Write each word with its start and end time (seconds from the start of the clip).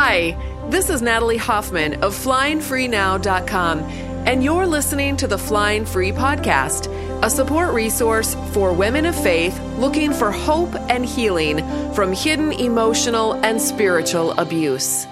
Hi, 0.00 0.36
this 0.70 0.90
is 0.90 1.02
Natalie 1.02 1.38
Hoffman 1.38 1.94
of 2.04 2.14
FlyingFreeNow.com, 2.14 3.80
and 3.80 4.44
you're 4.44 4.64
listening 4.64 5.16
to 5.16 5.26
the 5.26 5.36
Flying 5.36 5.84
Free 5.84 6.12
Podcast, 6.12 6.86
a 7.24 7.28
support 7.28 7.74
resource 7.74 8.36
for 8.52 8.72
women 8.72 9.06
of 9.06 9.20
faith 9.20 9.60
looking 9.76 10.12
for 10.12 10.30
hope 10.30 10.72
and 10.88 11.04
healing 11.04 11.58
from 11.94 12.12
hidden 12.12 12.52
emotional 12.52 13.44
and 13.44 13.60
spiritual 13.60 14.38
abuse. 14.38 15.04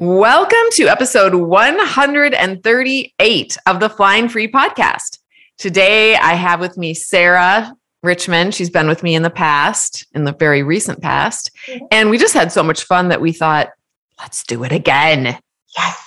Welcome 0.00 0.58
to 0.72 0.88
episode 0.88 1.36
138 1.36 3.56
of 3.66 3.78
the 3.78 3.88
Flying 3.88 4.28
Free 4.28 4.50
Podcast. 4.50 5.20
Today 5.58 6.16
I 6.16 6.34
have 6.34 6.58
with 6.58 6.76
me 6.76 6.94
Sarah 6.94 7.72
Richmond. 8.02 8.54
She's 8.54 8.70
been 8.70 8.88
with 8.88 9.02
me 9.02 9.14
in 9.14 9.22
the 9.22 9.30
past, 9.30 10.06
in 10.14 10.24
the 10.24 10.32
very 10.32 10.62
recent 10.62 11.00
past. 11.02 11.50
Mm-hmm. 11.66 11.84
And 11.90 12.10
we 12.10 12.18
just 12.18 12.34
had 12.34 12.52
so 12.52 12.62
much 12.62 12.84
fun 12.84 13.08
that 13.08 13.20
we 13.20 13.32
thought, 13.32 13.70
let's 14.18 14.42
do 14.44 14.64
it 14.64 14.72
again. 14.72 15.38
Yes. 15.76 16.06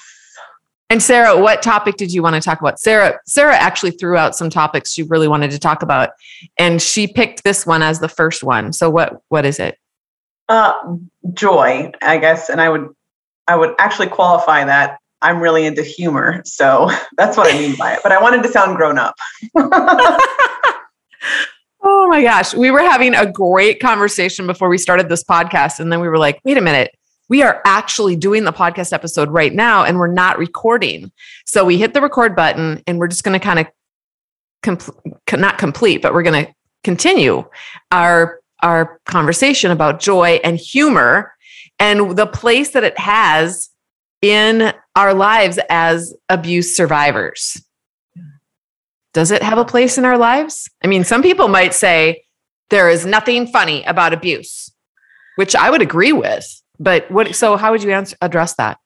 And 0.90 1.02
Sarah, 1.02 1.40
what 1.40 1.64
topic 1.64 1.96
did 1.98 2.14
you 2.14 2.22
want 2.22 2.36
to 2.36 2.42
talk 2.42 2.60
about? 2.60 2.80
Sarah, 2.80 3.20
Sarah 3.26 3.56
actually 3.56 3.92
threw 3.92 4.16
out 4.16 4.36
some 4.36 4.50
topics 4.50 4.92
she 4.92 5.02
really 5.02 5.28
wanted 5.28 5.50
to 5.52 5.58
talk 5.58 5.82
about, 5.82 6.12
and 6.60 6.80
she 6.80 7.08
picked 7.08 7.44
this 7.44 7.66
one 7.66 7.82
as 7.82 8.00
the 8.00 8.10
first 8.10 8.44
one. 8.44 8.74
So 8.74 8.92
what 8.92 9.20
what 9.30 9.44
is 9.44 9.60
it? 9.60 9.80
Uh, 10.50 10.74
joy, 11.34 11.92
I 12.04 12.20
guess, 12.20 12.50
and 12.50 12.62
I 12.62 12.70
would 12.70 12.90
I 13.48 13.56
would 13.56 13.74
actually 13.80 14.08
qualify 14.08 14.66
that 14.66 15.00
I'm 15.24 15.40
really 15.40 15.66
into 15.66 15.82
humor, 15.82 16.44
so 16.46 16.92
that's 17.18 17.38
what 17.38 17.52
I 17.52 17.58
mean 17.58 17.76
by 17.76 17.94
it. 17.94 18.02
But 18.04 18.12
I 18.12 18.22
wanted 18.22 18.44
to 18.44 18.50
sound 18.50 18.78
grown 18.78 19.00
up. 19.00 19.16
Oh 21.86 22.08
my 22.08 22.24
gosh. 22.24 22.54
We 22.54 22.72
were 22.72 22.80
having 22.80 23.14
a 23.14 23.30
great 23.30 23.82
conversation 23.82 24.48
before 24.48 24.70
we 24.70 24.78
started 24.78 25.10
this 25.10 25.24
podcast. 25.24 25.80
And 25.80 25.92
then 25.92 26.00
we 26.00 26.08
were 26.08 26.18
like, 26.18 26.40
wait 26.46 26.58
a 26.58 26.62
minute. 26.62 26.96
We 27.28 27.42
are 27.42 27.62
actually 27.66 28.16
doing 28.16 28.46
the 28.46 28.54
podcast 28.54 28.94
episode 28.94 29.30
right 29.30 29.54
now 29.54 29.84
and 29.84 29.98
we're 29.98 30.08
not 30.08 30.38
recording. 30.38 31.12
So 31.46 31.66
we 31.66 31.78
hit 31.78 31.94
the 31.94 32.02
record 32.02 32.36
button 32.36 32.82
and 32.88 33.00
we're 33.00 33.08
just 33.08 33.24
going 33.24 33.38
to 33.38 33.44
kind 33.44 33.60
of 33.60 33.68
compl- 34.64 34.96
not 35.38 35.58
complete, 35.58 36.02
but 36.02 36.14
we're 36.14 36.24
going 36.24 36.46
to 36.46 36.54
continue 36.84 37.44
our 37.92 38.40
our 38.62 39.02
conversation 39.06 39.72
about 39.72 40.00
joy 40.00 40.40
and 40.42 40.58
humor 40.58 41.34
and 41.80 42.16
the 42.16 42.28
place 42.28 42.70
that 42.72 42.84
it 42.86 42.98
has 42.98 43.70
in 44.22 44.74
our 44.96 45.14
lives 45.14 45.60
as 45.70 46.14
abuse 46.30 46.74
survivors 46.74 47.62
does 49.14 49.32
it 49.32 49.44
have 49.44 49.58
a 49.58 49.66
place 49.66 49.98
in 49.98 50.06
our 50.06 50.18
lives? 50.18 50.70
I 50.84 50.88
mean, 50.88 51.04
some 51.04 51.22
people 51.22 51.48
might 51.48 51.74
say 51.74 52.26
there 52.70 52.90
is 52.90 53.06
nothing 53.06 53.48
funny 53.48 53.84
about 53.84 54.14
abuse, 54.14 54.72
which 55.36 55.56
I 55.56 55.70
would 55.70 55.82
agree 55.82 56.12
with. 56.12 56.62
But 56.80 57.10
what, 57.12 57.36
so 57.36 57.56
how 57.56 57.72
would 57.72 57.84
you 57.84 57.92
answer, 57.92 58.18
address 58.22 58.56
that? 58.56 58.80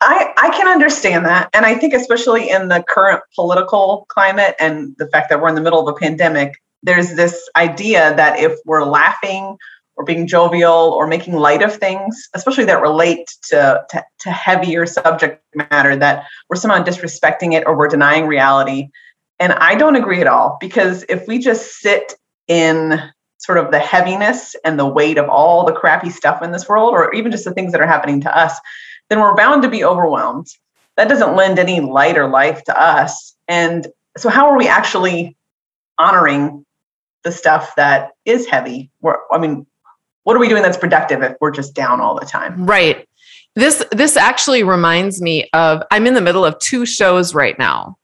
I, 0.00 0.32
I 0.36 0.50
can 0.50 0.68
understand 0.68 1.24
that. 1.24 1.48
And 1.54 1.64
I 1.64 1.74
think, 1.76 1.94
especially 1.94 2.50
in 2.50 2.68
the 2.68 2.84
current 2.86 3.22
political 3.34 4.06
climate 4.10 4.54
and 4.60 4.94
the 4.98 5.08
fact 5.08 5.30
that 5.30 5.40
we're 5.40 5.48
in 5.48 5.54
the 5.54 5.62
middle 5.62 5.80
of 5.80 5.94
a 5.94 5.98
pandemic, 5.98 6.54
there's 6.82 7.14
this 7.14 7.48
idea 7.56 8.14
that 8.16 8.38
if 8.38 8.58
we're 8.66 8.84
laughing 8.84 9.56
or 9.96 10.04
being 10.04 10.26
jovial 10.26 10.92
or 10.92 11.06
making 11.06 11.34
light 11.34 11.62
of 11.62 11.74
things, 11.74 12.28
especially 12.34 12.64
that 12.64 12.82
relate 12.82 13.26
to, 13.48 13.82
to, 13.88 14.04
to 14.20 14.30
heavier 14.30 14.84
subject 14.84 15.42
matter, 15.54 15.96
that 15.96 16.24
we're 16.50 16.56
somehow 16.56 16.82
disrespecting 16.84 17.54
it 17.54 17.66
or 17.66 17.76
we're 17.76 17.88
denying 17.88 18.26
reality. 18.26 18.88
And 19.38 19.52
I 19.52 19.74
don't 19.74 19.96
agree 19.96 20.20
at 20.20 20.26
all 20.26 20.56
because 20.60 21.04
if 21.08 21.26
we 21.26 21.38
just 21.38 21.80
sit 21.80 22.14
in 22.48 23.00
sort 23.38 23.58
of 23.58 23.70
the 23.70 23.78
heaviness 23.78 24.56
and 24.64 24.78
the 24.78 24.86
weight 24.86 25.18
of 25.18 25.28
all 25.28 25.64
the 25.64 25.72
crappy 25.72 26.10
stuff 26.10 26.42
in 26.42 26.52
this 26.52 26.68
world, 26.68 26.92
or 26.92 27.12
even 27.14 27.30
just 27.30 27.44
the 27.44 27.52
things 27.52 27.72
that 27.72 27.80
are 27.80 27.86
happening 27.86 28.20
to 28.22 28.36
us, 28.36 28.58
then 29.10 29.20
we're 29.20 29.34
bound 29.34 29.62
to 29.62 29.68
be 29.68 29.84
overwhelmed. 29.84 30.46
That 30.96 31.08
doesn't 31.08 31.36
lend 31.36 31.58
any 31.58 31.80
light 31.80 32.16
or 32.16 32.28
life 32.28 32.62
to 32.64 32.80
us. 32.80 33.34
And 33.48 33.86
so, 34.16 34.28
how 34.28 34.48
are 34.48 34.56
we 34.56 34.68
actually 34.68 35.36
honoring 35.98 36.64
the 37.24 37.32
stuff 37.32 37.74
that 37.76 38.12
is 38.24 38.46
heavy? 38.46 38.90
We're, 39.00 39.16
I 39.32 39.38
mean, 39.38 39.66
what 40.22 40.36
are 40.36 40.40
we 40.40 40.48
doing 40.48 40.62
that's 40.62 40.76
productive 40.76 41.22
if 41.22 41.36
we're 41.40 41.50
just 41.50 41.74
down 41.74 42.00
all 42.00 42.18
the 42.18 42.26
time? 42.26 42.66
Right. 42.66 43.06
This 43.56 43.84
this 43.92 44.16
actually 44.16 44.62
reminds 44.62 45.20
me 45.20 45.48
of 45.52 45.82
I'm 45.90 46.06
in 46.06 46.14
the 46.14 46.20
middle 46.20 46.44
of 46.44 46.58
two 46.58 46.86
shows 46.86 47.34
right 47.34 47.58
now. 47.58 47.96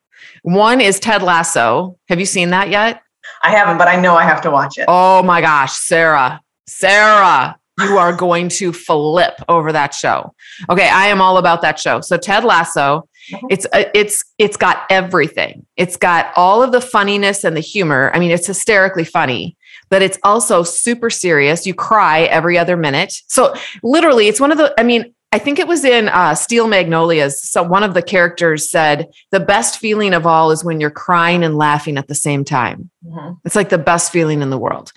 One 0.42 0.80
is 0.80 0.98
Ted 0.98 1.22
Lasso. 1.22 1.98
Have 2.08 2.20
you 2.20 2.26
seen 2.26 2.50
that 2.50 2.70
yet? 2.70 3.02
I 3.42 3.50
haven't, 3.50 3.78
but 3.78 3.88
I 3.88 4.00
know 4.00 4.16
I 4.16 4.24
have 4.24 4.40
to 4.42 4.50
watch 4.50 4.78
it. 4.78 4.84
Oh 4.88 5.22
my 5.22 5.40
gosh, 5.40 5.72
Sarah, 5.72 6.40
Sarah, 6.66 7.58
you 7.80 7.98
are 7.98 8.14
going 8.14 8.48
to 8.48 8.72
flip 8.72 9.34
over 9.48 9.72
that 9.72 9.94
show. 9.94 10.34
Okay, 10.68 10.88
I 10.88 11.06
am 11.06 11.20
all 11.20 11.38
about 11.38 11.62
that 11.62 11.78
show. 11.78 12.00
So 12.00 12.16
Ted 12.16 12.44
Lasso, 12.44 13.08
mm-hmm. 13.32 13.46
it's 13.50 13.66
uh, 13.72 13.84
it's 13.94 14.24
it's 14.38 14.56
got 14.56 14.84
everything. 14.90 15.66
It's 15.76 15.96
got 15.96 16.32
all 16.36 16.62
of 16.62 16.72
the 16.72 16.80
funniness 16.80 17.44
and 17.44 17.56
the 17.56 17.60
humor. 17.60 18.10
I 18.14 18.18
mean, 18.18 18.30
it's 18.30 18.46
hysterically 18.46 19.04
funny, 19.04 19.56
but 19.88 20.02
it's 20.02 20.18
also 20.22 20.62
super 20.62 21.10
serious. 21.10 21.66
You 21.66 21.74
cry 21.74 22.22
every 22.22 22.58
other 22.58 22.76
minute. 22.76 23.14
So 23.28 23.54
literally, 23.82 24.28
it's 24.28 24.40
one 24.40 24.52
of 24.52 24.58
the. 24.58 24.74
I 24.78 24.82
mean, 24.82 25.14
I 25.32 25.38
think 25.38 25.60
it 25.60 25.68
was 25.68 25.84
in 25.84 26.08
uh, 26.08 26.34
Steel 26.34 26.66
Magnolias. 26.66 27.40
So 27.40 27.62
one 27.62 27.84
of 27.84 27.94
the 27.94 28.02
characters 28.02 28.68
said, 28.68 29.08
"The 29.30 29.38
best 29.40 29.78
feeling 29.78 30.12
of 30.12 30.26
all 30.26 30.50
is 30.50 30.64
when 30.64 30.80
you're 30.80 30.90
crying 30.90 31.44
and 31.44 31.56
laughing 31.56 31.98
at 31.98 32.08
the 32.08 32.14
same 32.14 32.44
time. 32.44 32.90
Mm-hmm. 33.06 33.34
It's 33.44 33.54
like 33.54 33.68
the 33.68 33.78
best 33.78 34.10
feeling 34.10 34.42
in 34.42 34.50
the 34.50 34.58
world." 34.58 34.92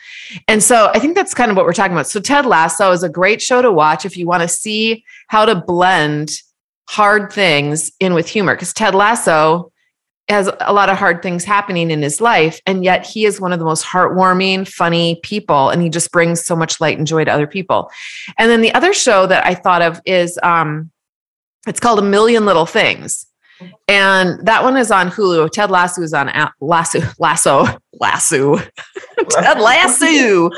And 0.47 0.63
so 0.63 0.89
I 0.93 0.99
think 0.99 1.15
that's 1.15 1.33
kind 1.33 1.51
of 1.51 1.57
what 1.57 1.65
we're 1.65 1.73
talking 1.73 1.93
about. 1.93 2.07
So 2.07 2.19
Ted 2.19 2.45
Lasso 2.45 2.91
is 2.91 3.03
a 3.03 3.09
great 3.09 3.41
show 3.41 3.61
to 3.61 3.71
watch 3.71 4.05
if 4.05 4.17
you 4.17 4.25
want 4.25 4.41
to 4.41 4.47
see 4.47 5.03
how 5.27 5.45
to 5.45 5.55
blend 5.55 6.31
hard 6.89 7.31
things 7.31 7.91
in 7.99 8.13
with 8.13 8.27
humor. 8.27 8.55
Because 8.55 8.73
Ted 8.73 8.95
Lasso 8.95 9.71
has 10.29 10.49
a 10.61 10.73
lot 10.73 10.89
of 10.89 10.97
hard 10.97 11.21
things 11.21 11.43
happening 11.43 11.91
in 11.91 12.01
his 12.01 12.21
life 12.21 12.61
and 12.65 12.83
yet 12.83 13.05
he 13.05 13.25
is 13.25 13.41
one 13.41 13.51
of 13.51 13.59
the 13.59 13.65
most 13.65 13.83
heartwarming 13.83 14.67
funny 14.67 15.19
people 15.21 15.69
and 15.69 15.81
he 15.81 15.89
just 15.89 16.11
brings 16.11 16.43
so 16.43 16.55
much 16.55 16.79
light 16.79 16.97
and 16.97 17.05
joy 17.07 17.25
to 17.25 17.31
other 17.31 17.47
people. 17.47 17.91
And 18.37 18.49
then 18.49 18.61
the 18.61 18.73
other 18.73 18.93
show 18.93 19.27
that 19.27 19.45
i 19.45 19.53
thought 19.53 19.81
of 19.81 19.99
is 20.05 20.39
um 20.43 20.91
it's 21.67 21.79
called 21.79 21.99
a 21.99 22.03
million 22.03 22.45
little 22.45 22.65
things. 22.65 23.25
And 23.87 24.45
that 24.45 24.63
one 24.63 24.75
is 24.75 24.91
on 24.91 25.09
hulu. 25.09 25.49
Ted 25.51 25.71
lasso 25.71 26.01
is 26.01 26.13
on 26.13 26.29
lasso 26.59 26.99
lasso 27.19 27.65
lasso. 27.99 28.57
Ted 29.29 29.59
lasso. 29.59 30.49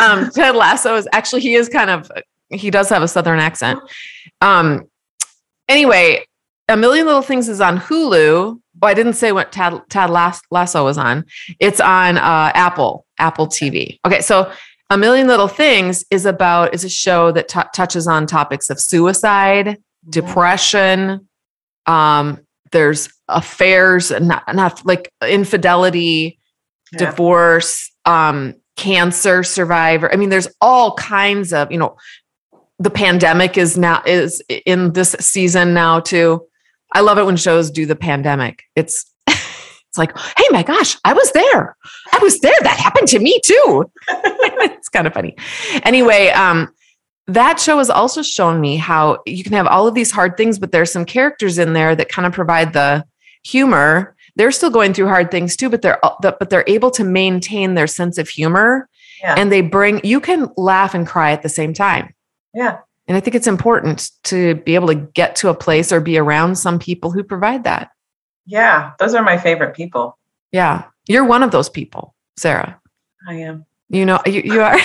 Um 0.00 0.30
ted 0.30 0.56
lasso 0.56 0.96
is 0.96 1.06
actually 1.12 1.42
he 1.42 1.54
is 1.54 1.68
kind 1.68 1.90
of 1.90 2.10
he 2.50 2.70
does 2.70 2.88
have 2.88 3.02
a 3.02 3.08
southern 3.08 3.38
accent. 3.38 3.78
Um 4.40 4.88
anyway 5.68 6.24
a 6.68 6.76
million 6.76 7.06
little 7.06 7.22
things 7.22 7.48
is 7.48 7.60
on 7.60 7.78
hulu 7.78 8.60
Oh, 8.82 8.86
I 8.86 8.94
didn't 8.94 9.14
say 9.14 9.32
what 9.32 9.52
Tad, 9.52 9.80
Tad 9.88 10.10
Lasso 10.10 10.84
was 10.84 10.98
on. 10.98 11.24
It's 11.58 11.80
on 11.80 12.18
uh, 12.18 12.52
Apple, 12.54 13.06
Apple 13.18 13.46
TV. 13.46 13.98
Okay, 14.06 14.20
so 14.20 14.52
A 14.90 14.98
Million 14.98 15.26
Little 15.26 15.48
Things 15.48 16.04
is 16.10 16.26
about 16.26 16.74
is 16.74 16.84
a 16.84 16.88
show 16.88 17.32
that 17.32 17.48
t- 17.48 17.60
touches 17.74 18.06
on 18.06 18.26
topics 18.26 18.70
of 18.70 18.80
suicide, 18.80 19.66
mm-hmm. 19.66 20.10
depression. 20.10 21.28
Um, 21.86 22.40
there's 22.70 23.08
affairs, 23.28 24.10
not, 24.10 24.54
not 24.54 24.84
like 24.84 25.12
infidelity, 25.26 26.38
yeah. 26.92 26.98
divorce, 26.98 27.90
um, 28.04 28.54
cancer 28.76 29.42
survivor. 29.42 30.12
I 30.12 30.16
mean, 30.16 30.28
there's 30.28 30.48
all 30.60 30.94
kinds 30.94 31.52
of 31.52 31.70
you 31.72 31.78
know. 31.78 31.96
The 32.80 32.90
pandemic 32.90 33.58
is 33.58 33.76
now 33.76 34.04
is 34.06 34.40
in 34.64 34.92
this 34.92 35.16
season 35.18 35.74
now 35.74 35.98
too. 35.98 36.47
I 36.94 37.00
love 37.00 37.18
it 37.18 37.26
when 37.26 37.36
shows 37.36 37.70
do 37.70 37.86
the 37.86 37.96
pandemic. 37.96 38.64
It's 38.74 39.04
it's 39.26 39.98
like, 39.98 40.16
hey 40.18 40.44
my 40.50 40.62
gosh, 40.62 40.96
I 41.04 41.12
was 41.12 41.32
there. 41.32 41.76
I 42.12 42.18
was 42.20 42.40
there. 42.40 42.54
That 42.60 42.78
happened 42.78 43.08
to 43.08 43.18
me 43.18 43.40
too. 43.44 43.90
it's 44.08 44.88
kind 44.88 45.06
of 45.06 45.14
funny. 45.14 45.36
Anyway, 45.82 46.28
um, 46.28 46.72
that 47.26 47.60
show 47.60 47.78
has 47.78 47.90
also 47.90 48.22
shown 48.22 48.60
me 48.60 48.76
how 48.76 49.18
you 49.26 49.44
can 49.44 49.52
have 49.52 49.66
all 49.66 49.86
of 49.86 49.94
these 49.94 50.10
hard 50.10 50.36
things, 50.36 50.58
but 50.58 50.72
there's 50.72 50.92
some 50.92 51.04
characters 51.04 51.58
in 51.58 51.74
there 51.74 51.94
that 51.94 52.08
kind 52.08 52.26
of 52.26 52.32
provide 52.32 52.72
the 52.72 53.04
humor. 53.44 54.16
They're 54.36 54.50
still 54.50 54.70
going 54.70 54.94
through 54.94 55.08
hard 55.08 55.30
things 55.30 55.56
too, 55.56 55.68
but 55.68 55.82
they're 55.82 56.00
but 56.20 56.50
they're 56.50 56.64
able 56.66 56.90
to 56.92 57.04
maintain 57.04 57.74
their 57.74 57.86
sense 57.86 58.18
of 58.18 58.28
humor, 58.28 58.88
yeah. 59.22 59.34
and 59.36 59.52
they 59.52 59.60
bring 59.60 60.00
you 60.04 60.20
can 60.20 60.48
laugh 60.56 60.94
and 60.94 61.06
cry 61.06 61.32
at 61.32 61.42
the 61.42 61.48
same 61.48 61.74
time. 61.74 62.14
Yeah, 62.54 62.78
and 63.08 63.16
I 63.16 63.20
think 63.20 63.34
it's 63.34 63.46
important 63.46 64.10
to 64.24 64.56
be 64.56 64.74
able 64.74 64.88
to 64.88 64.94
get 64.94 65.34
to 65.36 65.48
a 65.48 65.54
place 65.54 65.90
or 65.90 66.00
be 66.00 66.18
around 66.18 66.56
some 66.56 66.78
people 66.78 67.10
who 67.10 67.24
provide 67.24 67.64
that. 67.64 67.90
Yeah, 68.44 68.92
those 68.98 69.14
are 69.14 69.22
my 69.22 69.38
favorite 69.38 69.74
people. 69.74 70.18
Yeah. 70.52 70.84
You're 71.06 71.24
one 71.24 71.42
of 71.42 71.50
those 71.50 71.70
people, 71.70 72.14
Sarah. 72.36 72.80
I 73.26 73.34
am. 73.34 73.64
You 73.88 74.04
know, 74.04 74.20
you, 74.26 74.42
you 74.44 74.60
are. 74.60 74.78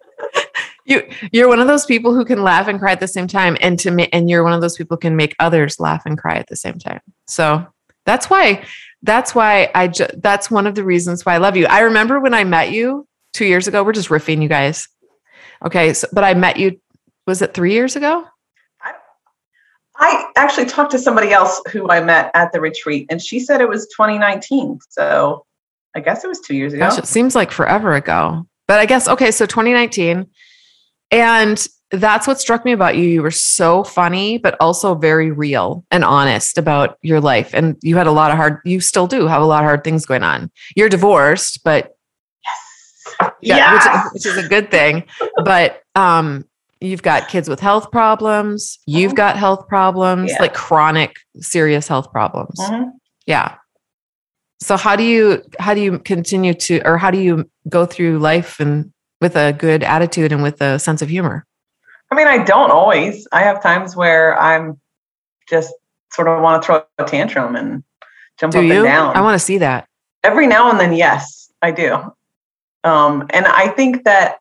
you 0.86 1.06
you're 1.32 1.48
one 1.48 1.60
of 1.60 1.66
those 1.66 1.84
people 1.84 2.14
who 2.14 2.24
can 2.24 2.42
laugh 2.42 2.66
and 2.66 2.78
cry 2.78 2.92
at 2.92 3.00
the 3.00 3.08
same 3.08 3.26
time 3.26 3.56
and 3.60 3.78
to 3.78 3.90
me 3.90 4.08
and 4.12 4.28
you're 4.28 4.42
one 4.42 4.52
of 4.52 4.60
those 4.60 4.76
people 4.76 4.96
who 4.96 5.00
can 5.00 5.16
make 5.16 5.34
others 5.38 5.78
laugh 5.78 6.02
and 6.06 6.18
cry 6.18 6.36
at 6.36 6.48
the 6.48 6.56
same 6.56 6.78
time. 6.78 7.00
So, 7.26 7.66
that's 8.06 8.28
why 8.28 8.64
that's 9.02 9.34
why 9.34 9.70
I 9.74 9.88
ju- 9.88 10.08
that's 10.18 10.50
one 10.50 10.66
of 10.66 10.74
the 10.74 10.84
reasons 10.84 11.24
why 11.24 11.34
I 11.34 11.38
love 11.38 11.56
you. 11.56 11.66
I 11.66 11.80
remember 11.80 12.20
when 12.20 12.34
I 12.34 12.44
met 12.44 12.70
you 12.70 13.06
2 13.34 13.44
years 13.44 13.66
ago, 13.66 13.82
we're 13.82 13.92
just 13.92 14.08
riffing 14.08 14.42
you 14.42 14.48
guys. 14.48 14.88
Okay, 15.64 15.94
so, 15.94 16.06
but 16.12 16.24
I 16.24 16.34
met 16.34 16.58
you 16.58 16.78
Was 17.26 17.42
it 17.42 17.54
three 17.54 17.72
years 17.72 17.96
ago? 17.96 18.26
I 19.96 20.30
actually 20.36 20.66
talked 20.66 20.90
to 20.90 20.98
somebody 20.98 21.32
else 21.32 21.62
who 21.70 21.88
I 21.88 22.00
met 22.00 22.30
at 22.34 22.52
the 22.52 22.60
retreat, 22.60 23.06
and 23.10 23.22
she 23.22 23.38
said 23.38 23.60
it 23.60 23.68
was 23.68 23.86
2019. 23.96 24.80
So 24.88 25.46
I 25.94 26.00
guess 26.00 26.24
it 26.24 26.28
was 26.28 26.40
two 26.40 26.56
years 26.56 26.72
ago. 26.72 26.88
Gosh, 26.88 26.98
it 26.98 27.06
seems 27.06 27.34
like 27.34 27.52
forever 27.52 27.94
ago. 27.94 28.46
But 28.66 28.80
I 28.80 28.86
guess, 28.86 29.08
okay, 29.08 29.30
so 29.30 29.46
2019. 29.46 30.26
And 31.10 31.66
that's 31.90 32.26
what 32.26 32.40
struck 32.40 32.64
me 32.64 32.72
about 32.72 32.96
you. 32.96 33.04
You 33.04 33.22
were 33.22 33.30
so 33.30 33.84
funny, 33.84 34.38
but 34.38 34.56
also 34.58 34.94
very 34.94 35.30
real 35.30 35.84
and 35.90 36.04
honest 36.04 36.58
about 36.58 36.98
your 37.02 37.20
life. 37.20 37.54
And 37.54 37.76
you 37.82 37.96
had 37.96 38.06
a 38.06 38.12
lot 38.12 38.30
of 38.30 38.36
hard, 38.36 38.60
you 38.64 38.80
still 38.80 39.06
do 39.06 39.26
have 39.26 39.42
a 39.42 39.44
lot 39.44 39.62
of 39.62 39.68
hard 39.68 39.84
things 39.84 40.06
going 40.06 40.24
on. 40.24 40.50
You're 40.74 40.88
divorced, 40.88 41.62
but 41.62 41.96
yes. 42.44 43.36
yeah, 43.42 43.56
yes. 43.56 44.04
Which, 44.12 44.12
which, 44.14 44.26
is 44.26 44.44
a 44.44 44.48
good 44.48 44.70
thing. 44.70 45.04
but 45.44 45.82
um, 45.94 46.46
you've 46.84 47.02
got 47.02 47.28
kids 47.28 47.48
with 47.48 47.60
health 47.60 47.90
problems. 47.90 48.78
You've 48.86 49.10
mm-hmm. 49.10 49.16
got 49.16 49.36
health 49.36 49.66
problems, 49.68 50.30
yeah. 50.32 50.40
like 50.40 50.54
chronic, 50.54 51.16
serious 51.40 51.88
health 51.88 52.10
problems. 52.12 52.58
Mm-hmm. 52.60 52.90
Yeah. 53.26 53.56
So 54.60 54.76
how 54.76 54.96
do 54.96 55.02
you 55.02 55.42
how 55.58 55.74
do 55.74 55.80
you 55.80 55.98
continue 55.98 56.54
to 56.54 56.80
or 56.86 56.96
how 56.96 57.10
do 57.10 57.18
you 57.18 57.50
go 57.68 57.86
through 57.86 58.18
life 58.18 58.60
and 58.60 58.92
with 59.20 59.36
a 59.36 59.52
good 59.52 59.82
attitude 59.82 60.32
and 60.32 60.42
with 60.42 60.60
a 60.60 60.78
sense 60.78 61.02
of 61.02 61.08
humor? 61.08 61.46
I 62.10 62.14
mean, 62.14 62.28
I 62.28 62.44
don't 62.44 62.70
always. 62.70 63.26
I 63.32 63.42
have 63.42 63.62
times 63.62 63.96
where 63.96 64.38
I'm 64.38 64.80
just 65.48 65.74
sort 66.12 66.28
of 66.28 66.42
want 66.42 66.62
to 66.62 66.66
throw 66.66 66.82
a 66.98 67.04
tantrum 67.04 67.56
and 67.56 67.82
jump 68.38 68.52
do 68.52 68.60
up 68.60 68.64
you? 68.64 68.72
and 68.76 68.84
down. 68.84 69.16
I 69.16 69.20
want 69.20 69.34
to 69.34 69.44
see 69.44 69.58
that. 69.58 69.88
Every 70.22 70.46
now 70.46 70.70
and 70.70 70.78
then, 70.78 70.92
yes, 70.92 71.50
I 71.60 71.70
do. 71.70 71.94
Um, 72.84 73.26
and 73.30 73.46
I 73.46 73.68
think 73.68 74.04
that 74.04 74.38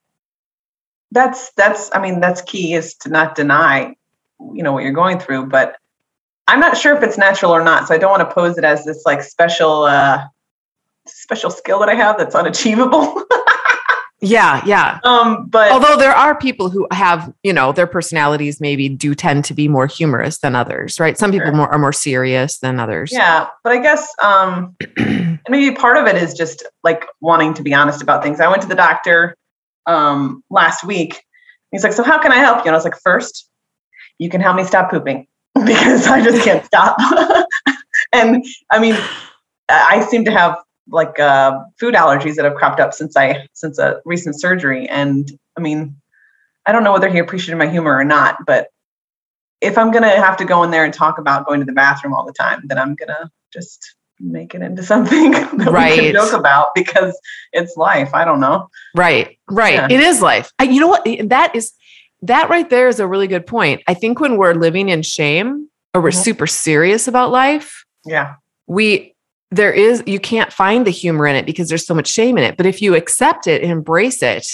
that's 1.13 1.51
that's 1.53 1.89
I 1.93 2.01
mean 2.01 2.19
that's 2.19 2.41
key 2.41 2.73
is 2.73 2.95
to 2.95 3.09
not 3.09 3.35
deny, 3.35 3.95
you 4.53 4.63
know, 4.63 4.73
what 4.73 4.83
you're 4.83 4.91
going 4.91 5.19
through. 5.19 5.47
But 5.47 5.77
I'm 6.47 6.59
not 6.59 6.77
sure 6.77 6.95
if 6.95 7.03
it's 7.03 7.17
natural 7.17 7.51
or 7.51 7.63
not, 7.63 7.87
so 7.87 7.95
I 7.95 7.97
don't 7.97 8.11
want 8.11 8.27
to 8.27 8.33
pose 8.33 8.57
it 8.57 8.63
as 8.63 8.83
this 8.83 9.03
like 9.05 9.23
special 9.23 9.83
uh, 9.83 10.25
special 11.07 11.49
skill 11.49 11.79
that 11.79 11.89
I 11.89 11.95
have 11.95 12.17
that's 12.17 12.35
unachievable. 12.35 13.23
Yeah, 14.23 14.63
yeah. 14.65 14.99
Um, 15.03 15.47
but 15.47 15.69
although 15.71 15.97
there 15.97 16.13
are 16.13 16.37
people 16.37 16.69
who 16.69 16.87
have, 16.91 17.33
you 17.43 17.51
know, 17.51 17.73
their 17.73 17.85
personalities 17.85 18.61
maybe 18.61 18.87
do 18.87 19.13
tend 19.13 19.43
to 19.45 19.53
be 19.53 19.67
more 19.67 19.85
humorous 19.85 20.39
than 20.39 20.55
others, 20.55 20.97
right? 20.97 21.17
Some 21.17 21.31
people 21.31 21.47
sure. 21.47 21.55
more 21.55 21.67
are 21.67 21.77
more 21.77 21.91
serious 21.91 22.59
than 22.59 22.79
others. 22.79 23.11
Yeah, 23.11 23.47
but 23.65 23.73
I 23.73 23.79
guess 23.79 24.07
um, 24.23 24.77
maybe 25.49 25.75
part 25.75 25.97
of 25.97 26.07
it 26.07 26.15
is 26.15 26.33
just 26.33 26.65
like 26.85 27.05
wanting 27.19 27.53
to 27.55 27.63
be 27.63 27.73
honest 27.73 28.01
about 28.01 28.23
things. 28.23 28.39
I 28.39 28.47
went 28.47 28.61
to 28.61 28.67
the 28.67 28.75
doctor 28.75 29.35
um 29.85 30.43
last 30.49 30.83
week. 30.83 31.23
He's 31.71 31.83
like, 31.83 31.93
"So 31.93 32.03
how 32.03 32.19
can 32.21 32.31
I 32.31 32.37
help 32.37 32.59
you?" 32.59 32.65
And 32.65 32.71
I 32.71 32.77
was 32.77 32.83
like, 32.83 32.97
first, 33.03 33.49
you 34.19 34.29
can 34.29 34.41
help 34.41 34.55
me 34.55 34.63
stop 34.63 34.91
pooping 34.91 35.27
because 35.65 36.07
I 36.07 36.23
just 36.23 36.43
can't 36.43 36.65
stop." 36.65 36.97
and 38.13 38.45
I 38.71 38.79
mean, 38.79 38.95
I 39.69 40.05
seem 40.09 40.25
to 40.25 40.31
have 40.31 40.57
like 40.89 41.19
uh, 41.19 41.59
food 41.79 41.95
allergies 41.95 42.35
that 42.35 42.45
have 42.45 42.55
cropped 42.55 42.79
up 42.79 42.93
since 42.93 43.15
I 43.15 43.47
since 43.53 43.79
a 43.79 44.01
recent 44.05 44.39
surgery. 44.39 44.87
And 44.87 45.31
I 45.57 45.61
mean, 45.61 45.95
I 46.65 46.71
don't 46.71 46.83
know 46.83 46.93
whether 46.93 47.09
he 47.09 47.19
appreciated 47.19 47.57
my 47.57 47.67
humor 47.67 47.95
or 47.95 48.03
not, 48.03 48.37
but 48.45 48.67
if 49.61 49.77
I'm 49.77 49.91
gonna 49.91 50.09
have 50.09 50.37
to 50.37 50.45
go 50.45 50.63
in 50.63 50.71
there 50.71 50.83
and 50.83 50.93
talk 50.93 51.17
about 51.17 51.45
going 51.45 51.59
to 51.61 51.65
the 51.65 51.73
bathroom 51.73 52.13
all 52.13 52.25
the 52.25 52.33
time, 52.33 52.63
then 52.65 52.77
I'm 52.77 52.95
gonna 52.95 53.31
just 53.51 53.95
make 54.23 54.55
it 54.55 54.61
into 54.61 54.83
something 54.83 55.31
that 55.57 55.69
right. 55.71 55.97
we 55.97 56.03
can 56.05 56.13
joke 56.13 56.33
about 56.33 56.73
because 56.75 57.19
it's 57.51 57.75
life. 57.77 58.13
I 58.13 58.25
don't 58.25 58.39
know. 58.39 58.69
Right, 58.95 59.37
right. 59.49 59.75
Yeah. 59.75 59.87
It 59.89 59.99
is 59.99 60.21
life. 60.21 60.51
I, 60.59 60.63
you 60.63 60.79
know 60.79 60.87
what? 60.87 61.07
That 61.29 61.55
is 61.55 61.73
that 62.21 62.49
right 62.49 62.69
there 62.69 62.87
is 62.87 62.99
a 62.99 63.07
really 63.07 63.27
good 63.27 63.45
point. 63.45 63.81
I 63.87 63.93
think 63.93 64.19
when 64.19 64.37
we're 64.37 64.53
living 64.53 64.89
in 64.89 65.01
shame 65.01 65.69
or 65.93 66.01
we're 66.01 66.09
mm-hmm. 66.09 66.21
super 66.21 66.47
serious 66.47 67.07
about 67.07 67.31
life, 67.31 67.83
yeah, 68.05 68.35
we 68.67 69.13
there 69.53 69.71
is 69.71 70.03
you 70.07 70.19
can't 70.19 70.51
find 70.51 70.85
the 70.85 70.91
humor 70.91 71.27
in 71.27 71.35
it 71.35 71.45
because 71.45 71.69
there's 71.69 71.85
so 71.85 71.93
much 71.93 72.07
shame 72.07 72.37
in 72.37 72.43
it 72.43 72.57
but 72.57 72.65
if 72.65 72.81
you 72.81 72.95
accept 72.95 73.45
it 73.45 73.61
and 73.61 73.71
embrace 73.71 74.23
it 74.23 74.47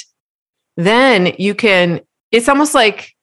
then 0.75 1.33
you 1.39 1.55
can 1.55 2.01
it's 2.31 2.49
almost 2.49 2.75
like 2.75 3.13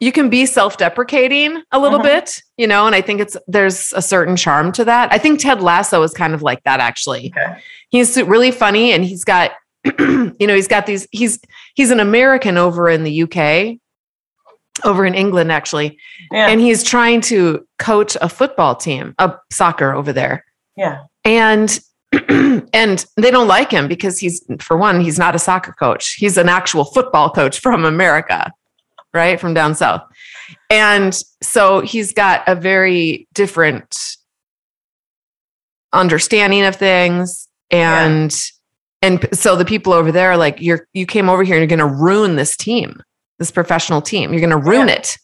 you 0.00 0.12
can 0.12 0.30
be 0.30 0.46
self-deprecating 0.46 1.62
a 1.72 1.78
little 1.78 2.00
uh-huh. 2.00 2.20
bit 2.20 2.42
you 2.56 2.66
know 2.66 2.86
and 2.86 2.94
i 2.94 3.00
think 3.00 3.20
it's 3.20 3.36
there's 3.46 3.92
a 3.94 4.02
certain 4.02 4.36
charm 4.36 4.72
to 4.72 4.84
that 4.84 5.12
i 5.12 5.18
think 5.18 5.40
ted 5.40 5.60
lasso 5.62 6.02
is 6.02 6.12
kind 6.12 6.34
of 6.34 6.42
like 6.42 6.62
that 6.64 6.80
actually 6.80 7.32
okay. 7.36 7.60
he's 7.90 8.16
really 8.22 8.50
funny 8.50 8.92
and 8.92 9.04
he's 9.04 9.24
got 9.24 9.52
you 9.98 10.34
know 10.40 10.54
he's 10.54 10.68
got 10.68 10.86
these 10.86 11.06
he's 11.12 11.38
he's 11.74 11.90
an 11.90 12.00
american 12.00 12.56
over 12.56 12.88
in 12.88 13.04
the 13.04 13.22
uk 13.22 13.78
over 14.84 15.04
in 15.04 15.14
England, 15.14 15.52
actually. 15.52 15.98
Yeah. 16.30 16.48
And 16.48 16.60
he's 16.60 16.82
trying 16.82 17.20
to 17.22 17.66
coach 17.78 18.16
a 18.20 18.28
football 18.28 18.74
team, 18.74 19.14
a 19.18 19.34
soccer 19.50 19.92
over 19.92 20.12
there. 20.12 20.44
Yeah. 20.76 21.04
And 21.24 21.78
and 22.72 23.04
they 23.16 23.30
don't 23.30 23.46
like 23.46 23.70
him 23.70 23.86
because 23.86 24.18
he's 24.18 24.44
for 24.60 24.76
one, 24.76 25.00
he's 25.00 25.18
not 25.18 25.34
a 25.34 25.38
soccer 25.38 25.72
coach. 25.72 26.14
He's 26.14 26.36
an 26.36 26.48
actual 26.48 26.84
football 26.84 27.30
coach 27.30 27.60
from 27.60 27.84
America, 27.84 28.50
right? 29.12 29.40
From 29.40 29.54
down 29.54 29.74
south. 29.74 30.02
And 30.68 31.18
so 31.42 31.80
he's 31.80 32.12
got 32.12 32.42
a 32.46 32.54
very 32.54 33.28
different 33.34 34.16
understanding 35.92 36.64
of 36.64 36.76
things 36.76 37.48
and 37.72 38.32
yeah. 39.02 39.08
and 39.08 39.28
so 39.36 39.56
the 39.56 39.64
people 39.64 39.92
over 39.92 40.12
there 40.12 40.30
are 40.30 40.36
like 40.36 40.60
you're 40.60 40.86
you 40.92 41.04
came 41.04 41.28
over 41.28 41.42
here 41.42 41.56
and 41.56 41.60
you're 41.68 41.78
going 41.78 41.90
to 41.90 42.00
ruin 42.00 42.36
this 42.36 42.56
team 42.56 43.02
this 43.40 43.50
professional 43.50 44.00
team. 44.00 44.32
You're 44.32 44.46
going 44.46 44.50
to 44.50 44.70
ruin 44.70 44.86
yeah. 44.86 44.94
it. 44.94 45.18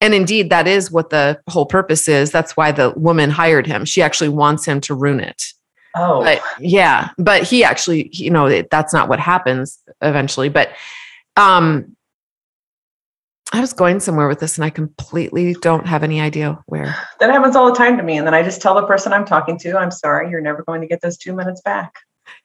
And 0.00 0.12
indeed, 0.12 0.50
that 0.50 0.66
is 0.66 0.90
what 0.90 1.10
the 1.10 1.40
whole 1.48 1.66
purpose 1.66 2.08
is. 2.08 2.32
That's 2.32 2.56
why 2.56 2.72
the 2.72 2.90
woman 2.96 3.30
hired 3.30 3.66
him. 3.66 3.84
She 3.84 4.02
actually 4.02 4.30
wants 4.30 4.66
him 4.66 4.80
to 4.82 4.94
ruin 4.94 5.20
it. 5.20 5.52
Oh, 5.94 6.24
but 6.24 6.42
yeah. 6.58 7.10
But 7.16 7.44
he 7.44 7.62
actually, 7.62 8.08
you 8.12 8.30
know, 8.30 8.62
that's 8.62 8.92
not 8.92 9.08
what 9.08 9.20
happens 9.20 9.78
eventually. 10.00 10.48
But 10.48 10.70
um, 11.36 11.93
I 13.54 13.60
was 13.60 13.72
going 13.72 14.00
somewhere 14.00 14.26
with 14.26 14.40
this 14.40 14.56
and 14.56 14.64
I 14.64 14.70
completely 14.70 15.54
don't 15.54 15.86
have 15.86 16.02
any 16.02 16.20
idea 16.20 16.58
where. 16.66 16.96
That 17.20 17.30
happens 17.30 17.54
all 17.54 17.70
the 17.70 17.78
time 17.78 17.96
to 17.96 18.02
me. 18.02 18.18
And 18.18 18.26
then 18.26 18.34
I 18.34 18.42
just 18.42 18.60
tell 18.60 18.74
the 18.74 18.84
person 18.84 19.12
I'm 19.12 19.24
talking 19.24 19.56
to, 19.60 19.78
I'm 19.78 19.92
sorry, 19.92 20.28
you're 20.28 20.40
never 20.40 20.64
going 20.64 20.80
to 20.80 20.88
get 20.88 21.00
those 21.02 21.16
two 21.16 21.32
minutes 21.32 21.60
back. 21.60 21.94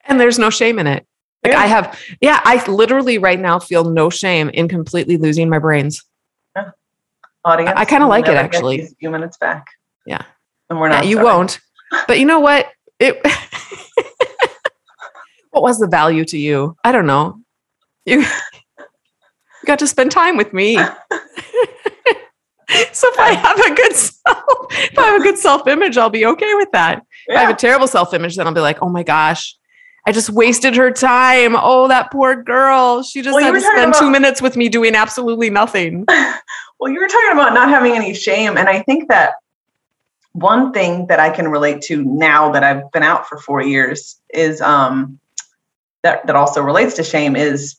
And 0.05 0.19
there's 0.19 0.37
no 0.37 0.51
shame 0.51 0.77
in 0.77 0.85
it. 0.85 1.07
Like 1.43 1.53
yeah. 1.53 1.59
I 1.59 1.65
have, 1.65 1.99
yeah, 2.21 2.41
I 2.43 2.63
literally 2.69 3.17
right 3.17 3.39
now 3.39 3.57
feel 3.57 3.85
no 3.85 4.11
shame 4.11 4.49
in 4.49 4.67
completely 4.67 5.17
losing 5.17 5.49
my 5.49 5.57
brains. 5.57 6.03
Yeah. 6.55 6.71
Audience, 7.43 7.73
I, 7.75 7.81
I 7.81 7.85
kind 7.85 8.03
of 8.03 8.09
like 8.09 8.27
it 8.27 8.35
actually. 8.35 8.81
A 8.81 8.87
few 8.99 9.09
minutes 9.09 9.37
back. 9.37 9.65
Yeah. 10.05 10.23
And 10.69 10.79
we're 10.79 10.89
not. 10.89 11.05
Yeah, 11.05 11.09
you 11.09 11.23
won't. 11.23 11.59
But 12.07 12.19
you 12.19 12.25
know 12.25 12.39
what? 12.39 12.67
It. 12.99 13.19
what 15.49 15.63
was 15.63 15.79
the 15.79 15.87
value 15.87 16.23
to 16.25 16.37
you? 16.37 16.77
I 16.83 16.91
don't 16.91 17.07
know. 17.07 17.41
You 18.05 18.23
got 19.69 19.79
to 19.79 19.87
spend 19.87 20.11
time 20.11 20.35
with 20.35 20.51
me. 20.51 20.75
so 20.77 20.83
if 22.69 23.19
I 23.19 23.33
have 23.33 23.59
a 23.59 23.75
good 23.75 23.93
self, 23.93 24.65
if 24.71 24.97
I 24.97 25.03
have 25.03 25.21
a 25.21 25.23
good 25.23 25.37
self 25.37 25.67
image, 25.67 25.97
I'll 25.97 26.09
be 26.09 26.25
okay 26.25 26.55
with 26.55 26.71
that. 26.71 27.03
Yeah. 27.27 27.33
If 27.33 27.37
I 27.37 27.41
have 27.41 27.49
a 27.51 27.57
terrible 27.57 27.87
self 27.87 28.13
image, 28.13 28.35
then 28.35 28.47
I'll 28.47 28.53
be 28.53 28.61
like, 28.61 28.81
oh 28.81 28.89
my 28.89 29.03
gosh, 29.03 29.55
I 30.07 30.11
just 30.11 30.31
wasted 30.31 30.75
her 30.75 30.91
time. 30.91 31.55
Oh, 31.55 31.87
that 31.87 32.11
poor 32.11 32.41
girl. 32.41 33.03
She 33.03 33.21
just 33.21 33.35
well, 33.35 33.43
had 33.45 33.53
to 33.53 33.61
spend 33.61 33.89
about, 33.91 33.99
two 33.99 34.09
minutes 34.09 34.41
with 34.41 34.57
me 34.57 34.69
doing 34.69 34.95
absolutely 34.95 35.51
nothing. 35.51 36.05
well, 36.79 36.91
you 36.91 36.99
were 36.99 37.07
talking 37.07 37.33
about 37.33 37.53
not 37.53 37.69
having 37.69 37.93
any 37.93 38.15
shame. 38.15 38.57
And 38.57 38.67
I 38.67 38.81
think 38.81 39.07
that 39.09 39.33
one 40.33 40.73
thing 40.73 41.07
that 41.07 41.19
I 41.19 41.29
can 41.29 41.49
relate 41.49 41.81
to 41.83 42.03
now 42.03 42.51
that 42.53 42.63
I've 42.63 42.91
been 42.91 43.03
out 43.03 43.27
for 43.27 43.37
four 43.37 43.61
years 43.61 44.19
is 44.33 44.61
um, 44.61 45.19
that, 46.01 46.25
that 46.25 46.35
also 46.35 46.61
relates 46.63 46.95
to 46.95 47.03
shame 47.03 47.35
is 47.35 47.78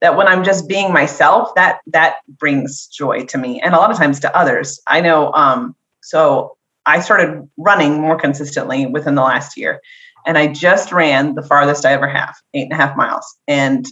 that 0.00 0.16
when 0.16 0.26
I'm 0.26 0.44
just 0.44 0.68
being 0.68 0.92
myself, 0.92 1.54
that 1.54 1.80
that 1.86 2.16
brings 2.28 2.86
joy 2.86 3.24
to 3.26 3.38
me 3.38 3.60
and 3.60 3.74
a 3.74 3.78
lot 3.78 3.90
of 3.90 3.96
times 3.96 4.20
to 4.20 4.36
others. 4.36 4.80
I 4.86 5.00
know 5.00 5.32
um, 5.32 5.74
so 6.02 6.56
I 6.84 7.00
started 7.00 7.48
running 7.56 8.00
more 8.00 8.18
consistently 8.18 8.86
within 8.86 9.14
the 9.14 9.22
last 9.22 9.56
year 9.56 9.80
and 10.26 10.36
I 10.36 10.48
just 10.48 10.92
ran 10.92 11.34
the 11.34 11.42
farthest 11.42 11.86
I 11.86 11.92
ever 11.92 12.08
have, 12.08 12.34
eight 12.52 12.64
and 12.64 12.72
a 12.72 12.76
half 12.76 12.96
miles, 12.96 13.36
and 13.46 13.86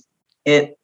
it 0.45 0.77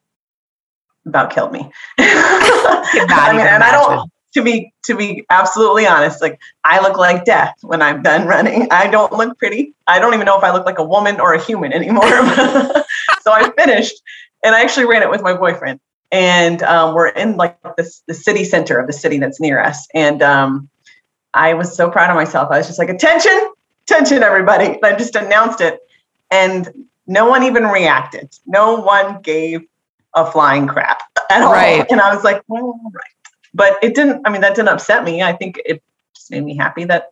about 1.05 1.31
killed 1.31 1.51
me. 1.51 1.69
I 1.99 3.33
mean, 3.33 3.45
and 3.45 3.63
I 3.63 3.71
don't 3.71 4.09
to 4.33 4.41
be 4.41 4.73
to 4.85 4.95
be 4.95 5.25
absolutely 5.29 5.85
honest, 5.85 6.21
like 6.21 6.39
I 6.63 6.81
look 6.81 6.97
like 6.97 7.25
death 7.25 7.55
when 7.61 7.81
I'm 7.81 8.01
done 8.01 8.27
running. 8.27 8.69
I 8.71 8.87
don't 8.89 9.11
look 9.11 9.37
pretty. 9.37 9.73
I 9.87 9.99
don't 9.99 10.13
even 10.13 10.25
know 10.25 10.37
if 10.37 10.43
I 10.43 10.53
look 10.53 10.65
like 10.65 10.79
a 10.79 10.83
woman 10.83 11.19
or 11.19 11.33
a 11.33 11.43
human 11.43 11.73
anymore. 11.73 12.03
so 13.21 13.31
I 13.31 13.51
finished, 13.57 14.01
and 14.43 14.55
I 14.55 14.61
actually 14.61 14.85
ran 14.85 15.01
it 15.01 15.09
with 15.09 15.21
my 15.21 15.33
boyfriend, 15.33 15.79
and 16.11 16.63
um, 16.63 16.95
we're 16.95 17.09
in 17.09 17.37
like 17.37 17.57
this 17.77 18.01
the 18.07 18.13
city 18.13 18.43
center 18.43 18.77
of 18.77 18.87
the 18.87 18.93
city 18.93 19.17
that's 19.19 19.39
near 19.39 19.59
us, 19.59 19.87
and 19.93 20.21
um, 20.21 20.69
I 21.33 21.53
was 21.53 21.75
so 21.75 21.89
proud 21.89 22.09
of 22.09 22.15
myself. 22.15 22.49
I 22.51 22.57
was 22.57 22.67
just 22.67 22.79
like, 22.79 22.89
attention, 22.89 23.51
attention, 23.83 24.23
everybody. 24.23 24.81
I 24.83 24.95
just 24.95 25.15
announced 25.15 25.61
it. 25.61 25.79
And 26.29 26.87
no 27.07 27.27
one 27.27 27.43
even 27.43 27.63
reacted. 27.65 28.35
No 28.45 28.75
one 28.75 29.21
gave 29.21 29.61
a 30.15 30.29
flying 30.29 30.67
crap. 30.67 31.01
at 31.29 31.41
all. 31.41 31.53
Right. 31.53 31.85
And 31.89 32.01
I 32.01 32.13
was 32.13 32.23
like, 32.23 32.43
well, 32.47 32.79
right. 32.93 33.03
But 33.53 33.77
it 33.83 33.95
didn't, 33.95 34.25
I 34.25 34.31
mean, 34.31 34.41
that 34.41 34.55
didn't 34.55 34.69
upset 34.69 35.03
me. 35.03 35.21
I 35.21 35.33
think 35.33 35.61
it 35.65 35.83
just 36.15 36.31
made 36.31 36.43
me 36.43 36.55
happy 36.55 36.85
that 36.85 37.11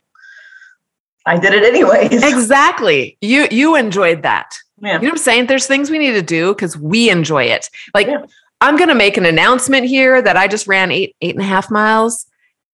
I 1.26 1.38
did 1.38 1.54
it 1.54 1.64
anyways. 1.64 2.24
Exactly. 2.30 3.18
You 3.22 3.48
you 3.52 3.76
enjoyed 3.76 4.24
that. 4.24 4.56
Yeah. 4.82 4.94
You 4.94 5.00
know 5.00 5.04
what 5.08 5.12
I'm 5.12 5.18
saying? 5.18 5.46
There's 5.48 5.68
things 5.68 5.90
we 5.90 5.98
need 6.00 6.14
to 6.14 6.22
do 6.22 6.54
because 6.54 6.78
we 6.78 7.10
enjoy 7.10 7.44
it. 7.44 7.70
Like 7.94 8.08
Yeah. 8.08 8.26
I'm 8.62 8.78
gonna 8.78 8.96
make 8.96 9.18
an 9.18 9.26
announcement 9.26 9.86
here 9.86 10.22
that 10.22 10.36
I 10.36 10.48
just 10.48 10.68
ran 10.68 10.92
eight 10.92 11.16
eight 11.22 11.36
and 11.36 11.44
a 11.44 11.48
half 11.48 11.72
miles, 11.72 12.26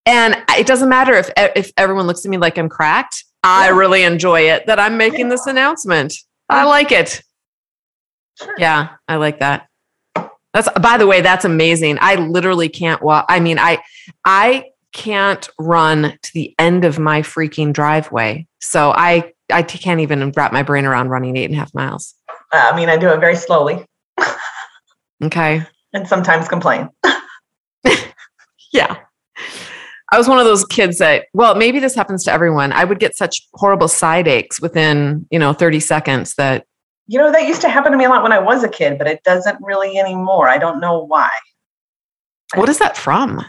and 0.05 0.35
it 0.57 0.67
doesn't 0.67 0.89
matter 0.89 1.13
if 1.13 1.29
if 1.38 1.71
everyone 1.77 2.07
looks 2.07 2.25
at 2.25 2.31
me 2.31 2.38
like 2.38 2.57
I'm 2.57 2.69
cracked. 2.69 3.24
I 3.43 3.69
really 3.69 4.03
enjoy 4.03 4.41
it 4.50 4.65
that 4.65 4.79
I'm 4.79 4.97
making 4.97 5.29
this 5.29 5.45
announcement. 5.45 6.15
I 6.50 6.65
like 6.65 6.91
it. 6.91 7.21
Sure. 8.41 8.55
Yeah, 8.57 8.89
I 9.07 9.17
like 9.17 9.39
that. 9.39 9.67
That's 10.53 10.69
by 10.79 10.97
the 10.97 11.05
way, 11.05 11.21
that's 11.21 11.45
amazing. 11.45 11.97
I 12.01 12.15
literally 12.15 12.69
can't 12.69 13.01
walk. 13.03 13.25
I 13.29 13.39
mean, 13.39 13.59
I 13.59 13.83
I 14.24 14.65
can't 14.93 15.47
run 15.59 16.17
to 16.21 16.33
the 16.33 16.55
end 16.57 16.85
of 16.85 16.97
my 16.97 17.21
freaking 17.21 17.74
driveway. 17.74 18.47
So 18.62 18.91
I 18.91 19.33
I 19.52 19.62
t- 19.62 19.78
can't 19.78 20.00
even 20.00 20.32
wrap 20.36 20.52
my 20.52 20.64
brain 20.64 20.86
around 20.86 21.10
running 21.10 21.38
eight 21.38 21.46
and 21.46 21.54
a 21.54 21.58
half 21.58 21.74
miles. 21.74 22.16
Uh, 22.52 22.70
I 22.72 22.75
mean, 22.75 22.90
I 22.90 22.98
do 22.98 23.10
it 23.10 23.20
very 23.20 23.36
slowly 23.36 23.86
Okay. 25.24 25.64
and 25.94 26.08
sometimes 26.08 26.48
complain. 26.48 26.90
Yeah. 28.74 28.98
I 30.12 30.18
was 30.18 30.28
one 30.28 30.38
of 30.38 30.44
those 30.46 30.66
kids 30.66 30.98
that, 30.98 31.28
well, 31.34 31.56
maybe 31.56 31.80
this 31.80 31.96
happens 31.96 32.25
to 32.25 32.32
everyone. 32.32 32.74
I 32.74 32.84
would 32.84 33.00
get 33.00 33.16
such 33.16 33.48
horrible 33.54 33.88
side 33.88 34.28
aches 34.28 34.60
within, 34.62 35.25
you 35.32 35.40
know, 35.40 35.54
30 35.54 35.80
seconds 35.80 36.36
that, 36.36 36.66
You 37.08 37.18
know, 37.20 37.32
that 37.32 37.48
used 37.48 37.62
to 37.62 37.70
happen 37.70 37.94
to 37.94 37.98
me 37.98 38.04
a 38.04 38.10
lot 38.10 38.22
when 38.22 38.34
I 38.34 38.40
was 38.40 38.64
a 38.66 38.70
kid, 38.70 38.98
but 38.98 39.08
it 39.08 39.24
doesn't 39.24 39.58
really 39.62 39.98
anymore. 39.98 40.50
I 40.50 40.58
don't 40.58 40.82
know 40.82 41.00
why. 41.06 41.30
what 42.56 42.68
is 42.68 42.80
that 42.80 42.98
from? 42.98 43.46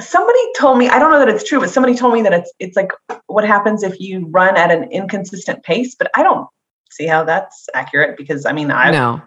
Somebody 0.00 0.38
told 0.58 0.78
me, 0.78 0.88
I 0.88 0.98
don't 0.98 1.10
know 1.10 1.18
that 1.18 1.28
it's 1.28 1.44
true, 1.44 1.58
but 1.58 1.70
somebody 1.70 1.94
told 1.94 2.12
me 2.12 2.22
that 2.22 2.32
it's 2.32 2.52
it's 2.58 2.76
like 2.76 2.92
what 3.26 3.46
happens 3.46 3.82
if 3.82 3.98
you 3.98 4.26
run 4.26 4.56
at 4.56 4.70
an 4.70 4.90
inconsistent 4.90 5.62
pace, 5.62 5.94
but 5.94 6.10
I 6.14 6.22
don't 6.22 6.46
see 6.90 7.06
how 7.06 7.24
that's 7.24 7.68
accurate 7.74 8.16
because 8.16 8.44
I 8.44 8.52
mean, 8.52 8.70
I 8.70 8.90
no, 8.90 9.22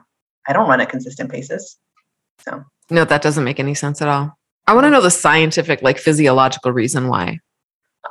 I 0.47 0.53
don't 0.53 0.69
run 0.69 0.81
at 0.81 0.89
consistent 0.89 1.31
paces. 1.31 1.77
So, 2.41 2.63
no, 2.89 3.03
that 3.05 3.21
doesn't 3.21 3.43
make 3.43 3.59
any 3.59 3.73
sense 3.73 4.01
at 4.01 4.07
all. 4.07 4.37
I 4.67 4.73
want 4.73 4.85
to 4.85 4.91
know 4.91 5.01
the 5.01 5.09
scientific, 5.09 5.81
like 5.81 5.97
physiological 5.97 6.71
reason 6.71 7.07
why. 7.07 7.39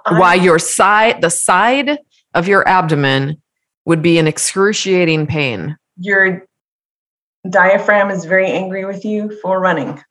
why 0.08 0.34
your 0.34 0.58
side, 0.58 1.20
the 1.20 1.30
side 1.30 1.98
of 2.34 2.48
your 2.48 2.66
abdomen 2.68 3.40
would 3.84 4.02
be 4.02 4.18
in 4.18 4.26
excruciating 4.26 5.26
pain. 5.26 5.76
your 5.98 6.44
diaphragm 7.48 8.10
is 8.10 8.24
very 8.24 8.50
angry 8.50 8.84
with 8.84 9.04
you 9.04 9.30
for 9.40 9.60
running 9.60 10.02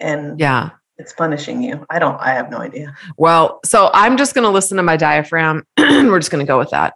and 0.00 0.40
Yeah. 0.40 0.70
It's 1.02 1.12
punishing 1.12 1.62
you. 1.62 1.84
I 1.90 1.98
don't 1.98 2.18
I 2.20 2.30
have 2.30 2.48
no 2.48 2.58
idea. 2.58 2.96
Well, 3.16 3.58
so 3.64 3.90
I'm 3.92 4.16
just 4.16 4.34
going 4.34 4.44
to 4.44 4.50
listen 4.50 4.76
to 4.76 4.82
my 4.84 4.96
diaphragm. 4.96 5.64
We're 5.78 6.18
just 6.20 6.30
going 6.30 6.44
to 6.44 6.48
go 6.48 6.58
with 6.58 6.70
that 6.70 6.94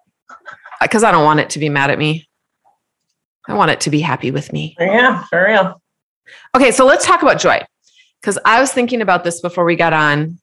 because 0.81 1.03
I 1.03 1.11
don't 1.11 1.25
want 1.25 1.41
it 1.41 1.51
to 1.51 1.59
be 1.59 1.69
mad 1.69 1.91
at 1.91 1.99
me. 1.99 2.29
I 3.49 3.55
want 3.55 3.73
it 3.73 3.81
to 3.83 3.91
be 3.91 4.01
happy 4.01 4.31
with 4.31 4.53
me. 4.53 4.77
Yeah, 4.79 5.25
for 5.25 5.45
real. 5.45 5.83
Okay, 6.55 6.71
so 6.71 6.87
let's 6.87 7.05
talk 7.05 7.23
about 7.23 7.41
joy 7.41 7.61
because 8.21 8.39
I 8.45 8.61
was 8.61 8.73
thinking 8.73 9.03
about 9.03 9.25
this 9.25 9.41
before 9.41 9.65
we 9.65 9.75
got 9.75 9.93
on. 9.93 10.39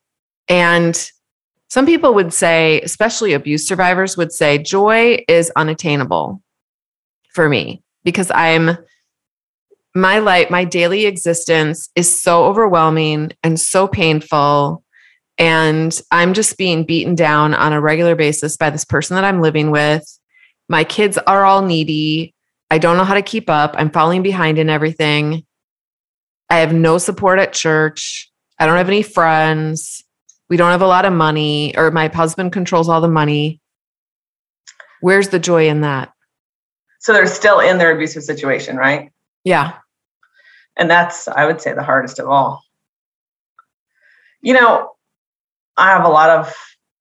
And 0.49 1.09
some 1.69 1.85
people 1.85 2.13
would 2.13 2.33
say, 2.33 2.81
especially 2.81 3.31
abuse 3.31 3.65
survivors, 3.65 4.17
would 4.17 4.33
say 4.33 4.57
joy 4.57 5.23
is 5.29 5.51
unattainable 5.55 6.41
for 7.29 7.47
me 7.47 7.81
because 8.03 8.29
I'm 8.31 8.77
my 9.95 10.19
life, 10.19 10.49
my 10.49 10.65
daily 10.65 11.05
existence 11.05 11.89
is 11.95 12.21
so 12.21 12.45
overwhelming 12.45 13.31
and 13.43 13.59
so 13.59 13.87
painful. 13.87 14.83
And 15.37 15.99
I'm 16.11 16.33
just 16.33 16.57
being 16.57 16.83
beaten 16.83 17.15
down 17.15 17.53
on 17.53 17.73
a 17.73 17.81
regular 17.81 18.15
basis 18.15 18.57
by 18.57 18.69
this 18.69 18.85
person 18.85 19.15
that 19.15 19.23
I'm 19.23 19.41
living 19.41 19.71
with. 19.71 20.03
My 20.69 20.83
kids 20.83 21.17
are 21.17 21.45
all 21.45 21.61
needy. 21.63 22.33
I 22.71 22.77
don't 22.77 22.97
know 22.97 23.03
how 23.03 23.13
to 23.13 23.21
keep 23.21 23.49
up. 23.49 23.75
I'm 23.77 23.91
falling 23.91 24.23
behind 24.23 24.57
in 24.57 24.69
everything. 24.69 25.45
I 26.49 26.57
have 26.57 26.73
no 26.73 26.97
support 26.97 27.39
at 27.39 27.53
church. 27.53 28.31
I 28.59 28.65
don't 28.65 28.77
have 28.77 28.87
any 28.87 29.03
friends. 29.03 30.03
We 30.49 30.57
don't 30.57 30.71
have 30.71 30.81
a 30.81 30.87
lot 30.87 31.05
of 31.05 31.13
money, 31.13 31.75
or 31.75 31.89
my 31.89 32.07
husband 32.07 32.51
controls 32.51 32.89
all 32.89 33.01
the 33.01 33.07
money. 33.07 33.59
Where's 35.01 35.29
the 35.29 35.39
joy 35.39 35.67
in 35.67 35.81
that? 35.81 36.13
So 36.99 37.11
they're 37.11 37.27
still 37.27 37.59
in 37.59 37.77
their 37.77 37.91
abusive 37.91 38.23
situation, 38.23 38.77
right? 38.77 39.11
Yeah. 39.43 39.73
And 40.75 40.89
that's, 40.89 41.27
I 41.27 41.45
would 41.45 41.61
say, 41.61 41.73
the 41.73 41.83
hardest 41.83 42.19
of 42.19 42.27
all. 42.29 42.63
You 44.41 44.53
know, 44.53 44.91
I 45.77 45.89
have 45.91 46.05
a 46.05 46.09
lot 46.09 46.29
of 46.29 46.53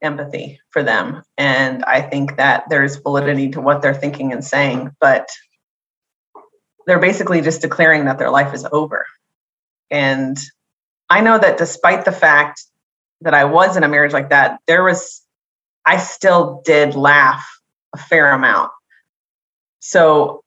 empathy 0.03 0.61
for 0.71 0.83
them. 0.83 1.23
And 1.39 1.85
I 1.85 2.01
think 2.03 2.37
that 2.37 2.65
there's 2.69 2.97
validity 2.97 3.51
to 3.51 3.61
what 3.61 3.83
they're 3.83 3.95
thinking 3.95 4.33
and 4.33 4.45
saying, 4.45 4.91
but 5.01 5.29
they're 6.87 6.99
basically 6.99 7.41
just 7.41 7.63
declaring 7.63 8.05
that 8.07 8.19
their 8.19 8.31
life 8.31 8.53
is 8.53 8.67
over. 8.73 9.07
And 9.91 10.39
I 11.09 11.21
know 11.21 11.39
that 11.39 11.59
despite 11.59 12.05
the 12.05 12.13
fact 12.13 12.63
that 13.21 13.35
I 13.35 13.45
was 13.45 13.77
in 13.77 13.85
a 13.85 13.89
marriage 13.89 14.13
like 14.13 14.31
that, 14.31 14.59
there 14.67 14.83
was, 14.83 15.23
I 15.87 15.99
still 15.99 16.63
did 16.65 16.95
laugh 16.95 17.47
a 17.95 17.99
fair 17.99 18.33
amount. 18.33 18.73
So 19.79 20.43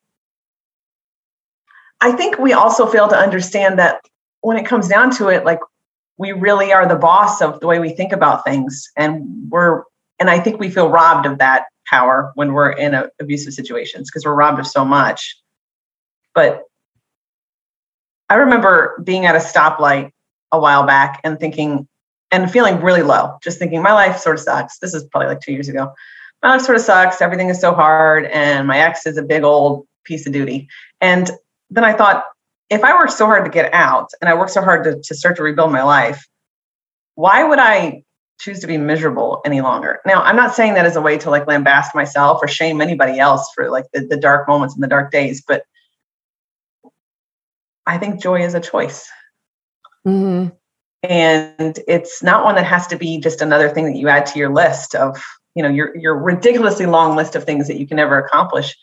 I 2.02 2.12
think 2.12 2.38
we 2.38 2.54
also 2.54 2.86
fail 2.86 3.08
to 3.08 3.18
understand 3.18 3.80
that 3.80 4.02
when 4.42 4.58
it 4.58 4.66
comes 4.66 4.88
down 4.88 5.12
to 5.12 5.30
it, 5.30 5.46
like 5.46 5.60
we 6.18 6.32
really 6.32 6.72
are 6.72 6.88
the 6.88 6.96
boss 6.96 7.42
of 7.42 7.60
the 7.60 7.68
way 7.68 7.80
we 7.80 7.90
think 7.90 8.12
about 8.12 8.46
things. 8.46 8.90
And 8.96 9.50
we're, 9.50 9.84
and 10.20 10.30
I 10.30 10.40
think 10.40 10.60
we 10.60 10.70
feel 10.70 10.90
robbed 10.90 11.26
of 11.26 11.40
that 11.40 11.66
power 11.88 12.32
when 12.36 12.54
we're 12.54 12.72
in 12.72 12.94
a, 12.94 13.10
abusive 13.20 13.54
situations 13.54 14.10
because 14.10 14.26
we're 14.26 14.36
robbed 14.36 14.60
of 14.60 14.68
so 14.68 14.86
much. 14.86 15.36
But 16.34 16.64
I 18.30 18.36
remember 18.36 19.02
being 19.04 19.26
at 19.26 19.36
a 19.36 19.40
stoplight 19.40 20.12
a 20.52 20.60
while 20.60 20.86
back 20.86 21.22
and 21.24 21.40
thinking, 21.40 21.88
and 22.32 22.52
feeling 22.52 22.82
really 22.82 23.04
low, 23.04 23.38
just 23.44 23.60
thinking 23.60 23.82
my 23.82 23.94
life 23.94 24.18
sort 24.18 24.36
of 24.36 24.42
sucks. 24.42 24.80
This 24.80 24.94
is 24.94 25.04
probably 25.06 25.30
like 25.30 25.42
two 25.42 25.54
years 25.54 25.70
ago. 25.70 25.94
My 26.42 26.52
life 26.52 26.62
sort 26.62 26.78
of 26.78 26.84
sucks. 26.84 27.22
Everything 27.22 27.50
is 27.50 27.60
so 27.60 27.74
hard. 27.74 28.26
And 28.26 28.68
my 28.68 28.80
ex 28.80 29.06
is 29.06 29.18
a 29.18 29.24
big 29.24 29.44
old 29.44 29.88
piece 30.04 30.26
of 30.28 30.34
duty. 30.34 30.68
And 31.02 31.32
then 31.70 31.84
I 31.84 31.94
thought, 31.94 32.26
if 32.70 32.84
I 32.84 32.96
worked 32.96 33.14
so 33.14 33.26
hard 33.26 33.46
to 33.46 33.52
get 33.52 33.74
out 33.74 34.10
and 34.22 34.30
I 34.30 34.34
worked 34.34 34.52
so 34.52 34.62
hard 34.62 34.84
to, 34.86 35.00
to 35.02 35.16
start 35.16 35.38
to 35.38 35.44
rebuild 35.44 35.72
my 35.72 35.84
life, 35.84 36.26
why 37.16 37.44
would 37.44 37.60
I 37.60 38.04
choose 38.40 38.60
to 38.60 38.68
be 38.68 38.78
miserable 38.78 39.42
any 39.46 39.62
longer? 39.62 40.02
Now, 40.06 40.22
I'm 40.22 40.36
not 40.36 40.56
saying 40.56 40.74
that 40.74 40.86
as 40.86 40.96
a 40.96 41.02
way 41.02 41.18
to 41.20 41.30
like 41.30 41.46
lambast 41.46 41.96
myself 41.96 42.40
or 42.42 42.48
shame 42.48 42.82
anybody 42.82 43.20
else 43.20 43.50
for 43.54 43.70
like 43.70 43.86
the, 43.94 44.02
the 44.02 44.18
dark 44.18 44.48
moments 44.48 44.74
and 44.74 44.84
the 44.84 44.88
dark 44.88 45.12
days, 45.12 45.44
but 45.48 45.64
I 47.86 47.98
think 47.98 48.22
joy 48.22 48.44
is 48.44 48.56
a 48.56 48.60
choice. 48.60 49.08
Mhm. 50.06 50.52
And 51.04 51.80
it's 51.88 52.24
not 52.24 52.44
one 52.44 52.56
that 52.56 52.66
has 52.66 52.88
to 52.88 52.98
be 52.98 53.20
just 53.20 53.42
another 53.42 53.70
thing 53.70 53.86
that 53.86 53.96
you 53.96 54.10
add 54.10 54.26
to 54.28 54.40
your 54.40 54.52
list 54.52 54.96
of, 54.96 55.24
you 55.54 55.62
know, 55.62 55.70
your 55.70 55.96
your 55.96 56.18
ridiculously 56.18 56.88
long 56.88 57.16
list 57.16 57.36
of 57.36 57.44
things 57.44 57.68
that 57.68 57.80
you 57.80 57.88
can 57.88 57.98
never 57.98 58.18
accomplish 58.18 58.76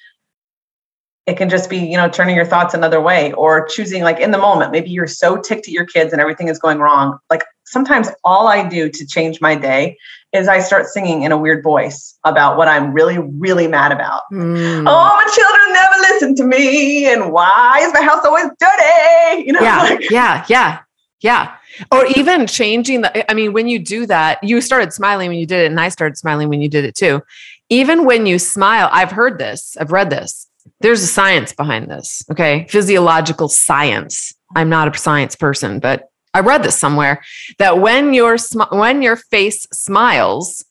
it 1.26 1.36
can 1.36 1.48
just 1.48 1.70
be 1.70 1.78
you 1.78 1.96
know 1.96 2.08
turning 2.08 2.34
your 2.34 2.44
thoughts 2.44 2.74
another 2.74 3.00
way 3.00 3.32
or 3.34 3.66
choosing 3.68 4.02
like 4.02 4.18
in 4.18 4.30
the 4.30 4.38
moment 4.38 4.72
maybe 4.72 4.90
you're 4.90 5.06
so 5.06 5.40
ticked 5.40 5.68
at 5.68 5.72
your 5.72 5.86
kids 5.86 6.12
and 6.12 6.20
everything 6.20 6.48
is 6.48 6.58
going 6.58 6.78
wrong 6.78 7.18
like 7.30 7.42
sometimes 7.64 8.08
all 8.24 8.48
i 8.48 8.66
do 8.68 8.88
to 8.88 9.06
change 9.06 9.40
my 9.40 9.54
day 9.54 9.96
is 10.32 10.48
i 10.48 10.58
start 10.58 10.86
singing 10.86 11.22
in 11.22 11.32
a 11.32 11.36
weird 11.36 11.62
voice 11.62 12.18
about 12.24 12.56
what 12.56 12.68
i'm 12.68 12.92
really 12.92 13.18
really 13.18 13.68
mad 13.68 13.92
about 13.92 14.22
Mm. 14.32 14.84
oh 14.88 15.22
my 15.24 15.30
children 15.34 15.72
never 15.72 16.14
listen 16.14 16.34
to 16.36 16.44
me 16.44 17.12
and 17.12 17.32
why 17.32 17.78
is 17.82 17.92
my 17.92 18.02
house 18.02 18.24
always 18.24 18.46
dirty 18.58 19.44
you 19.46 19.52
know 19.52 19.60
yeah, 19.60 19.78
like, 19.82 20.10
yeah, 20.10 20.44
yeah, 20.48 20.80
yeah. 21.20 21.54
Or 21.90 22.04
even 22.06 22.46
changing 22.46 23.00
the, 23.02 23.30
I 23.30 23.34
mean, 23.34 23.52
when 23.54 23.66
you 23.66 23.78
do 23.78 24.04
that, 24.06 24.42
you 24.42 24.60
started 24.60 24.92
smiling 24.92 25.28
when 25.30 25.38
you 25.38 25.46
did 25.46 25.60
it, 25.64 25.70
and 25.70 25.80
I 25.80 25.88
started 25.88 26.18
smiling 26.18 26.48
when 26.50 26.60
you 26.60 26.68
did 26.68 26.84
it 26.84 26.94
too. 26.94 27.22
Even 27.70 28.04
when 28.04 28.26
you 28.26 28.38
smile, 28.38 28.90
I've 28.92 29.10
heard 29.10 29.38
this, 29.38 29.76
I've 29.80 29.90
read 29.92 30.10
this. 30.10 30.48
There's 30.82 31.02
a 31.02 31.06
science 31.06 31.52
behind 31.52 31.90
this, 31.90 32.24
okay? 32.30 32.66
Physiological 32.68 33.48
science. 33.48 34.34
I'm 34.54 34.68
not 34.68 34.94
a 34.94 34.98
science 34.98 35.36
person, 35.36 35.78
but 35.78 36.10
I 36.34 36.40
read 36.40 36.62
this 36.62 36.78
somewhere 36.78 37.22
that 37.58 37.78
when 37.78 38.14
your 38.14 38.38
sm- 38.38 38.62
when 38.70 39.02
your 39.02 39.16
face 39.16 39.66
smiles, 39.72 40.64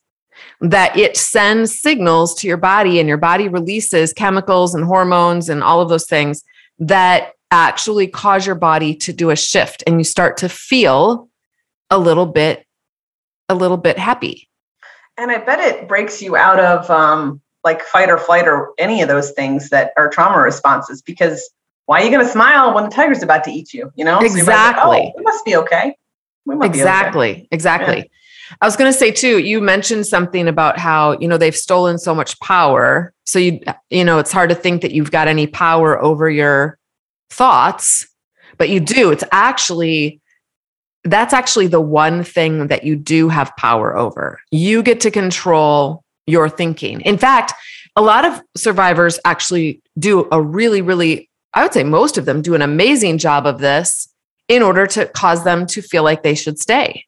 that 0.60 0.96
it 0.96 1.16
sends 1.16 1.80
signals 1.80 2.34
to 2.36 2.46
your 2.46 2.56
body 2.56 3.00
and 3.00 3.08
your 3.08 3.18
body 3.18 3.48
releases 3.48 4.12
chemicals 4.12 4.74
and 4.74 4.84
hormones 4.84 5.48
and 5.48 5.62
all 5.62 5.80
of 5.80 5.88
those 5.88 6.06
things 6.06 6.44
that 6.78 7.32
actually 7.50 8.06
cause 8.06 8.46
your 8.46 8.54
body 8.54 8.94
to 8.94 9.12
do 9.12 9.30
a 9.30 9.36
shift 9.36 9.82
and 9.86 9.98
you 9.98 10.04
start 10.04 10.36
to 10.38 10.48
feel 10.48 11.28
a 11.90 11.98
little 11.98 12.26
bit 12.26 12.64
a 13.48 13.54
little 13.54 13.76
bit 13.76 13.98
happy 13.98 14.48
and 15.18 15.30
i 15.30 15.36
bet 15.36 15.60
it 15.60 15.86
breaks 15.86 16.22
you 16.22 16.34
out 16.34 16.58
of 16.58 16.88
um 16.90 17.41
like 17.64 17.82
fight 17.82 18.10
or 18.10 18.18
flight 18.18 18.48
or 18.48 18.72
any 18.78 19.02
of 19.02 19.08
those 19.08 19.30
things 19.32 19.70
that 19.70 19.92
are 19.96 20.08
trauma 20.08 20.38
responses 20.38 21.00
because 21.02 21.50
why 21.86 22.00
are 22.00 22.04
you 22.04 22.10
going 22.10 22.24
to 22.24 22.30
smile 22.30 22.74
when 22.74 22.84
the 22.84 22.90
tiger's 22.90 23.22
about 23.22 23.44
to 23.44 23.50
eat 23.50 23.74
you? 23.74 23.92
You 23.96 24.04
know, 24.04 24.20
exactly. 24.20 24.82
So 24.82 24.88
like, 24.88 25.02
oh, 25.08 25.12
we 25.16 25.22
must 25.22 25.44
be 25.44 25.56
okay. 25.56 25.96
exactly. 26.62 27.30
Okay. 27.32 27.48
Exactly. 27.50 27.96
Yeah. 27.96 28.04
I 28.60 28.66
was 28.66 28.76
going 28.76 28.92
to 28.92 28.98
say 28.98 29.10
too, 29.10 29.38
you 29.38 29.60
mentioned 29.60 30.06
something 30.06 30.46
about 30.46 30.78
how, 30.78 31.18
you 31.18 31.26
know, 31.26 31.38
they've 31.38 31.56
stolen 31.56 31.98
so 31.98 32.14
much 32.14 32.38
power. 32.40 33.14
So 33.24 33.38
you, 33.38 33.60
you 33.90 34.04
know, 34.04 34.18
it's 34.18 34.32
hard 34.32 34.50
to 34.50 34.54
think 34.54 34.82
that 34.82 34.92
you've 34.92 35.10
got 35.10 35.28
any 35.28 35.46
power 35.46 36.00
over 36.02 36.28
your 36.28 36.78
thoughts, 37.30 38.06
but 38.58 38.68
you 38.68 38.78
do. 38.78 39.10
It's 39.10 39.24
actually, 39.32 40.20
that's 41.04 41.32
actually 41.32 41.66
the 41.66 41.80
one 41.80 42.24
thing 42.24 42.68
that 42.68 42.84
you 42.84 42.94
do 42.94 43.28
have 43.28 43.56
power 43.56 43.96
over. 43.96 44.38
You 44.50 44.82
get 44.82 45.00
to 45.00 45.10
control 45.10 46.04
your 46.26 46.48
thinking. 46.48 47.00
In 47.02 47.18
fact, 47.18 47.52
a 47.96 48.02
lot 48.02 48.24
of 48.24 48.40
survivors 48.56 49.18
actually 49.24 49.82
do 49.98 50.28
a 50.32 50.40
really, 50.40 50.80
really, 50.82 51.28
I 51.54 51.62
would 51.62 51.72
say 51.72 51.84
most 51.84 52.16
of 52.16 52.24
them 52.24 52.42
do 52.42 52.54
an 52.54 52.62
amazing 52.62 53.18
job 53.18 53.46
of 53.46 53.58
this 53.58 54.08
in 54.48 54.62
order 54.62 54.86
to 54.86 55.06
cause 55.06 55.44
them 55.44 55.66
to 55.66 55.82
feel 55.82 56.02
like 56.02 56.22
they 56.22 56.34
should 56.34 56.58
stay 56.58 57.04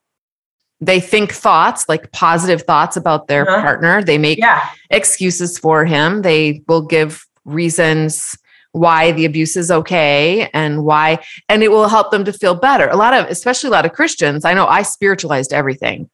they 0.81 1.01
think 1.01 1.33
thoughts 1.33 1.89
like 1.89 2.11
positive 2.13 2.63
thoughts 2.63 2.97
about 2.97 3.29
their 3.29 3.49
uh-huh. 3.49 3.63
partner 3.63 4.03
they 4.03 4.19
make 4.19 4.39
yeah. 4.39 4.69
excuses 4.91 5.59
for 5.59 5.85
him 5.85 6.23
they 6.23 6.63
will 6.69 6.83
give 6.83 7.25
reasons 7.45 8.37
why 8.73 9.13
the 9.13 9.25
abuse 9.25 9.57
is 9.57 9.71
okay 9.71 10.49
and 10.53 10.85
why 10.85 11.19
and 11.49 11.63
it 11.63 11.71
will 11.71 11.89
help 11.89 12.11
them 12.11 12.25
to 12.25 12.33
feel 12.33 12.55
better 12.55 12.89
a 12.89 12.97
lot 12.97 13.15
of 13.15 13.27
especially 13.27 13.69
a 13.69 13.71
lot 13.71 13.87
of 13.87 13.93
christians 13.93 14.45
i 14.45 14.53
know 14.53 14.67
i 14.67 14.83
spiritualized 14.83 15.53
everything. 15.53 16.09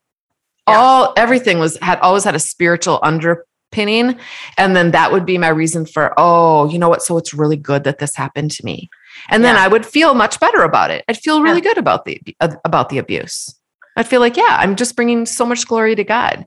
All 0.76 1.12
everything 1.16 1.58
was 1.58 1.76
had 1.82 1.98
always 2.00 2.24
had 2.24 2.34
a 2.34 2.38
spiritual 2.38 2.98
underpinning. 3.02 4.18
And 4.58 4.74
then 4.74 4.90
that 4.90 5.12
would 5.12 5.24
be 5.24 5.38
my 5.38 5.48
reason 5.48 5.86
for 5.86 6.14
oh 6.16 6.68
you 6.70 6.78
know 6.78 6.88
what? 6.88 7.02
So 7.02 7.16
it's 7.18 7.34
really 7.34 7.56
good 7.56 7.84
that 7.84 7.98
this 7.98 8.14
happened 8.14 8.50
to 8.52 8.64
me. 8.64 8.90
And 9.28 9.44
then 9.44 9.56
i 9.56 9.68
would 9.68 9.84
feel 9.84 10.14
much 10.14 10.40
better 10.40 10.62
about 10.62 10.90
it. 10.90 11.04
I'd 11.08 11.18
feel 11.18 11.42
really 11.42 11.60
good 11.60 11.78
about 11.78 12.04
the 12.04 12.20
about 12.64 12.88
the 12.88 12.98
abuse. 12.98 13.54
I'd 13.96 14.06
feel 14.06 14.20
like, 14.20 14.36
yeah, 14.36 14.56
I'm 14.58 14.76
just 14.76 14.96
bringing 14.96 15.26
so 15.26 15.44
much 15.44 15.66
glory 15.66 15.94
to 15.96 16.04
God. 16.04 16.46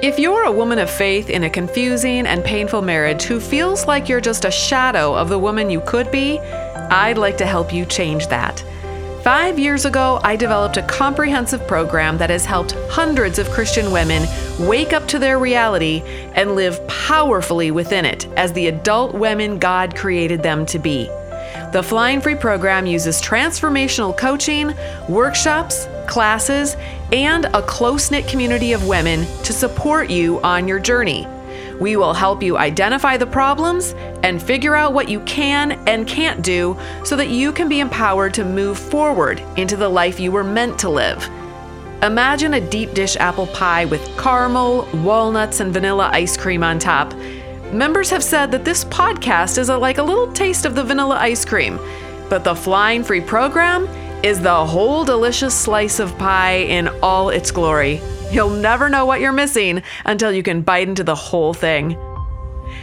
If 0.00 0.18
you're 0.18 0.44
a 0.44 0.52
woman 0.52 0.78
of 0.78 0.88
faith 0.88 1.28
in 1.28 1.42
a 1.42 1.50
confusing 1.50 2.24
and 2.26 2.44
painful 2.44 2.82
marriage 2.82 3.24
who 3.24 3.40
feels 3.40 3.86
like 3.86 4.08
you're 4.08 4.20
just 4.20 4.44
a 4.44 4.50
shadow 4.50 5.12
of 5.12 5.28
the 5.28 5.40
woman 5.40 5.70
you 5.70 5.80
could 5.80 6.12
be, 6.12 6.38
I'd 6.38 7.18
like 7.18 7.36
to 7.38 7.46
help 7.46 7.72
you 7.72 7.84
change 7.84 8.28
that. 8.28 8.62
Five 9.22 9.58
years 9.58 9.84
ago, 9.84 10.20
I 10.22 10.36
developed 10.36 10.76
a 10.76 10.82
comprehensive 10.82 11.66
program 11.66 12.18
that 12.18 12.30
has 12.30 12.46
helped 12.46 12.72
hundreds 12.88 13.38
of 13.38 13.50
Christian 13.50 13.90
women 13.90 14.26
wake 14.60 14.92
up 14.92 15.08
to 15.08 15.18
their 15.18 15.38
reality 15.38 16.02
and 16.34 16.54
live 16.54 16.86
powerfully 16.86 17.70
within 17.72 18.04
it 18.04 18.26
as 18.36 18.52
the 18.52 18.68
adult 18.68 19.14
women 19.14 19.58
God 19.58 19.96
created 19.96 20.42
them 20.42 20.64
to 20.66 20.78
be. 20.78 21.06
The 21.72 21.82
Flying 21.82 22.20
Free 22.20 22.36
program 22.36 22.86
uses 22.86 23.20
transformational 23.20 24.16
coaching, 24.16 24.72
workshops, 25.08 25.88
classes, 26.06 26.76
and 27.12 27.46
a 27.46 27.62
close 27.62 28.10
knit 28.10 28.28
community 28.28 28.72
of 28.72 28.86
women 28.86 29.26
to 29.42 29.52
support 29.52 30.10
you 30.10 30.40
on 30.42 30.68
your 30.68 30.78
journey. 30.78 31.26
We 31.80 31.96
will 31.96 32.12
help 32.12 32.42
you 32.42 32.58
identify 32.58 33.16
the 33.16 33.26
problems 33.26 33.94
and 34.22 34.42
figure 34.42 34.74
out 34.74 34.92
what 34.92 35.08
you 35.08 35.20
can 35.20 35.72
and 35.88 36.06
can't 36.06 36.42
do 36.42 36.76
so 37.04 37.16
that 37.16 37.28
you 37.28 37.52
can 37.52 37.68
be 37.68 37.80
empowered 37.80 38.34
to 38.34 38.44
move 38.44 38.78
forward 38.78 39.40
into 39.56 39.76
the 39.76 39.88
life 39.88 40.18
you 40.18 40.32
were 40.32 40.44
meant 40.44 40.78
to 40.80 40.88
live. 40.88 41.28
Imagine 42.02 42.54
a 42.54 42.60
deep 42.70 42.94
dish 42.94 43.16
apple 43.16 43.48
pie 43.48 43.84
with 43.84 44.04
caramel, 44.18 44.88
walnuts, 45.02 45.60
and 45.60 45.72
vanilla 45.72 46.10
ice 46.12 46.36
cream 46.36 46.62
on 46.62 46.78
top 46.78 47.12
Members 47.72 48.08
have 48.08 48.24
said 48.24 48.50
that 48.52 48.64
this 48.64 48.84
podcast 48.86 49.58
is 49.58 49.68
a, 49.68 49.76
like 49.76 49.98
a 49.98 50.02
little 50.02 50.32
taste 50.32 50.64
of 50.64 50.74
the 50.74 50.82
vanilla 50.82 51.16
ice 51.16 51.44
cream, 51.44 51.78
but 52.30 52.42
the 52.42 52.54
Flying 52.54 53.04
Free 53.04 53.20
program 53.20 53.86
is 54.24 54.40
the 54.40 54.64
whole 54.66 55.04
delicious 55.04 55.54
slice 55.54 56.00
of 56.00 56.16
pie 56.16 56.60
in 56.60 56.88
all 57.02 57.28
its 57.28 57.50
glory. 57.50 58.00
You'll 58.30 58.50
never 58.50 58.90
know 58.90 59.06
what 59.06 59.20
you're 59.20 59.32
missing 59.32 59.82
until 60.04 60.30
you 60.30 60.42
can 60.42 60.60
bite 60.60 60.86
into 60.86 61.02
the 61.02 61.14
whole 61.14 61.54
thing. 61.54 61.96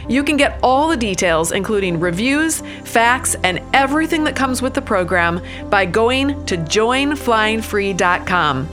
You 0.08 0.24
can 0.24 0.36
get 0.36 0.58
all 0.60 0.88
the 0.88 0.96
details, 0.96 1.52
including 1.52 2.00
reviews, 2.00 2.64
facts, 2.84 3.36
and 3.44 3.60
everything 3.72 4.24
that 4.24 4.34
comes 4.34 4.60
with 4.60 4.74
the 4.74 4.82
program, 4.82 5.40
by 5.70 5.86
going 5.86 6.44
to 6.46 6.56
joinflyingfree.com. 6.56 8.68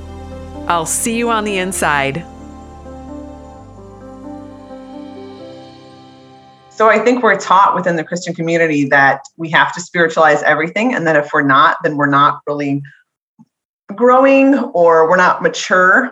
I'll 0.67 0.87
see 0.87 1.15
you 1.15 1.29
on 1.29 1.43
the 1.43 1.57
inside. 1.57 2.25
So 6.71 6.89
I 6.89 6.97
think 6.97 7.21
we're 7.21 7.39
taught 7.39 7.75
within 7.75 7.97
the 7.97 8.03
Christian 8.03 8.33
community 8.33 8.85
that 8.85 9.21
we 9.37 9.51
have 9.51 9.71
to 9.73 9.81
spiritualize 9.81 10.41
everything, 10.41 10.95
and 10.95 11.05
that 11.05 11.15
if 11.15 11.29
we're 11.31 11.43
not, 11.43 11.77
then 11.83 11.97
we're 11.97 12.07
not 12.07 12.41
really 12.47 12.81
growing 13.95 14.57
or 14.57 15.07
we're 15.07 15.17
not 15.17 15.43
mature 15.43 16.11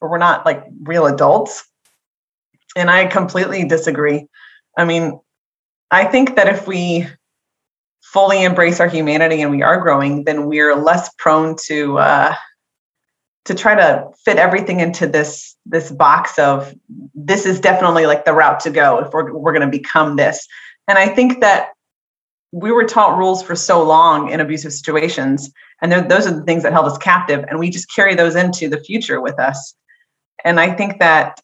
or 0.00 0.10
we're 0.10 0.18
not 0.18 0.44
like 0.46 0.64
real 0.82 1.06
adults. 1.06 1.64
And 2.76 2.90
I 2.90 3.06
completely 3.06 3.66
disagree. 3.66 4.26
I 4.76 4.84
mean, 4.84 5.18
I 5.90 6.04
think 6.04 6.36
that 6.36 6.48
if 6.48 6.66
we 6.66 7.06
fully 8.02 8.42
embrace 8.42 8.80
our 8.80 8.88
humanity 8.88 9.42
and 9.42 9.50
we 9.50 9.62
are 9.62 9.80
growing, 9.80 10.24
then 10.24 10.46
we're 10.46 10.74
less 10.74 11.10
prone 11.18 11.56
to 11.66 11.98
uh, 11.98 12.34
to 13.48 13.54
try 13.54 13.74
to 13.74 14.06
fit 14.26 14.36
everything 14.36 14.80
into 14.80 15.06
this 15.06 15.56
this 15.64 15.90
box 15.90 16.38
of 16.38 16.74
this 17.14 17.46
is 17.46 17.58
definitely 17.58 18.04
like 18.04 18.26
the 18.26 18.32
route 18.34 18.60
to 18.60 18.70
go 18.70 18.98
if 18.98 19.10
we're, 19.10 19.32
we're 19.32 19.54
going 19.54 19.64
to 19.64 19.78
become 19.78 20.16
this 20.16 20.46
and 20.86 20.98
i 20.98 21.08
think 21.08 21.40
that 21.40 21.70
we 22.52 22.70
were 22.70 22.84
taught 22.84 23.16
rules 23.16 23.42
for 23.42 23.56
so 23.56 23.82
long 23.82 24.30
in 24.30 24.38
abusive 24.38 24.70
situations 24.70 25.50
and 25.80 25.90
those 26.10 26.26
are 26.26 26.36
the 26.36 26.42
things 26.42 26.62
that 26.62 26.74
held 26.74 26.84
us 26.84 26.98
captive 26.98 27.42
and 27.48 27.58
we 27.58 27.70
just 27.70 27.90
carry 27.94 28.14
those 28.14 28.36
into 28.36 28.68
the 28.68 28.80
future 28.80 29.18
with 29.18 29.38
us 29.40 29.74
and 30.44 30.60
i 30.60 30.70
think 30.70 30.98
that 30.98 31.40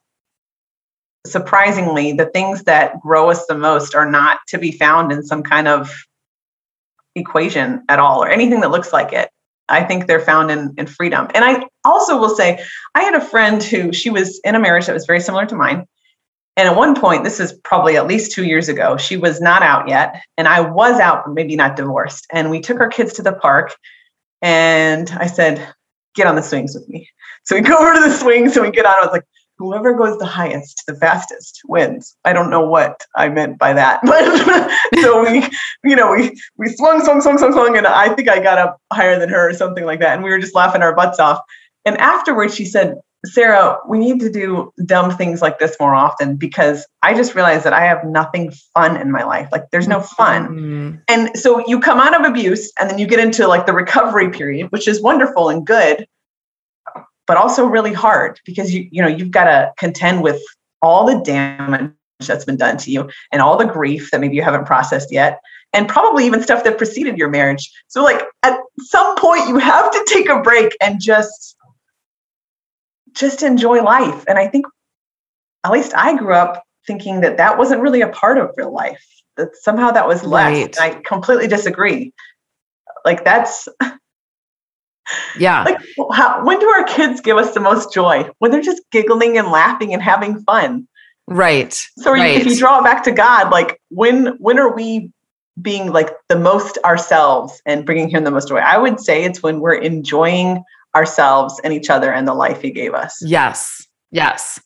surprisingly 1.27 2.13
the 2.13 2.27
things 2.27 2.65
that 2.65 3.01
grow 3.01 3.31
us 3.31 3.47
the 3.47 3.57
most 3.57 3.95
are 3.95 4.11
not 4.11 4.39
to 4.49 4.59
be 4.59 4.71
found 4.71 5.11
in 5.11 5.23
some 5.23 5.43
kind 5.43 5.69
of 5.69 5.95
equation 7.15 7.83
at 7.89 7.99
all 7.99 8.23
or 8.23 8.29
anything 8.29 8.61
that 8.61 8.71
looks 8.71 8.93
like 8.93 9.13
it 9.13 9.31
I 9.69 9.83
think 9.83 10.07
they're 10.07 10.21
found 10.21 10.51
in, 10.51 10.75
in 10.77 10.87
freedom. 10.87 11.29
And 11.35 11.45
I 11.45 11.67
also 11.85 12.19
will 12.19 12.35
say, 12.35 12.63
I 12.95 13.03
had 13.03 13.15
a 13.15 13.21
friend 13.21 13.63
who 13.63 13.93
she 13.93 14.11
was 14.11 14.41
in 14.45 14.55
a 14.55 14.61
marriage 14.61 14.87
that 14.87 14.93
was 14.93 15.07
very 15.07 15.21
similar 15.21 15.47
to 15.47 15.55
mine. 15.55 15.87
And 16.57 16.69
at 16.69 16.77
one 16.77 16.95
point, 16.95 17.25
this 17.25 17.41
is 17.41 17.53
probably 17.65 17.97
at 17.97 18.07
least 18.07 18.33
two 18.33 18.45
years 18.45 18.69
ago, 18.69 18.97
she 18.97 19.17
was 19.17 19.41
not 19.41 19.63
out 19.63 19.89
yet. 19.89 20.23
And 20.39 20.47
I 20.47 20.61
was 20.61 21.01
out, 21.01 21.25
but 21.25 21.35
maybe 21.35 21.57
not 21.57 21.77
divorced. 21.77 22.27
And 22.31 22.51
we 22.51 22.61
took 22.61 22.79
our 22.79 22.89
kids 22.89 23.13
to 23.15 23.23
the 23.23 23.33
park. 23.33 23.75
And 24.41 25.11
I 25.13 25.27
said, 25.27 25.67
get 26.15 26.27
on 26.27 26.37
the 26.37 26.43
swings 26.43 26.75
with 26.75 26.89
me. 26.89 27.09
So 27.45 27.57
we 27.57 27.63
go 27.63 27.77
over 27.79 27.95
to 27.95 28.01
the 28.01 28.15
swings 28.15 28.57
and 28.57 28.67
we 28.67 28.73
get 28.73 28.87
on. 28.87 28.95
I 28.95 29.01
was 29.01 29.13
like, 29.13 29.25
whoever 29.59 29.95
goes 29.95 30.19
the 30.19 30.27
highest, 30.27 30.83
the 30.87 30.95
fastest 30.95 31.61
wins. 31.67 32.17
I 32.25 32.33
don't 32.33 32.51
know 32.51 32.67
what 32.67 33.03
I 33.17 33.29
meant 33.29 33.59
by 33.59 33.73
that. 33.73 34.01
But 34.95 35.01
so 35.01 35.23
we, 35.23 35.49
you 35.85 35.97
know, 35.97 36.13
we 36.13 36.37
we 36.57 36.69
swung, 36.69 37.03
swung, 37.05 37.21
swung, 37.21 37.39
swung, 37.39 37.53
swung, 37.53 37.77
and 37.77 37.87
I 37.87 38.15
think 38.15 38.29
I 38.29 38.41
got 38.43 38.59
up 38.59 38.79
higher 38.93 39.19
than 39.19 39.29
her 39.29 39.49
or 39.49 39.55
something 39.55 39.85
like 39.85 40.01
that. 40.01 40.15
And 40.15 40.23
we 40.23 40.31
were 40.31 40.39
just 40.39 40.55
laughing 40.55 40.83
our 40.83 40.95
butts 40.95 41.19
off. 41.19 41.41
And 41.85 41.97
afterwards 41.99 42.55
she 42.55 42.65
said, 42.65 42.97
Sarah, 43.27 43.79
we 43.89 43.99
need 43.99 44.21
to 44.21 44.31
do 44.31 44.71
dumb 44.85 45.11
things 45.11 45.41
like 45.41 45.59
this 45.59 45.77
more 45.81 45.95
often 45.95 46.37
because 46.37 46.87
I 47.03 47.15
just 47.15 47.35
realized 47.35 47.65
that 47.65 47.73
I 47.73 47.81
have 47.81 48.05
nothing 48.05 48.53
fun 48.75 48.97
in 48.97 49.11
my 49.11 49.25
life. 49.25 49.49
Like 49.51 49.71
there's 49.71 49.89
no 49.89 50.01
fun. 50.01 50.49
Mm-hmm. 50.49 50.97
And 51.09 51.39
so 51.39 51.67
you 51.67 51.81
come 51.81 52.01
out 52.01 52.19
of 52.19 52.27
abuse 52.27 52.71
and 52.79 52.91
then 52.91 52.99
you 52.99 53.07
get 53.07 53.21
into 53.21 53.49
like 53.49 53.67
the 53.67 53.73
recovery 53.73 54.31
period, 54.31 54.71
which 54.73 54.87
is 54.87 55.01
wonderful 55.01 55.49
and 55.49 55.67
good 55.67 56.07
but 57.27 57.37
also 57.37 57.67
really 57.67 57.93
hard 57.93 58.41
because 58.45 58.73
you 58.73 58.89
you 58.91 59.03
know 59.03 59.09
you've 59.09 59.31
got 59.31 59.45
to 59.45 59.73
contend 59.77 60.23
with 60.23 60.43
all 60.83 61.07
the 61.07 61.21
damage 61.25 61.93
that's 62.21 62.45
been 62.45 62.57
done 62.57 62.77
to 62.77 62.91
you 62.91 63.09
and 63.33 63.43
all 63.43 63.57
the 63.57 63.65
grief 63.65 64.11
that 64.11 64.21
maybe 64.21 64.37
you 64.37 64.43
haven't 64.43 64.67
processed 64.67 65.11
yet 65.13 65.41
and 65.73 65.89
probably 65.89 66.25
even 66.25 66.43
stuff 66.43 66.63
that 66.65 66.79
preceded 66.79 67.19
your 67.19 67.29
marriage. 67.29 67.71
So 67.89 68.03
like 68.03 68.23
at 68.43 68.59
some 68.79 69.17
point 69.17 69.49
you 69.49 69.59
have 69.59 69.91
to 69.91 70.05
take 70.07 70.29
a 70.29 70.41
break 70.41 70.77
and 70.81 71.01
just 71.01 71.57
just 73.13 73.43
enjoy 73.43 73.83
life. 73.83 74.25
And 74.29 74.39
i 74.39 74.47
think 74.47 74.67
at 75.65 75.73
least 75.73 75.95
i 75.97 76.17
grew 76.17 76.35
up 76.35 76.63
thinking 76.87 77.21
that 77.23 77.39
that 77.39 77.57
wasn't 77.59 77.81
really 77.81 78.03
a 78.03 78.09
part 78.09 78.39
of 78.39 78.51
real 78.57 78.73
life 78.73 79.05
that 79.37 79.49
somehow 79.57 79.91
that 79.91 80.07
was 80.07 80.23
less 80.25 80.79
right. 80.79 80.81
i 80.81 81.01
completely 81.01 81.49
disagree. 81.49 82.13
Like 83.05 83.25
that's 83.25 83.69
Yeah. 85.39 85.65
Like, 85.65 85.81
how, 86.13 86.45
when 86.45 86.59
do 86.59 86.69
our 86.69 86.85
kids 86.85 87.21
give 87.21 87.37
us 87.37 87.55
the 87.55 87.61
most 87.61 87.93
joy? 87.93 88.29
When 88.39 88.51
they're 88.51 88.63
just 88.63 88.83
giggling 88.91 89.39
and 89.39 89.49
laughing 89.49 89.93
and 89.93 90.03
having 90.03 90.41
fun. 90.45 90.89
Right. 91.27 91.73
So 91.99 92.13
right. 92.13 92.37
if 92.37 92.47
you 92.47 92.57
draw 92.57 92.81
it 92.81 92.85
back 92.85 93.03
to 93.05 93.13
God, 93.13 93.51
like 93.51 93.81
when 93.89 94.37
when 94.39 94.59
are 94.59 94.75
we 94.75 95.11
being 95.61 95.93
like 95.93 96.11
the 96.29 96.39
most 96.39 96.79
ourselves 96.85 97.63
and 97.65 97.87
bringing 97.87 98.09
him 98.09 98.25
the 98.25 98.31
most 98.31 98.49
joy? 98.49 98.59
I 98.59 98.77
would 98.77 99.01
say 99.01 99.25
it's 99.25 99.43
when 99.43 99.61
we're 99.61 99.75
enjoying 99.75 100.63
ourselves 100.95 101.61
and 101.65 101.73
each 101.73 101.91
other 101.91 102.13
and 102.13 102.29
the 102.29 102.35
life 102.35 102.61
he 102.61 102.71
gave 102.71 102.95
us. 102.95 103.19
Yes. 103.23 103.87
Yes. 104.11 104.61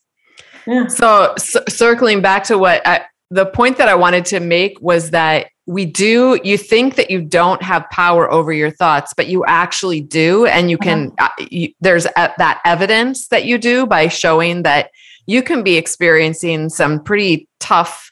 Yeah. 0.66 0.88
So, 0.88 1.34
circling 1.38 2.20
back 2.20 2.44
to 2.44 2.58
what 2.58 2.86
I, 2.86 3.06
the 3.30 3.46
point 3.46 3.78
that 3.78 3.88
I 3.88 3.94
wanted 3.94 4.26
to 4.26 4.40
make 4.40 4.80
was 4.80 5.10
that 5.10 5.48
we 5.68 5.84
do 5.84 6.40
you 6.42 6.56
think 6.56 6.96
that 6.96 7.10
you 7.10 7.20
don't 7.20 7.62
have 7.62 7.88
power 7.90 8.30
over 8.32 8.52
your 8.52 8.70
thoughts 8.70 9.12
but 9.14 9.26
you 9.26 9.44
actually 9.44 10.00
do 10.00 10.46
and 10.46 10.70
you 10.70 10.78
can 10.78 11.12
uh-huh. 11.18 11.28
uh, 11.38 11.46
you, 11.50 11.72
there's 11.80 12.06
a, 12.06 12.32
that 12.38 12.60
evidence 12.64 13.28
that 13.28 13.44
you 13.44 13.58
do 13.58 13.86
by 13.86 14.08
showing 14.08 14.62
that 14.62 14.90
you 15.26 15.42
can 15.42 15.62
be 15.62 15.76
experiencing 15.76 16.70
some 16.70 17.04
pretty 17.04 17.46
tough 17.60 18.10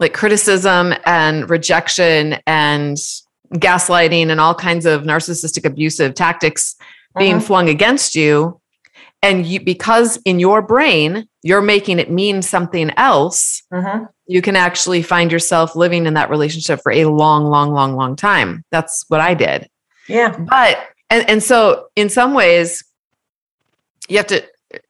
like 0.00 0.12
criticism 0.12 0.92
and 1.06 1.48
rejection 1.48 2.38
and 2.46 2.98
gaslighting 3.54 4.28
and 4.28 4.38
all 4.38 4.54
kinds 4.54 4.84
of 4.84 5.04
narcissistic 5.04 5.64
abusive 5.64 6.14
tactics 6.14 6.76
being 7.16 7.36
uh-huh. 7.36 7.46
flung 7.46 7.68
against 7.70 8.14
you 8.14 8.60
and 9.26 9.46
you 9.46 9.60
because 9.60 10.18
in 10.24 10.38
your 10.38 10.62
brain 10.62 11.28
you're 11.42 11.62
making 11.62 11.98
it 11.98 12.10
mean 12.10 12.42
something 12.42 12.90
else 12.96 13.62
uh-huh 13.72 14.06
you 14.26 14.42
can 14.42 14.56
actually 14.56 15.02
find 15.02 15.30
yourself 15.30 15.76
living 15.76 16.06
in 16.06 16.14
that 16.14 16.30
relationship 16.30 16.80
for 16.82 16.92
a 16.92 17.04
long, 17.04 17.44
long, 17.44 17.72
long, 17.72 17.94
long 17.94 18.16
time. 18.16 18.64
That's 18.70 19.04
what 19.08 19.20
I 19.20 19.34
did. 19.34 19.68
Yeah. 20.08 20.36
But, 20.36 20.78
and, 21.10 21.28
and 21.30 21.42
so 21.42 21.88
in 21.94 22.08
some 22.08 22.34
ways, 22.34 22.84
you 24.08 24.16
have 24.16 24.26
to, 24.28 24.44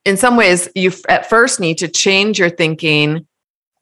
in 0.05 0.17
some 0.17 0.37
ways, 0.37 0.69
you 0.75 0.91
at 1.09 1.29
first 1.29 1.61
need 1.61 1.79
to 1.79 1.89
change 1.89 2.39
your 2.39 2.51
thinking 2.51 3.27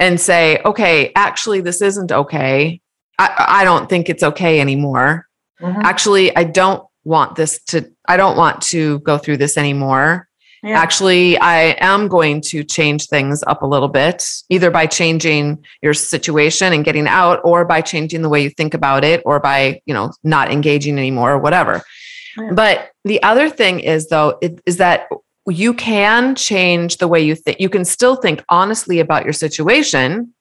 and 0.00 0.20
say, 0.20 0.60
okay, 0.64 1.12
actually, 1.14 1.60
this 1.60 1.80
isn't 1.80 2.10
okay. 2.10 2.80
I, 3.18 3.44
I 3.48 3.64
don't 3.64 3.88
think 3.88 4.08
it's 4.08 4.24
okay 4.24 4.60
anymore. 4.60 5.28
Mm-hmm. 5.60 5.82
Actually, 5.82 6.36
I 6.36 6.44
don't 6.44 6.84
want 7.04 7.36
this 7.36 7.62
to, 7.66 7.88
I 8.06 8.16
don't 8.16 8.36
want 8.36 8.60
to 8.62 8.98
go 9.00 9.18
through 9.18 9.36
this 9.36 9.56
anymore. 9.56 10.28
Yeah. 10.64 10.78
Actually, 10.78 11.36
I 11.38 11.76
am 11.80 12.08
going 12.08 12.40
to 12.42 12.64
change 12.64 13.08
things 13.08 13.44
up 13.46 13.60
a 13.60 13.66
little 13.66 13.88
bit, 13.88 14.26
either 14.48 14.70
by 14.70 14.86
changing 14.86 15.62
your 15.82 15.92
situation 15.92 16.72
and 16.72 16.86
getting 16.86 17.06
out, 17.06 17.40
or 17.44 17.66
by 17.66 17.82
changing 17.82 18.22
the 18.22 18.30
way 18.30 18.42
you 18.42 18.48
think 18.48 18.72
about 18.72 19.04
it, 19.04 19.22
or 19.26 19.40
by, 19.40 19.82
you 19.84 19.92
know, 19.92 20.10
not 20.22 20.50
engaging 20.50 20.96
anymore 20.96 21.32
or 21.32 21.38
whatever. 21.38 21.82
Yeah. 22.38 22.52
But 22.54 22.92
the 23.04 23.22
other 23.22 23.50
thing 23.50 23.80
is, 23.80 24.08
though, 24.08 24.38
it, 24.40 24.58
is 24.64 24.78
that 24.78 25.08
you 25.46 25.74
can 25.74 26.34
change 26.34 26.96
the 26.96 27.08
way 27.08 27.20
you 27.20 27.34
think. 27.34 27.60
You 27.60 27.68
can 27.68 27.84
still 27.84 28.16
think 28.16 28.42
honestly 28.48 29.00
about 29.00 29.24
your 29.24 29.34
situation. 29.34 30.32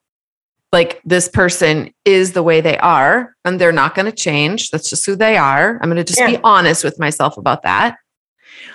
Like 0.71 1.01
this 1.03 1.27
person 1.27 1.93
is 2.05 2.31
the 2.31 2.43
way 2.43 2.61
they 2.61 2.77
are, 2.77 3.35
and 3.43 3.59
they're 3.59 3.73
not 3.73 3.93
going 3.93 4.05
to 4.05 4.11
change. 4.13 4.71
That's 4.71 4.89
just 4.89 5.05
who 5.05 5.17
they 5.17 5.35
are. 5.35 5.77
I'm 5.81 5.89
going 5.89 5.97
to 5.97 6.05
just 6.05 6.19
yeah. 6.19 6.31
be 6.31 6.39
honest 6.45 6.85
with 6.85 6.97
myself 6.97 7.37
about 7.37 7.63
that. 7.63 7.97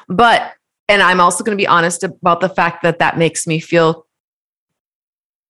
But 0.08 0.52
and 0.88 1.02
I'm 1.02 1.20
also 1.20 1.44
going 1.44 1.56
to 1.56 1.60
be 1.60 1.66
honest 1.66 2.02
about 2.02 2.40
the 2.40 2.48
fact 2.48 2.82
that 2.82 2.98
that 2.98 3.18
makes 3.18 3.46
me 3.46 3.60
feel 3.60 4.06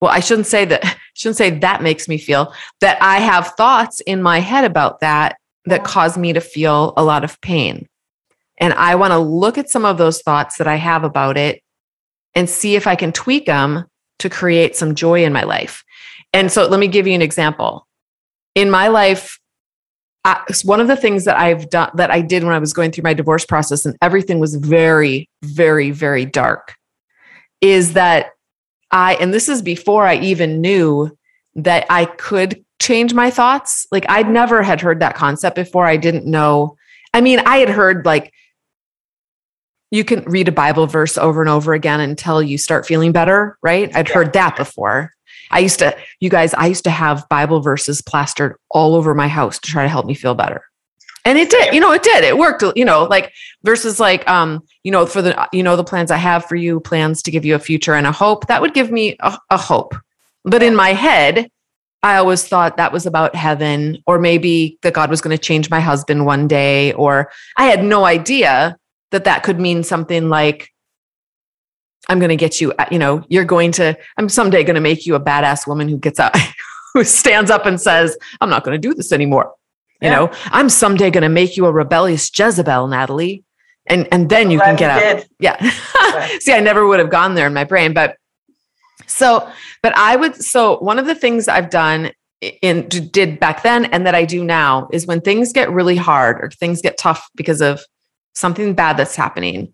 well, 0.00 0.12
I 0.12 0.20
shouldn't 0.20 0.46
say 0.46 0.64
that, 0.66 0.96
shouldn't 1.14 1.38
say 1.38 1.50
that 1.50 1.82
makes 1.82 2.08
me 2.08 2.18
feel 2.18 2.52
that 2.80 3.02
I 3.02 3.18
have 3.18 3.54
thoughts 3.56 4.00
in 4.00 4.22
my 4.22 4.38
head 4.40 4.64
about 4.64 5.00
that 5.00 5.36
that 5.64 5.84
cause 5.84 6.16
me 6.16 6.32
to 6.32 6.40
feel 6.40 6.94
a 6.96 7.04
lot 7.04 7.24
of 7.24 7.40
pain. 7.40 7.88
And 8.58 8.72
I 8.74 8.94
want 8.94 9.12
to 9.12 9.18
look 9.18 9.58
at 9.58 9.70
some 9.70 9.84
of 9.84 9.98
those 9.98 10.22
thoughts 10.22 10.58
that 10.58 10.66
I 10.66 10.76
have 10.76 11.04
about 11.04 11.36
it 11.36 11.62
and 12.34 12.48
see 12.48 12.76
if 12.76 12.86
I 12.86 12.96
can 12.96 13.12
tweak 13.12 13.46
them 13.46 13.84
to 14.20 14.30
create 14.30 14.76
some 14.76 14.94
joy 14.94 15.24
in 15.24 15.32
my 15.32 15.44
life. 15.44 15.84
And 16.32 16.50
so 16.50 16.66
let 16.66 16.80
me 16.80 16.88
give 16.88 17.06
you 17.06 17.14
an 17.14 17.22
example. 17.22 17.86
In 18.54 18.70
my 18.70 18.88
life, 18.88 19.38
I, 20.28 20.42
one 20.62 20.78
of 20.78 20.88
the 20.88 20.96
things 20.96 21.24
that 21.24 21.38
I've 21.38 21.70
done 21.70 21.90
that 21.94 22.10
I 22.10 22.20
did 22.20 22.44
when 22.44 22.52
I 22.52 22.58
was 22.58 22.74
going 22.74 22.92
through 22.92 23.04
my 23.04 23.14
divorce 23.14 23.46
process 23.46 23.86
and 23.86 23.96
everything 24.02 24.38
was 24.38 24.56
very, 24.56 25.30
very, 25.42 25.90
very 25.90 26.26
dark 26.26 26.74
is 27.62 27.94
that 27.94 28.32
I, 28.90 29.14
and 29.14 29.32
this 29.32 29.48
is 29.48 29.62
before 29.62 30.06
I 30.06 30.16
even 30.16 30.60
knew 30.60 31.16
that 31.54 31.86
I 31.88 32.04
could 32.04 32.62
change 32.78 33.14
my 33.14 33.30
thoughts. 33.30 33.86
Like 33.90 34.04
I'd 34.10 34.28
never 34.28 34.62
had 34.62 34.82
heard 34.82 35.00
that 35.00 35.16
concept 35.16 35.56
before. 35.56 35.86
I 35.86 35.96
didn't 35.96 36.26
know. 36.26 36.76
I 37.14 37.22
mean, 37.22 37.40
I 37.40 37.56
had 37.56 37.70
heard 37.70 38.04
like 38.04 38.30
you 39.90 40.04
can 40.04 40.24
read 40.24 40.48
a 40.48 40.52
Bible 40.52 40.86
verse 40.86 41.16
over 41.16 41.40
and 41.40 41.48
over 41.48 41.72
again 41.72 42.00
until 42.00 42.42
you 42.42 42.58
start 42.58 42.84
feeling 42.86 43.12
better, 43.12 43.56
right? 43.62 43.90
I'd 43.96 44.10
heard 44.10 44.34
that 44.34 44.56
before. 44.56 45.14
I 45.50 45.60
used 45.60 45.78
to, 45.80 45.96
you 46.20 46.30
guys, 46.30 46.54
I 46.54 46.66
used 46.66 46.84
to 46.84 46.90
have 46.90 47.28
Bible 47.28 47.60
verses 47.60 48.02
plastered 48.02 48.56
all 48.70 48.94
over 48.94 49.14
my 49.14 49.28
house 49.28 49.58
to 49.58 49.70
try 49.70 49.82
to 49.82 49.88
help 49.88 50.06
me 50.06 50.14
feel 50.14 50.34
better. 50.34 50.62
And 51.24 51.36
it 51.36 51.50
did, 51.50 51.74
you 51.74 51.80
know, 51.80 51.92
it 51.92 52.02
did. 52.02 52.24
It 52.24 52.38
worked, 52.38 52.64
you 52.74 52.84
know, 52.84 53.04
like 53.04 53.32
verses 53.62 54.00
like, 54.00 54.26
um, 54.28 54.62
you 54.82 54.90
know, 54.90 55.04
for 55.04 55.20
the, 55.20 55.48
you 55.52 55.62
know, 55.62 55.76
the 55.76 55.84
plans 55.84 56.10
I 56.10 56.16
have 56.16 56.46
for 56.46 56.56
you, 56.56 56.80
plans 56.80 57.22
to 57.22 57.30
give 57.30 57.44
you 57.44 57.54
a 57.54 57.58
future 57.58 57.94
and 57.94 58.06
a 58.06 58.12
hope. 58.12 58.46
That 58.46 58.62
would 58.62 58.72
give 58.72 58.90
me 58.90 59.16
a, 59.20 59.36
a 59.50 59.58
hope. 59.58 59.94
But 60.44 60.62
in 60.62 60.74
my 60.74 60.94
head, 60.94 61.50
I 62.02 62.16
always 62.16 62.46
thought 62.46 62.76
that 62.76 62.92
was 62.92 63.06
about 63.06 63.34
heaven, 63.34 63.98
or 64.06 64.18
maybe 64.18 64.78
that 64.82 64.94
God 64.94 65.10
was 65.10 65.20
going 65.20 65.36
to 65.36 65.42
change 65.42 65.68
my 65.68 65.80
husband 65.80 66.24
one 66.24 66.46
day, 66.46 66.92
or 66.92 67.30
I 67.56 67.64
had 67.66 67.82
no 67.82 68.04
idea 68.04 68.78
that 69.10 69.24
that 69.24 69.42
could 69.42 69.58
mean 69.58 69.82
something 69.82 70.28
like 70.28 70.70
I'm 72.08 72.18
going 72.18 72.30
to 72.30 72.36
get 72.36 72.60
you, 72.60 72.72
uh, 72.72 72.86
you 72.90 72.98
know, 72.98 73.24
you're 73.28 73.44
going 73.44 73.72
to, 73.72 73.96
I'm 74.16 74.28
someday 74.28 74.64
going 74.64 74.76
to 74.76 74.80
make 74.80 75.06
you 75.06 75.14
a 75.14 75.20
badass 75.20 75.66
woman 75.66 75.88
who 75.88 75.98
gets 75.98 76.18
up, 76.18 76.34
who 76.94 77.04
stands 77.04 77.50
up 77.50 77.66
and 77.66 77.80
says, 77.80 78.16
I'm 78.40 78.50
not 78.50 78.64
going 78.64 78.80
to 78.80 78.88
do 78.88 78.94
this 78.94 79.12
anymore. 79.12 79.54
You 80.00 80.08
yeah. 80.08 80.14
know, 80.14 80.32
I'm 80.46 80.68
someday 80.68 81.10
going 81.10 81.22
to 81.22 81.28
make 81.28 81.56
you 81.56 81.66
a 81.66 81.72
rebellious 81.72 82.30
Jezebel, 82.36 82.88
Natalie. 82.88 83.44
And, 83.86 84.06
and 84.12 84.28
then 84.28 84.50
you 84.50 84.60
can 84.60 84.76
get 84.76 84.90
out. 84.90 85.24
Yeah. 85.40 85.58
See, 86.40 86.52
I 86.52 86.60
never 86.60 86.86
would 86.86 86.98
have 86.98 87.10
gone 87.10 87.34
there 87.34 87.46
in 87.46 87.54
my 87.54 87.64
brain, 87.64 87.94
but 87.94 88.16
so, 89.06 89.50
but 89.82 89.96
I 89.96 90.16
would, 90.16 90.36
so 90.36 90.78
one 90.78 90.98
of 90.98 91.06
the 91.06 91.14
things 91.14 91.48
I've 91.48 91.70
done 91.70 92.10
in 92.40 92.88
did 92.88 93.40
back 93.40 93.62
then 93.62 93.86
and 93.86 94.06
that 94.06 94.14
I 94.14 94.24
do 94.24 94.44
now 94.44 94.88
is 94.92 95.06
when 95.06 95.20
things 95.20 95.52
get 95.52 95.70
really 95.70 95.96
hard 95.96 96.42
or 96.42 96.50
things 96.50 96.82
get 96.82 96.98
tough 96.98 97.28
because 97.34 97.60
of 97.60 97.82
something 98.34 98.74
bad 98.74 98.96
that's 98.96 99.16
happening 99.16 99.72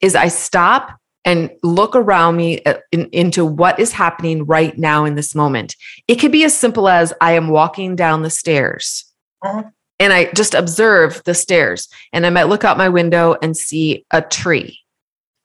is 0.00 0.14
I 0.14 0.28
stop 0.28 0.98
and 1.26 1.50
look 1.62 1.96
around 1.96 2.36
me 2.36 2.62
uh, 2.62 2.74
in, 2.92 3.08
into 3.10 3.44
what 3.44 3.78
is 3.78 3.92
happening 3.92 4.46
right 4.46 4.78
now 4.78 5.04
in 5.04 5.16
this 5.16 5.34
moment. 5.34 5.76
It 6.08 6.14
could 6.14 6.32
be 6.32 6.44
as 6.44 6.56
simple 6.56 6.88
as 6.88 7.12
I 7.20 7.32
am 7.32 7.48
walking 7.48 7.96
down 7.96 8.22
the 8.22 8.30
stairs 8.30 9.04
uh-huh. 9.42 9.64
and 9.98 10.12
I 10.12 10.30
just 10.32 10.54
observe 10.54 11.20
the 11.24 11.34
stairs 11.34 11.88
and 12.12 12.24
I 12.24 12.30
might 12.30 12.44
look 12.44 12.64
out 12.64 12.78
my 12.78 12.88
window 12.88 13.36
and 13.42 13.56
see 13.56 14.06
a 14.12 14.22
tree 14.22 14.78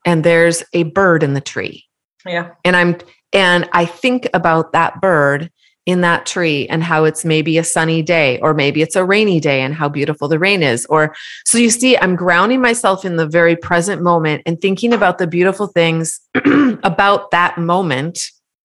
and 0.05 0.23
there's 0.23 0.63
a 0.71 0.83
bird 0.83 1.23
in 1.23 1.33
the 1.33 1.41
tree. 1.41 1.85
Yeah. 2.25 2.51
And 2.63 2.75
I'm, 2.75 2.97
and 3.33 3.67
I 3.73 3.85
think 3.85 4.29
about 4.33 4.73
that 4.73 5.01
bird 5.01 5.51
in 5.85 6.01
that 6.01 6.25
tree 6.25 6.67
and 6.67 6.83
how 6.83 7.05
it's 7.05 7.25
maybe 7.25 7.57
a 7.57 7.63
sunny 7.63 8.03
day 8.03 8.39
or 8.41 8.53
maybe 8.53 8.81
it's 8.81 8.95
a 8.95 9.03
rainy 9.03 9.39
day 9.39 9.61
and 9.61 9.73
how 9.73 9.89
beautiful 9.89 10.27
the 10.27 10.37
rain 10.37 10.61
is 10.61 10.85
or 10.87 11.15
so 11.45 11.57
you 11.57 11.69
see 11.69 11.97
i'm 11.97 12.15
grounding 12.15 12.61
myself 12.61 13.03
in 13.03 13.15
the 13.15 13.25
very 13.25 13.55
present 13.55 14.01
moment 14.01 14.43
and 14.45 14.61
thinking 14.61 14.93
about 14.93 15.17
the 15.17 15.25
beautiful 15.25 15.67
things 15.67 16.19
about 16.83 17.31
that 17.31 17.57
moment 17.57 18.19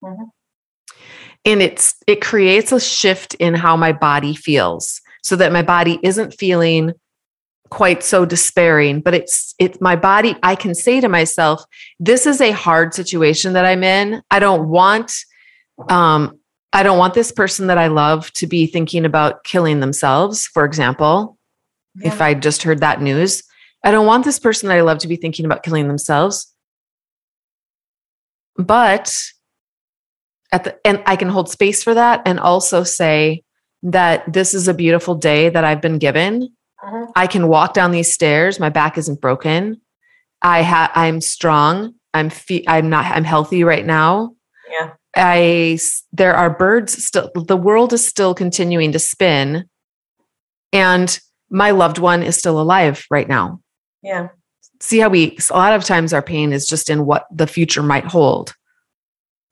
mm-hmm. 0.04 0.24
and 1.46 1.62
it's 1.62 1.94
it 2.06 2.20
creates 2.20 2.70
a 2.70 2.80
shift 2.80 3.34
in 3.34 3.54
how 3.54 3.76
my 3.76 3.92
body 3.92 4.34
feels 4.34 5.00
so 5.22 5.36
that 5.36 5.52
my 5.52 5.62
body 5.62 5.98
isn't 6.02 6.32
feeling 6.32 6.92
quite 7.70 8.02
so 8.02 8.26
despairing 8.26 9.00
but 9.00 9.14
it's 9.14 9.54
it's 9.58 9.80
my 9.80 9.96
body 9.96 10.36
i 10.42 10.54
can 10.54 10.74
say 10.74 11.00
to 11.00 11.08
myself 11.08 11.64
this 11.98 12.26
is 12.26 12.42
a 12.42 12.52
hard 12.52 12.92
situation 12.92 13.54
that 13.54 13.64
i'm 13.64 13.82
in 13.82 14.22
i 14.30 14.38
don't 14.38 14.68
want 14.68 15.12
um 15.88 16.38
I 16.76 16.82
don't 16.82 16.98
want 16.98 17.14
this 17.14 17.32
person 17.32 17.68
that 17.68 17.78
I 17.78 17.86
love 17.86 18.30
to 18.34 18.46
be 18.46 18.66
thinking 18.66 19.06
about 19.06 19.44
killing 19.44 19.80
themselves, 19.80 20.46
for 20.46 20.66
example. 20.66 21.38
Yeah. 21.94 22.08
If 22.08 22.20
I 22.20 22.34
just 22.34 22.64
heard 22.64 22.80
that 22.80 23.00
news, 23.00 23.42
I 23.82 23.90
don't 23.90 24.04
want 24.04 24.26
this 24.26 24.38
person 24.38 24.68
that 24.68 24.76
I 24.76 24.82
love 24.82 24.98
to 24.98 25.08
be 25.08 25.16
thinking 25.16 25.46
about 25.46 25.62
killing 25.62 25.88
themselves. 25.88 26.52
But 28.56 29.18
at 30.52 30.64
the 30.64 30.78
and 30.86 31.02
I 31.06 31.16
can 31.16 31.30
hold 31.30 31.48
space 31.48 31.82
for 31.82 31.94
that 31.94 32.20
and 32.26 32.38
also 32.38 32.84
say 32.84 33.42
that 33.82 34.30
this 34.30 34.52
is 34.52 34.68
a 34.68 34.74
beautiful 34.74 35.14
day 35.14 35.48
that 35.48 35.64
I've 35.64 35.80
been 35.80 35.98
given. 35.98 36.54
Uh-huh. 36.84 37.06
I 37.16 37.26
can 37.26 37.48
walk 37.48 37.72
down 37.72 37.90
these 37.90 38.12
stairs. 38.12 38.60
My 38.60 38.68
back 38.68 38.98
isn't 38.98 39.22
broken. 39.22 39.80
I 40.42 40.60
have 40.60 40.90
I'm 40.94 41.22
strong. 41.22 41.94
I'm 42.12 42.28
fe- 42.28 42.64
I'm 42.68 42.90
not 42.90 43.06
I'm 43.06 43.24
healthy 43.24 43.64
right 43.64 43.86
now. 43.86 44.34
Yeah. 44.70 44.92
I 45.16 45.78
there 46.12 46.34
are 46.34 46.50
birds 46.50 47.04
still 47.04 47.30
the 47.34 47.56
world 47.56 47.92
is 47.92 48.06
still 48.06 48.34
continuing 48.34 48.92
to 48.92 48.98
spin 48.98 49.64
and 50.72 51.18
my 51.48 51.70
loved 51.70 51.98
one 51.98 52.22
is 52.22 52.36
still 52.36 52.60
alive 52.60 53.06
right 53.10 53.28
now. 53.28 53.60
Yeah. 54.02 54.28
See 54.80 54.98
how 54.98 55.08
we 55.08 55.38
a 55.50 55.56
lot 55.56 55.72
of 55.72 55.84
times 55.84 56.12
our 56.12 56.22
pain 56.22 56.52
is 56.52 56.66
just 56.66 56.90
in 56.90 57.06
what 57.06 57.26
the 57.30 57.46
future 57.46 57.82
might 57.82 58.04
hold. 58.04 58.54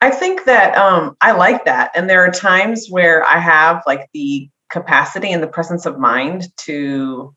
I 0.01 0.11
think 0.11 0.45
that 0.45 0.77
um 0.77 1.17
I 1.23 1.33
like 1.33 1.65
that 1.65 1.93
and 1.95 2.11
there 2.11 2.23
are 2.25 2.31
times 2.31 2.89
where 2.91 3.25
I 3.25 3.39
have 3.39 3.83
like 3.87 4.09
the 4.13 4.51
capacity 4.71 5.33
and 5.33 5.43
the 5.43 5.49
presence 5.49 5.87
of 5.87 5.99
mind 5.99 6.49
to 6.59 7.35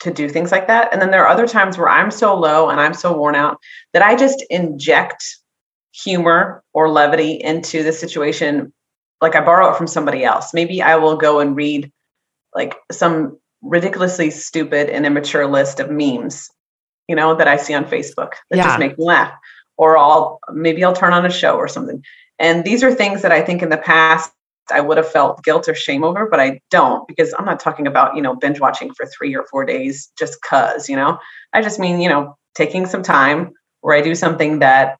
to 0.00 0.12
do 0.12 0.28
things 0.28 0.52
like 0.52 0.68
that 0.68 0.92
and 0.92 1.02
then 1.02 1.10
there 1.10 1.24
are 1.24 1.28
other 1.28 1.48
times 1.48 1.76
where 1.76 1.88
I'm 1.88 2.12
so 2.12 2.36
low 2.36 2.68
and 2.68 2.80
I'm 2.80 2.94
so 2.94 3.16
worn 3.16 3.34
out 3.34 3.58
that 3.92 4.02
I 4.02 4.14
just 4.14 4.44
inject 4.48 5.24
humor 6.04 6.62
or 6.72 6.90
levity 6.90 7.32
into 7.32 7.82
the 7.82 7.92
situation 7.92 8.72
like 9.20 9.34
I 9.34 9.40
borrow 9.44 9.70
it 9.70 9.76
from 9.76 9.88
somebody 9.88 10.24
else. 10.24 10.54
Maybe 10.54 10.80
I 10.80 10.96
will 10.96 11.16
go 11.16 11.40
and 11.40 11.56
read 11.56 11.90
like 12.54 12.76
some 12.92 13.38
ridiculously 13.62 14.30
stupid 14.30 14.88
and 14.88 15.04
immature 15.04 15.46
list 15.46 15.80
of 15.80 15.90
memes, 15.90 16.48
you 17.08 17.16
know, 17.16 17.34
that 17.34 17.48
I 17.48 17.56
see 17.56 17.74
on 17.74 17.84
Facebook 17.84 18.32
that 18.50 18.58
Yeah. 18.58 18.64
just 18.64 18.78
make 18.78 18.96
me 18.96 19.04
laugh. 19.04 19.32
Or 19.76 19.98
I'll 19.98 20.40
maybe 20.52 20.84
I'll 20.84 20.92
turn 20.92 21.12
on 21.12 21.26
a 21.26 21.30
show 21.30 21.56
or 21.56 21.68
something. 21.68 22.02
And 22.38 22.64
these 22.64 22.82
are 22.84 22.94
things 22.94 23.22
that 23.22 23.32
I 23.32 23.42
think 23.42 23.62
in 23.62 23.68
the 23.70 23.76
past 23.76 24.32
I 24.70 24.80
would 24.80 24.98
have 24.98 25.10
felt 25.10 25.42
guilt 25.42 25.68
or 25.68 25.74
shame 25.74 26.04
over, 26.04 26.28
but 26.28 26.40
I 26.40 26.60
don't 26.70 27.08
because 27.08 27.34
I'm 27.38 27.44
not 27.46 27.58
talking 27.58 27.86
about, 27.86 28.14
you 28.14 28.22
know, 28.22 28.36
binge 28.36 28.60
watching 28.60 28.92
for 28.92 29.06
three 29.06 29.34
or 29.34 29.46
four 29.50 29.64
days 29.64 30.12
just 30.18 30.40
cuz, 30.42 30.88
you 30.88 30.96
know. 30.96 31.18
I 31.52 31.62
just 31.62 31.78
mean, 31.80 32.00
you 32.00 32.08
know, 32.08 32.36
taking 32.54 32.86
some 32.86 33.02
time 33.02 33.52
where 33.80 33.96
I 33.96 34.00
do 34.02 34.14
something 34.14 34.58
that, 34.60 34.98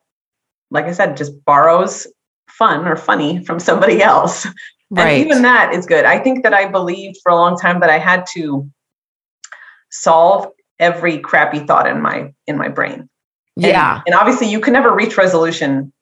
like 0.70 0.86
I 0.86 0.92
said, 0.92 1.16
just 1.16 1.44
borrows 1.44 2.06
fun 2.48 2.86
or 2.86 2.96
funny 2.96 3.44
from 3.44 3.60
somebody 3.60 4.02
else. 4.02 4.46
Right. 4.90 5.10
And 5.10 5.26
even 5.26 5.42
that 5.42 5.74
is 5.74 5.86
good. 5.86 6.04
I 6.04 6.18
think 6.18 6.42
that 6.44 6.54
I 6.54 6.66
believed 6.66 7.18
for 7.22 7.30
a 7.30 7.36
long 7.36 7.58
time 7.58 7.80
that 7.80 7.90
I 7.90 7.98
had 7.98 8.24
to 8.34 8.68
solve 9.90 10.48
every 10.78 11.18
crappy 11.18 11.60
thought 11.60 11.86
in 11.86 12.00
my 12.00 12.32
in 12.46 12.56
my 12.56 12.68
brain. 12.68 13.08
Yeah. 13.56 14.00
And, 14.06 14.14
obviously 14.14 14.48
you 14.48 14.60
can 14.60 14.72
never 14.72 14.94
reach 14.94 15.18
resolution 15.18 15.92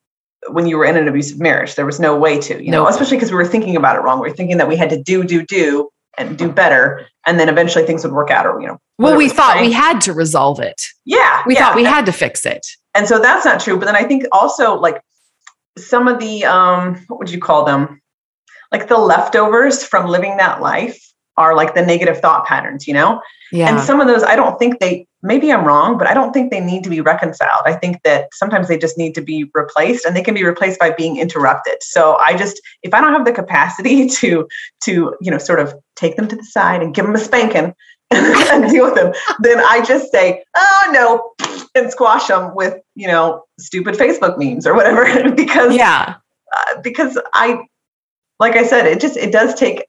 when 0.49 0.67
you 0.67 0.77
were 0.77 0.85
in 0.85 0.97
an 0.97 1.09
abusive 1.09 1.41
marriage. 1.41 1.75
There 1.75 1.87
was 1.87 1.99
no 1.99 2.17
way 2.17 2.39
to, 2.43 2.63
you 2.63 2.71
know, 2.71 2.87
especially 2.87 3.17
because 3.17 3.31
we 3.31 3.37
were 3.37 3.47
thinking 3.47 3.77
about 3.77 3.97
it 3.97 4.01
wrong. 4.01 4.21
We 4.21 4.29
were 4.29 4.37
thinking 4.37 4.59
that 4.59 4.69
we 4.69 4.77
had 4.77 4.91
to 4.91 5.03
do, 5.03 5.25
do, 5.25 5.45
do 5.45 5.89
and 6.19 6.39
do 6.39 6.51
better. 6.53 7.07
And 7.27 7.41
then 7.41 7.49
eventually 7.49 7.85
things 7.85 8.05
would 8.05 8.13
work 8.13 8.31
out 8.31 8.47
or, 8.47 8.61
you 8.61 8.69
know. 8.69 8.79
Well, 8.99 9.17
we 9.17 9.29
thought 9.29 9.55
praying- 9.55 9.71
we 9.71 9.73
had 9.73 10.01
to 10.03 10.13
resolve 10.13 10.61
it. 10.61 10.83
Yeah. 11.05 11.43
We 11.47 11.55
yeah. 11.55 11.61
thought 11.61 11.77
we 11.77 11.85
had 11.85 12.07
to 12.07 12.13
fix 12.13 12.47
it. 12.47 12.67
And 12.97 13.07
so 13.07 13.19
that's 13.19 13.45
not 13.45 13.61
true 13.61 13.79
but 13.79 13.85
then 13.85 13.97
i 13.97 14.03
think 14.03 14.25
also 14.33 14.75
like 14.75 15.01
some 15.79 16.09
of 16.09 16.19
the 16.19 16.45
um 16.45 16.97
what 17.09 17.19
would 17.19 17.31
you 17.31 17.41
call 17.41 17.65
them? 17.65 18.01
Like 18.73 18.89
the 18.89 18.99
leftovers 18.99 19.85
from 19.85 20.07
living 20.07 20.39
that 20.39 20.61
life 20.61 21.01
are 21.37 21.55
like 21.55 21.75
the 21.75 21.83
negative 21.83 22.19
thought 22.21 22.47
patterns 22.47 22.87
you 22.87 22.95
know? 22.95 23.21
Yeah. 23.53 23.69
and 23.69 23.81
some 23.81 24.01
of 24.01 24.09
those 24.09 24.25
i 24.25 24.35
don't 24.35 24.59
think 24.59 24.81
they 24.81 25.07
maybe 25.23 25.53
i'm 25.53 25.65
wrong 25.65 25.99
but 25.99 26.09
i 26.09 26.15
don't 26.15 26.33
think 26.33 26.51
they 26.51 26.59
need 26.59 26.83
to 26.83 26.91
be 26.91 27.01
reconciled. 27.01 27.63
I 27.65 27.75
think 27.75 28.03
that 28.03 28.29
sometimes 28.33 28.67
they 28.67 28.77
just 28.77 28.99
need 28.99 29.15
to 29.15 29.21
be 29.21 29.49
replaced 29.55 30.05
and 30.05 30.17
they 30.17 30.23
can 30.23 30.35
be 30.35 30.45
replaced 30.45 30.81
by 30.81 30.91
being 30.91 31.19
interrupted. 31.19 31.77
So 31.83 32.17
i 32.21 32.37
just 32.37 32.61
if 32.83 32.93
i 32.93 33.01
don't 33.01 33.13
have 33.13 33.25
the 33.25 33.33
capacity 33.33 34.09
to 34.21 34.49
to 34.85 35.15
you 35.21 35.31
know 35.31 35.39
sort 35.39 35.61
of 35.61 35.75
take 35.95 36.17
them 36.17 36.27
to 36.29 36.37
the 36.37 36.45
side 36.45 36.83
and 36.83 36.95
give 36.95 37.05
them 37.05 37.15
a 37.15 37.19
spanking 37.19 37.73
and 38.11 38.71
deal 38.71 38.85
with 38.85 38.95
them 38.95 39.13
then 39.41 39.59
i 39.61 39.85
just 39.85 40.13
say 40.13 40.43
oh 40.57 40.91
no 40.93 41.57
and 41.75 41.91
squash 41.91 42.27
them 42.29 42.55
with 42.55 42.75
you 42.95 43.07
know 43.07 43.45
stupid 43.59 43.95
facebook 43.95 44.39
memes 44.39 44.67
or 44.67 44.75
whatever 44.75 45.31
because 45.37 45.75
yeah. 45.75 46.15
uh, 46.55 46.81
because 46.83 47.19
I, 47.35 47.59
like 48.41 48.57
I 48.57 48.65
said, 48.65 48.87
it 48.87 49.01
just 49.01 49.17
it 49.17 49.33
does 49.33 49.55
take. 49.55 49.85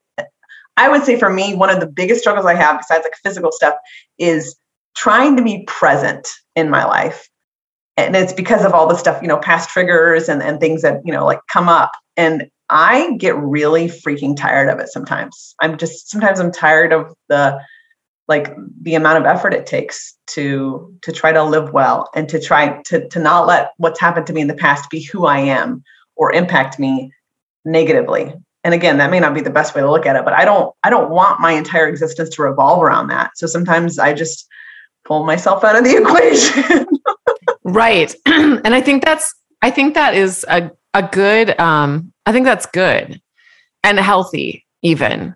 I 0.78 0.90
would 0.90 1.04
say 1.04 1.18
for 1.18 1.30
me, 1.30 1.56
one 1.56 1.70
of 1.70 1.80
the 1.80 1.88
biggest 1.88 2.22
struggles 2.22 2.46
I 2.46 2.54
have, 2.54 2.78
besides 2.78 3.04
like 3.04 3.16
physical 3.24 3.52
stuff, 3.52 3.76
is 4.20 4.56
trying 4.96 5.36
to 5.38 5.44
be 5.44 5.64
present 5.66 6.28
in 6.56 6.70
my 6.70 6.86
life, 6.86 7.28
and 7.96 8.16
it's 8.16 8.34
because 8.34 8.64
of 8.64 8.74
all 8.74 8.88
the 8.88 8.96
stuff 8.96 9.22
you 9.22 9.28
know, 9.28 9.38
past 9.38 9.70
triggers 9.70 10.30
and 10.30 10.42
and 10.44 10.60
things 10.60 10.82
that 10.82 11.02
you 11.06 11.12
know 11.12 11.26
like 11.26 11.40
come 11.52 11.70
up, 11.70 11.92
and 12.16 12.50
I 12.70 13.14
get 13.18 13.36
really 13.38 13.88
freaking 13.88 14.36
tired 14.36 14.70
of 14.70 14.80
it 14.80 14.90
sometimes. 14.90 15.56
I'm 15.62 15.78
just 15.78 16.10
sometimes 16.10 16.40
I'm 16.40 16.52
tired 16.52 16.94
of 16.94 17.14
the 17.30 17.60
like 18.28 18.54
the 18.82 18.96
amount 18.96 19.18
of 19.18 19.26
effort 19.26 19.54
it 19.54 19.66
takes 19.66 20.18
to 20.28 20.94
to 21.02 21.12
try 21.12 21.32
to 21.32 21.44
live 21.44 21.72
well 21.74 22.10
and 22.16 22.28
to 22.30 22.40
try 22.40 22.82
to 22.84 23.08
to 23.10 23.20
not 23.20 23.48
let 23.48 23.72
what's 23.78 24.00
happened 24.00 24.28
to 24.28 24.34
me 24.34 24.42
in 24.42 24.48
the 24.48 24.54
past 24.54 24.90
be 24.90 25.02
who 25.04 25.26
I 25.26 25.40
am 25.40 25.84
or 26.16 26.34
impact 26.34 26.80
me 26.80 27.12
negatively 27.66 28.34
and 28.64 28.74
again 28.74 28.98
that 28.98 29.12
may 29.12 29.20
not 29.20 29.34
be 29.34 29.42
the 29.42 29.50
best 29.50 29.76
way 29.76 29.82
to 29.82 29.92
look 29.92 30.06
at 30.06 30.16
it 30.16 30.24
but 30.24 30.32
i 30.32 30.46
don't 30.46 30.74
i 30.84 30.90
don't 30.90 31.10
want 31.10 31.42
my 31.42 31.52
entire 31.52 31.86
existence 31.86 32.30
to 32.30 32.42
revolve 32.42 32.82
around 32.82 33.08
that 33.08 33.30
so 33.36 33.46
sometimes 33.46 34.00
i 34.00 34.14
just 34.14 34.48
pull 35.04 35.26
myself 35.26 35.66
out 35.66 35.76
of 35.76 35.84
the 35.84 35.98
equation 36.02 36.88
Right. 37.68 38.16
and 38.26 38.74
I 38.74 38.82
think 38.82 39.04
that's 39.04 39.34
I 39.62 39.72
think 39.72 39.94
that 39.94 40.16
is 40.16 40.46
a, 40.50 40.72
a 40.94 41.04
good 41.04 41.60
um 41.60 42.14
I 42.26 42.32
think 42.32 42.46
that's 42.46 42.66
good 42.66 43.22
and 43.84 44.00
healthy 44.00 44.66
even. 44.82 45.36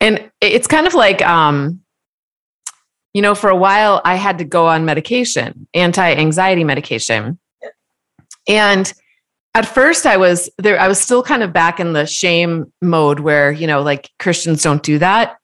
And 0.00 0.30
it's 0.40 0.66
kind 0.66 0.86
of 0.86 0.94
like 0.94 1.22
um 1.22 1.80
you 3.16 3.22
know 3.22 3.34
for 3.34 3.48
a 3.48 3.56
while 3.56 4.02
I 4.04 4.16
had 4.16 4.36
to 4.38 4.44
go 4.44 4.66
on 4.66 4.84
medication, 4.84 5.66
anti-anxiety 5.72 6.64
medication. 6.64 7.38
And 8.46 8.92
at 9.54 9.64
first 9.64 10.04
I 10.04 10.18
was 10.18 10.50
there 10.58 10.78
I 10.78 10.86
was 10.86 11.00
still 11.00 11.22
kind 11.22 11.42
of 11.42 11.50
back 11.50 11.80
in 11.80 11.94
the 11.94 12.04
shame 12.04 12.70
mode 12.82 13.20
where, 13.20 13.50
you 13.50 13.66
know, 13.66 13.80
like 13.80 14.10
Christians 14.18 14.62
don't 14.62 14.82
do 14.82 14.98
that. 14.98 15.38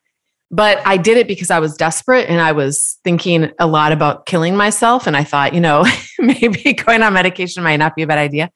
But 0.50 0.86
I 0.86 0.98
did 0.98 1.16
it 1.16 1.26
because 1.26 1.50
I 1.50 1.60
was 1.60 1.74
desperate 1.74 2.28
and 2.28 2.42
I 2.42 2.52
was 2.52 2.98
thinking 3.04 3.50
a 3.58 3.66
lot 3.66 3.92
about 3.92 4.26
killing 4.26 4.54
myself. 4.54 5.06
And 5.06 5.16
I 5.16 5.24
thought, 5.24 5.54
you 5.54 5.60
know, 5.62 5.86
maybe 6.18 6.74
going 6.74 7.02
on 7.02 7.14
medication 7.14 7.62
might 7.62 7.78
not 7.78 7.96
be 7.96 8.02
a 8.02 8.06
bad 8.06 8.18
idea. 8.18 8.50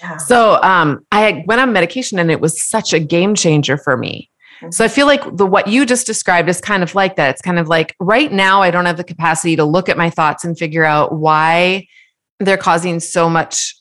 yeah. 0.00 0.16
So 0.16 0.58
um, 0.62 1.04
I 1.12 1.44
went 1.46 1.60
on 1.60 1.70
medication 1.74 2.18
and 2.18 2.30
it 2.30 2.40
was 2.40 2.62
such 2.62 2.94
a 2.94 2.98
game 2.98 3.34
changer 3.34 3.76
for 3.76 3.98
me. 3.98 4.30
So 4.70 4.84
I 4.84 4.88
feel 4.88 5.06
like 5.06 5.36
the 5.36 5.46
what 5.46 5.68
you 5.68 5.84
just 5.84 6.06
described 6.06 6.48
is 6.48 6.60
kind 6.60 6.82
of 6.82 6.94
like 6.94 7.16
that. 7.16 7.30
It's 7.30 7.42
kind 7.42 7.58
of 7.58 7.68
like 7.68 7.94
right 8.00 8.32
now 8.32 8.62
I 8.62 8.70
don't 8.70 8.86
have 8.86 8.96
the 8.96 9.04
capacity 9.04 9.56
to 9.56 9.64
look 9.64 9.88
at 9.88 9.96
my 9.96 10.10
thoughts 10.10 10.44
and 10.44 10.58
figure 10.58 10.84
out 10.84 11.14
why 11.14 11.86
they're 12.40 12.56
causing 12.56 13.00
so 13.00 13.28
much 13.28 13.74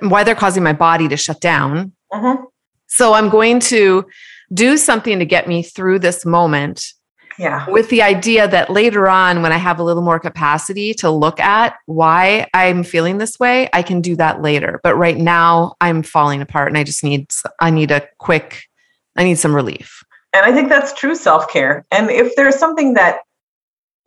why 0.00 0.24
they're 0.24 0.34
causing 0.34 0.62
my 0.62 0.72
body 0.72 1.08
to 1.08 1.16
shut 1.16 1.40
down. 1.40 1.92
Mhm. 2.12 2.44
So 2.86 3.14
I'm 3.14 3.28
going 3.28 3.60
to 3.60 4.04
do 4.52 4.76
something 4.76 5.18
to 5.18 5.24
get 5.24 5.48
me 5.48 5.62
through 5.62 5.98
this 5.98 6.24
moment 6.24 6.92
yeah 7.38 7.68
with 7.68 7.90
the 7.90 8.00
idea 8.00 8.48
that 8.48 8.70
later 8.70 9.08
on, 9.08 9.42
when 9.42 9.52
I 9.52 9.58
have 9.58 9.78
a 9.78 9.82
little 9.82 10.02
more 10.02 10.18
capacity 10.18 10.94
to 10.94 11.10
look 11.10 11.38
at 11.40 11.74
why 11.86 12.46
I'm 12.54 12.82
feeling 12.82 13.18
this 13.18 13.38
way, 13.38 13.68
I 13.72 13.82
can 13.82 14.00
do 14.00 14.16
that 14.16 14.40
later. 14.40 14.80
But 14.82 14.96
right 14.96 15.18
now, 15.18 15.74
I'm 15.80 16.02
falling 16.02 16.40
apart, 16.40 16.68
and 16.68 16.78
I 16.78 16.84
just 16.84 17.04
need 17.04 17.30
I 17.60 17.70
need 17.70 17.90
a 17.90 18.08
quick, 18.18 18.64
I 19.16 19.24
need 19.24 19.38
some 19.38 19.54
relief. 19.54 20.02
and 20.32 20.44
i 20.44 20.52
think 20.52 20.68
that's 20.68 20.92
true 20.92 21.14
self-care 21.14 21.84
and 21.90 22.10
if 22.10 22.34
there's 22.36 22.56
something 22.56 22.94
that 22.94 23.20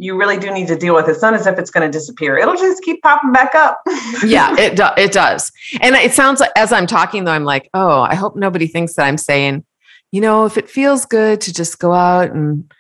you 0.02 0.17
really 0.17 0.38
do 0.38 0.50
need 0.52 0.67
to 0.67 0.78
deal 0.78 0.95
with 0.95 1.08
it's 1.10 1.22
not 1.22 1.34
as 1.34 1.45
if 1.45 1.60
it's 1.60 1.72
going 1.72 1.86
to 1.89 1.91
disappear 1.91 2.38
it'll 2.38 2.56
just 2.56 2.82
keep 2.84 3.02
popping 3.02 3.32
back 3.32 3.54
up 3.56 3.82
Yeah, 4.24 4.56
it 4.58 4.76
do, 4.76 4.86
it 4.98 5.12
does, 5.12 5.52
and 5.82 5.95
it 5.95 6.13
sounds 6.13 6.39
like 6.39 6.52
as 6.56 6.72
I'm 6.72 6.88
talking 6.88 7.24
though, 7.24 7.32
I'm 7.32 7.45
like, 7.45 7.69
oh, 7.74 8.02
I 8.02 8.15
hope 8.15 8.36
nobody 8.36 8.67
thinks 8.67 8.93
that 8.95 9.06
I'm 9.06 9.17
saying, 9.17 9.63
you 10.12 10.22
know, 10.22 10.45
if 10.45 10.58
it 10.58 10.69
feels 10.69 11.06
good 11.06 11.39
to 11.41 11.54
just 11.54 11.80
go 11.80 11.93
out 11.93 12.32
and 12.32 12.72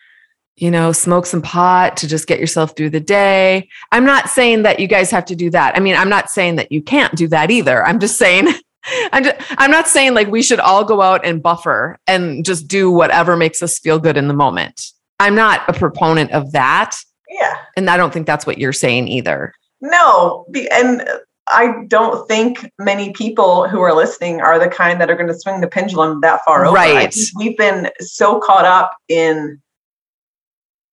you 0.59 0.69
know, 0.69 0.91
smoke 0.91 1.25
some 1.25 1.41
pot 1.41 1.95
to 1.97 2.07
just 2.07 2.27
get 2.27 2.39
yourself 2.39 2.75
through 2.75 2.89
the 2.89 2.99
day. 2.99 3.69
I'm 3.93 4.03
not 4.03 4.29
saying 4.29 4.63
that 4.63 4.79
you 4.81 4.87
guys 4.87 5.09
have 5.11 5.23
to 5.25 5.35
do 5.35 5.49
that. 5.51 5.75
I 5.75 5.79
mean, 5.79 5.95
I'm 5.95 6.09
not 6.09 6.29
saying 6.29 6.57
that 6.57 6.69
you 6.69 6.81
can't 6.81 7.15
do 7.15 7.29
that 7.29 7.49
either. 7.49 7.85
I'm 7.85 7.99
just 7.99 8.17
saying, 8.17 8.47
I'm, 9.11 9.23
just, 9.23 9.37
I'm 9.57 9.71
not 9.71 9.87
saying 9.87 10.13
like 10.13 10.27
we 10.29 10.41
should 10.41 10.59
all 10.59 10.83
go 10.83 11.01
out 11.01 11.25
and 11.25 11.41
buffer 11.41 11.97
and 12.07 12.45
just 12.45 12.67
do 12.67 12.91
whatever 12.91 13.35
makes 13.35 13.61
us 13.61 13.79
feel 13.79 13.99
good 13.99 14.17
in 14.17 14.27
the 14.27 14.33
moment. 14.33 14.91
I'm 15.19 15.35
not 15.35 15.67
a 15.67 15.73
proponent 15.73 16.31
of 16.31 16.51
that. 16.53 16.95
yeah 17.29 17.55
And 17.75 17.89
I 17.89 17.97
don't 17.97 18.13
think 18.13 18.25
that's 18.25 18.45
what 18.45 18.57
you're 18.57 18.73
saying 18.73 19.07
either. 19.07 19.53
No, 19.81 20.45
and 20.71 21.07
I 21.51 21.83
don't 21.87 22.27
think 22.27 22.71
many 22.77 23.11
people 23.13 23.67
who 23.67 23.81
are 23.81 23.93
listening 23.93 24.41
are 24.41 24.59
the 24.59 24.67
kind 24.67 25.01
that 25.01 25.09
are 25.09 25.15
going 25.15 25.27
to 25.27 25.39
swing 25.39 25.61
the 25.61 25.67
pendulum 25.67 26.21
that 26.21 26.41
far 26.45 26.65
over. 26.65 26.75
Right. 26.75 27.15
we've 27.35 27.57
been 27.57 27.89
so 27.99 28.39
caught 28.39 28.65
up 28.65 28.91
in 29.07 29.61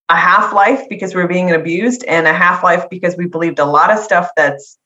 a 0.08 0.16
half 0.16 0.52
life 0.52 0.88
because 0.88 1.14
we're 1.14 1.26
being 1.26 1.50
abused 1.50 2.04
and 2.04 2.26
a 2.26 2.32
half 2.32 2.62
life 2.62 2.88
because 2.90 3.16
we 3.16 3.26
believed 3.26 3.58
a 3.58 3.64
lot 3.64 3.90
of 3.90 3.98
stuff 3.98 4.30
that's 4.36 4.78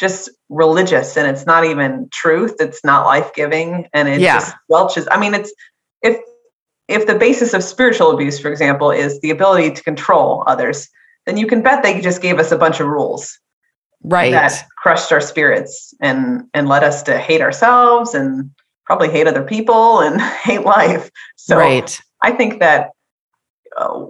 just 0.00 0.30
religious 0.48 1.16
and 1.16 1.28
it's 1.28 1.46
not 1.46 1.64
even 1.64 2.08
truth 2.12 2.54
it's 2.58 2.84
not 2.84 3.06
life-giving 3.06 3.86
and 3.92 4.08
it 4.08 4.20
Yeah. 4.20 4.34
just 4.38 4.54
welches 4.68 5.06
i 5.10 5.18
mean 5.18 5.34
it's 5.34 5.52
if 6.02 6.18
if 6.88 7.06
the 7.06 7.14
basis 7.14 7.54
of 7.54 7.62
spiritual 7.62 8.10
abuse 8.10 8.38
for 8.38 8.50
example 8.50 8.90
is 8.90 9.20
the 9.20 9.30
ability 9.30 9.70
to 9.72 9.82
control 9.82 10.44
others 10.46 10.88
then 11.26 11.36
you 11.36 11.46
can 11.46 11.62
bet 11.62 11.82
they 11.82 12.00
just 12.00 12.20
gave 12.20 12.38
us 12.38 12.52
a 12.52 12.58
bunch 12.58 12.80
of 12.80 12.86
rules 12.88 13.38
Right. 14.06 14.32
that 14.32 14.66
crushed 14.76 15.12
our 15.12 15.20
spirits 15.20 15.94
and 16.00 16.44
and 16.52 16.68
led 16.68 16.84
us 16.84 17.02
to 17.04 17.16
hate 17.18 17.40
ourselves 17.40 18.14
and 18.14 18.50
probably 18.84 19.08
hate 19.08 19.26
other 19.26 19.42
people 19.44 20.00
and 20.00 20.20
hate 20.42 20.64
life 20.64 21.10
so 21.36 21.56
right. 21.56 21.98
i 22.22 22.30
think 22.32 22.60
that 22.60 22.90
uh, 23.78 24.04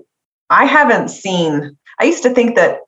i 0.50 0.64
haven't 0.64 1.08
seen 1.10 1.76
i 2.00 2.04
used 2.04 2.22
to 2.24 2.30
think 2.30 2.56
that 2.56 2.80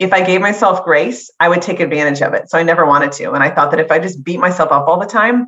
if 0.00 0.12
i 0.12 0.24
gave 0.24 0.40
myself 0.40 0.84
grace 0.84 1.30
i 1.38 1.48
would 1.48 1.62
take 1.62 1.78
advantage 1.78 2.20
of 2.22 2.34
it 2.34 2.50
so 2.50 2.58
i 2.58 2.62
never 2.62 2.84
wanted 2.84 3.12
to 3.12 3.30
and 3.32 3.42
i 3.42 3.50
thought 3.50 3.70
that 3.70 3.78
if 3.78 3.90
i 3.90 3.98
just 3.98 4.24
beat 4.24 4.38
myself 4.40 4.72
up 4.72 4.88
all 4.88 4.98
the 4.98 5.06
time 5.06 5.46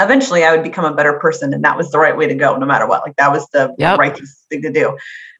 eventually 0.00 0.44
i 0.44 0.54
would 0.54 0.62
become 0.62 0.84
a 0.84 0.94
better 0.94 1.18
person 1.18 1.54
and 1.54 1.64
that 1.64 1.76
was 1.76 1.90
the 1.90 1.98
right 1.98 2.16
way 2.16 2.26
to 2.26 2.34
go 2.34 2.56
no 2.56 2.66
matter 2.66 2.86
what 2.86 3.02
like 3.06 3.16
that 3.16 3.32
was 3.32 3.46
the 3.52 3.74
Yep. 3.78 3.98
right 3.98 4.20
thing 4.50 4.60
to 4.60 4.72
do 4.72 4.98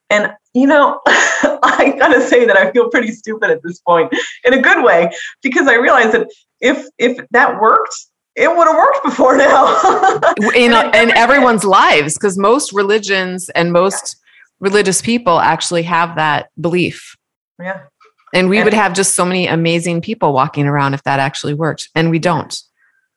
and 0.08 0.32
you 0.54 0.66
know 0.66 1.00
i 1.06 1.94
gotta 1.98 2.20
say 2.26 2.46
that 2.46 2.56
i 2.56 2.70
feel 2.70 2.88
pretty 2.88 3.12
stupid 3.12 3.50
at 3.50 3.62
this 3.62 3.80
point 3.80 4.10
in 4.44 4.54
a 4.54 4.62
good 4.62 4.82
way 4.82 5.10
because 5.42 5.68
i 5.68 5.74
realized 5.74 6.12
that 6.12 6.28
if 6.60 6.86
if 6.98 7.18
that 7.32 7.60
worked 7.60 7.94
it 8.36 8.54
would 8.54 8.66
have 8.66 8.76
worked 8.76 9.02
before 9.02 9.36
now. 9.36 10.20
in, 10.54 10.72
in 10.72 11.10
everyone's 11.16 11.64
lives, 11.64 12.14
because 12.14 12.36
most 12.36 12.72
religions 12.72 13.48
and 13.50 13.72
most 13.72 14.16
religious 14.60 15.00
people 15.00 15.40
actually 15.40 15.82
have 15.84 16.16
that 16.16 16.50
belief. 16.60 17.16
Yeah. 17.58 17.84
And 18.34 18.48
we 18.48 18.58
and 18.58 18.64
would 18.64 18.74
have 18.74 18.92
just 18.92 19.14
so 19.14 19.24
many 19.24 19.46
amazing 19.46 20.00
people 20.00 20.32
walking 20.32 20.66
around 20.66 20.94
if 20.94 21.02
that 21.04 21.20
actually 21.20 21.54
worked. 21.54 21.88
And 21.94 22.10
we 22.10 22.18
don't. 22.18 22.60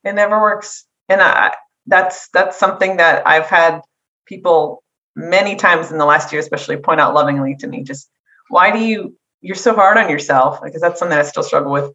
It 0.04 0.14
never 0.14 0.40
works. 0.40 0.84
And 1.08 1.20
I, 1.20 1.52
that's 1.86 2.28
that's 2.32 2.58
something 2.58 2.96
that 2.98 3.26
I've 3.26 3.46
had 3.46 3.80
people 4.26 4.82
many 5.16 5.56
times 5.56 5.90
in 5.90 5.98
the 5.98 6.04
last 6.04 6.32
year, 6.32 6.40
especially 6.40 6.76
point 6.76 7.00
out 7.00 7.14
lovingly 7.14 7.56
to 7.56 7.66
me, 7.66 7.82
just 7.82 8.08
why 8.48 8.70
do 8.70 8.78
you 8.78 9.16
you're 9.40 9.56
so 9.56 9.74
hard 9.74 9.96
on 9.96 10.10
yourself? 10.10 10.60
Because 10.62 10.80
that's 10.80 10.98
something 10.98 11.18
I 11.18 11.22
still 11.22 11.42
struggle 11.42 11.72
with. 11.72 11.92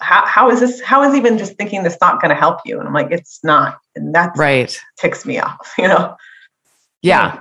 How 0.00 0.26
how 0.26 0.50
is 0.50 0.60
this 0.60 0.80
how 0.82 1.02
is 1.02 1.14
even 1.14 1.38
just 1.38 1.56
thinking 1.56 1.82
this 1.82 1.96
not 2.00 2.20
going 2.20 2.30
to 2.30 2.34
help 2.34 2.60
you? 2.64 2.78
And 2.78 2.86
I'm 2.86 2.94
like, 2.94 3.10
it's 3.10 3.40
not. 3.42 3.78
And 3.94 4.14
that 4.14 4.32
right 4.36 4.78
ticks 4.98 5.24
me 5.24 5.38
off, 5.38 5.72
you 5.78 5.88
know? 5.88 6.16
Yeah. 7.02 7.38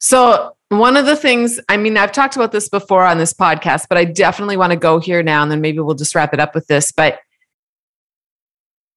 So 0.00 0.56
one 0.70 0.96
of 0.96 1.04
the 1.04 1.16
things, 1.16 1.60
I 1.68 1.76
mean, 1.76 1.96
I've 1.96 2.12
talked 2.12 2.36
about 2.36 2.52
this 2.52 2.68
before 2.68 3.04
on 3.04 3.18
this 3.18 3.34
podcast, 3.34 3.86
but 3.88 3.98
I 3.98 4.04
definitely 4.04 4.56
want 4.56 4.70
to 4.70 4.78
go 4.78 5.00
here 5.00 5.22
now 5.22 5.42
and 5.42 5.50
then 5.50 5.60
maybe 5.60 5.80
we'll 5.80 5.96
just 5.96 6.14
wrap 6.14 6.32
it 6.32 6.40
up 6.40 6.54
with 6.54 6.68
this. 6.68 6.92
But 6.92 7.18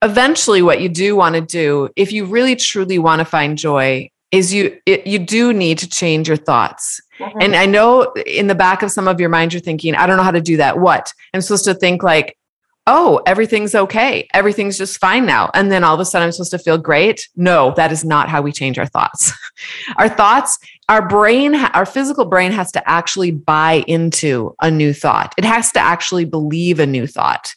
eventually 0.03 0.61
what 0.61 0.81
you 0.81 0.89
do 0.89 1.15
want 1.15 1.33
to 1.33 1.41
do, 1.41 1.89
if 1.95 2.11
you 2.11 2.25
really 2.25 2.55
truly 2.55 2.99
want 2.99 3.19
to 3.19 3.25
find 3.25 3.57
joy, 3.57 4.09
is 4.31 4.53
you 4.53 4.79
it, 4.85 5.07
you 5.07 5.19
do 5.19 5.53
need 5.53 5.79
to 5.79 5.89
change 5.89 6.27
your 6.27 6.37
thoughts. 6.37 7.01
Mm-hmm. 7.19 7.37
And 7.41 7.55
I 7.55 7.65
know 7.65 8.13
in 8.25 8.47
the 8.47 8.55
back 8.55 8.81
of 8.83 8.91
some 8.91 9.07
of 9.07 9.19
your 9.19 9.29
mind 9.29 9.53
you're 9.53 9.59
thinking, 9.61 9.95
I 9.95 10.05
don't 10.05 10.17
know 10.17 10.23
how 10.23 10.31
to 10.31 10.41
do 10.41 10.57
that. 10.57 10.79
What? 10.79 11.11
I'm 11.33 11.41
supposed 11.41 11.65
to 11.65 11.73
think 11.73 12.03
like, 12.03 12.37
oh, 12.85 13.21
everything's 13.25 13.75
okay. 13.75 14.27
Everything's 14.33 14.77
just 14.77 14.99
fine 14.99 15.25
now. 15.25 15.49
And 15.53 15.71
then 15.71 15.83
all 15.83 15.93
of 15.93 15.99
a 15.99 16.05
sudden 16.05 16.25
I'm 16.25 16.31
supposed 16.31 16.51
to 16.51 16.59
feel 16.59 16.77
great. 16.77 17.29
No, 17.35 17.73
that 17.77 17.91
is 17.91 18.03
not 18.03 18.27
how 18.27 18.41
we 18.41 18.51
change 18.51 18.77
our 18.77 18.87
thoughts. 18.87 19.31
our 19.97 20.09
thoughts, 20.09 20.57
our 20.89 21.07
brain, 21.07 21.55
our 21.55 21.85
physical 21.85 22.25
brain 22.25 22.51
has 22.51 22.71
to 22.73 22.89
actually 22.89 23.31
buy 23.31 23.83
into 23.87 24.55
a 24.61 24.69
new 24.69 24.93
thought. 24.93 25.33
It 25.37 25.45
has 25.45 25.71
to 25.73 25.79
actually 25.79 26.25
believe 26.25 26.79
a 26.79 26.85
new 26.85 27.07
thought. 27.07 27.53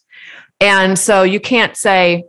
And 0.61 0.99
so 0.99 1.23
you 1.23 1.41
can't 1.41 1.77
say, 1.77 2.25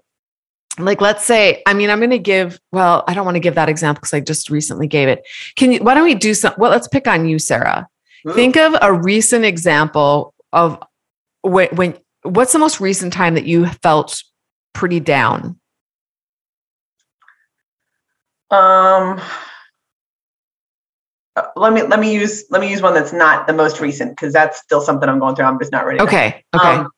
like 0.80 1.02
let's 1.02 1.26
say 1.26 1.64
i 1.66 1.74
mean 1.74 1.90
i'm 1.90 1.98
going 1.98 2.12
to 2.12 2.20
give 2.20 2.60
well 2.72 3.04
i 3.08 3.14
don't 3.16 3.26
want 3.26 3.34
to 3.34 3.40
give 3.40 3.56
that 3.56 3.68
example 3.68 4.00
because 4.00 4.14
i 4.14 4.20
just 4.20 4.52
recently 4.52 4.86
gave 4.86 5.08
it 5.08 5.28
can 5.56 5.72
you 5.72 5.80
why 5.80 5.96
don't 5.96 6.04
we 6.04 6.14
do 6.14 6.36
some 6.36 6.54
well 6.60 6.70
let's 6.70 6.88
pick 6.88 7.08
on 7.08 7.28
you 7.28 7.40
sarah 7.40 7.88
Ooh. 8.28 8.34
think 8.34 8.56
of 8.58 8.76
a 8.80 8.94
recent 8.94 9.44
example 9.44 10.36
of 10.54 10.78
when, 11.42 11.70
when 11.70 11.98
what's 12.24 12.54
the 12.54 12.60
most 12.60 12.80
recent 12.80 13.14
time 13.14 13.36
that 13.36 13.46
you 13.46 13.68
felt 13.68 14.24
pretty 14.74 15.00
down? 15.00 15.60
Um, 18.50 19.22
let 21.56 21.73
me 21.73 21.84
let 21.84 22.00
me 22.00 22.13
use 22.13 22.45
let 22.50 22.62
me 22.62 22.69
use 22.69 22.82
one 22.82 22.93
that's 22.93 23.13
not 23.13 23.47
the 23.47 23.54
most 23.54 23.80
recent 23.80 24.12
because 24.12 24.34
that's 24.34 24.60
still 24.60 24.82
something 24.82 25.08
I'm 25.08 25.19
going 25.19 25.36
through. 25.36 25.45
I'm 25.45 25.60
just 25.60 25.71
not 25.71 25.86
ready. 25.86 26.02
Okay. 26.02 26.43
Okay. 26.56 26.67
Um, 26.67 26.89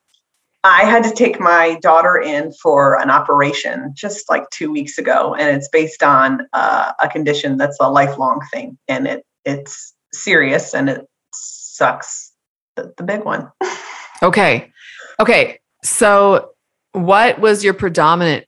I 0.63 0.83
had 0.83 1.03
to 1.05 1.11
take 1.11 1.39
my 1.39 1.79
daughter 1.81 2.17
in 2.17 2.51
for 2.51 2.99
an 2.99 3.09
operation 3.09 3.93
just 3.95 4.29
like 4.29 4.49
two 4.49 4.71
weeks 4.71 4.97
ago, 4.97 5.33
and 5.33 5.55
it's 5.55 5.69
based 5.69 6.03
on 6.03 6.47
uh, 6.53 6.91
a 7.01 7.07
condition 7.07 7.57
that's 7.57 7.77
a 7.79 7.89
lifelong 7.89 8.41
thing, 8.51 8.77
and 8.87 9.07
it 9.07 9.25
it's 9.45 9.93
serious 10.13 10.73
and 10.73 10.89
it 10.89 11.05
sucks. 11.33 12.33
The, 12.75 12.93
the 12.97 13.03
big 13.03 13.23
one. 13.23 13.51
okay. 14.23 14.71
Okay. 15.19 15.59
So, 15.83 16.51
what 16.91 17.39
was 17.39 17.63
your 17.63 17.73
predominant 17.73 18.45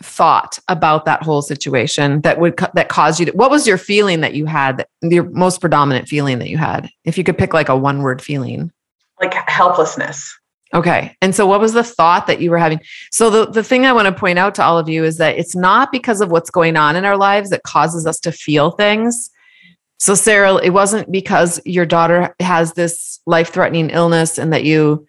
thought 0.00 0.58
about 0.68 1.04
that 1.04 1.22
whole 1.22 1.42
situation 1.42 2.20
that 2.22 2.40
would 2.40 2.58
that 2.74 2.88
caused 2.88 3.20
you 3.20 3.26
to 3.26 3.32
what 3.32 3.50
was 3.50 3.66
your 3.66 3.78
feeling 3.78 4.20
that 4.20 4.34
you 4.34 4.46
had 4.46 4.86
your 5.02 5.24
most 5.30 5.60
predominant 5.60 6.08
feeling 6.08 6.38
that 6.40 6.48
you 6.48 6.58
had? 6.58 6.88
If 7.04 7.16
you 7.16 7.24
could 7.24 7.38
pick 7.38 7.54
like 7.54 7.68
a 7.68 7.76
one 7.76 8.02
word 8.02 8.20
feeling. 8.20 8.72
Like 9.20 9.34
helplessness. 9.48 10.36
Okay. 10.72 11.16
And 11.22 11.34
so 11.34 11.46
what 11.46 11.60
was 11.60 11.72
the 11.72 11.84
thought 11.84 12.26
that 12.26 12.40
you 12.40 12.50
were 12.50 12.58
having? 12.58 12.80
So 13.12 13.30
the, 13.30 13.46
the 13.46 13.62
thing 13.62 13.86
i 13.86 13.92
want 13.92 14.06
to 14.06 14.20
point 14.20 14.40
out 14.40 14.56
to 14.56 14.64
all 14.64 14.76
of 14.76 14.88
you 14.88 15.04
is 15.04 15.18
that 15.18 15.38
it's 15.38 15.54
not 15.54 15.92
because 15.92 16.20
of 16.20 16.32
what's 16.32 16.50
going 16.50 16.76
on 16.76 16.96
in 16.96 17.04
our 17.04 17.16
lives 17.16 17.50
that 17.50 17.62
causes 17.62 18.06
us 18.06 18.18
to 18.20 18.32
feel 18.32 18.72
things. 18.72 19.30
So 20.00 20.16
sarah 20.16 20.56
it 20.56 20.70
wasn't 20.70 21.12
because 21.12 21.60
your 21.64 21.86
daughter 21.86 22.34
has 22.40 22.72
this 22.72 23.20
life 23.26 23.52
threatening 23.52 23.90
illness 23.90 24.38
and 24.38 24.52
that 24.52 24.64
you 24.64 25.06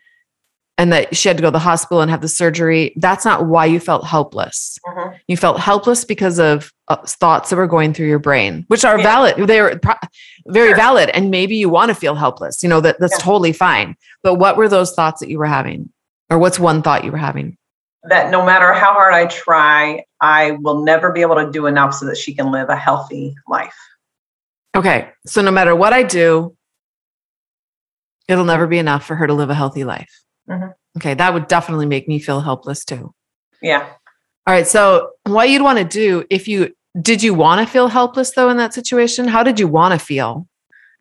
and 0.78 0.92
that 0.92 1.16
she 1.16 1.30
had 1.30 1.38
to 1.38 1.42
go 1.42 1.48
to 1.48 1.52
the 1.52 1.60
hospital 1.60 2.02
and 2.02 2.12
have 2.12 2.22
the 2.22 2.28
surgery. 2.28 2.94
That's 2.98 3.24
not 3.24 3.46
why 3.46 3.66
you 3.66 3.80
felt 3.80 4.06
helpless. 4.06 4.78
Mm-hmm. 4.86 5.16
You 5.28 5.38
felt 5.38 5.60
helpless 5.60 6.04
because 6.04 6.38
of 6.38 6.74
uh, 6.90 6.98
thoughts 6.98 7.50
that 7.50 7.56
were 7.56 7.68
going 7.68 7.94
through 7.94 8.08
your 8.08 8.20
brain, 8.20 8.66
which 8.68 8.84
are 8.84 8.98
yeah. 8.98 9.04
valid. 9.04 9.48
They're 9.48 9.80
pro- 9.80 9.96
very 10.48 10.70
sure. 10.70 10.76
valid. 10.76 11.10
And 11.10 11.32
maybe 11.32 11.56
you 11.56 11.70
want 11.70 11.90
to 11.90 11.96
feel 11.96 12.16
helpless. 12.16 12.62
You 12.62 12.70
know, 12.70 12.82
that 12.82 13.00
that's 13.00 13.18
yeah. 13.18 13.24
totally 13.24 13.54
fine. 13.54 13.96
But 14.22 14.36
what 14.36 14.58
were 14.58 14.68
those 14.68 14.94
thoughts 14.94 15.22
that 15.22 15.30
you 15.30 15.40
were 15.40 15.46
having? 15.46 15.90
Or 16.30 16.38
what's 16.38 16.60
one 16.60 16.82
thought 16.82 17.06
you 17.06 17.12
were 17.12 17.18
having? 17.18 17.58
That 18.04 18.30
no 18.30 18.46
matter 18.46 18.74
how 18.74 18.94
hard 18.94 19.14
I 19.14 19.28
try, 19.28 20.04
I 20.20 20.52
will 20.52 20.84
never 20.84 21.12
be 21.12 21.22
able 21.22 21.36
to 21.36 21.50
do 21.50 21.68
enough 21.68 21.94
so 21.94 22.06
that 22.08 22.18
she 22.18 22.36
can 22.36 22.52
live 22.52 22.70
a 22.70 22.76
healthy 22.76 23.36
life. 23.48 23.76
Okay. 24.76 25.10
So 25.26 25.42
no 25.42 25.52
matter 25.52 25.76
what 25.76 25.94
I 25.94 26.04
do, 26.04 26.56
it'll 28.28 28.46
never 28.46 28.68
be 28.68 28.78
enough 28.78 29.06
for 29.06 29.16
her 29.16 29.26
to 29.26 29.34
live 29.34 29.50
a 29.50 29.56
healthy 29.56 29.86
life. 29.86 30.25
Mm-hmm. 30.50 30.70
Okay, 30.98 31.14
that 31.14 31.34
would 31.34 31.48
definitely 31.48 31.86
make 31.86 32.08
me 32.08 32.20
feel 32.20 32.42
helpless 32.42 32.86
too. 32.86 33.14
Yeah. 33.62 33.88
All 34.48 34.54
right. 34.54 34.68
So, 34.68 35.12
what 35.26 35.50
you'd 35.50 35.62
want 35.62 35.80
to 35.80 35.86
do 35.86 36.26
if 36.30 36.48
you 36.48 36.74
did 37.02 37.24
you 37.24 37.34
want 37.34 37.66
to 37.66 37.72
feel 37.72 37.88
helpless 37.88 38.32
though 38.32 38.50
in 38.50 38.58
that 38.58 38.74
situation? 38.74 39.28
How 39.28 39.44
did 39.44 39.60
you 39.60 39.68
want 39.68 40.00
to 40.00 40.04
feel? 40.04 40.48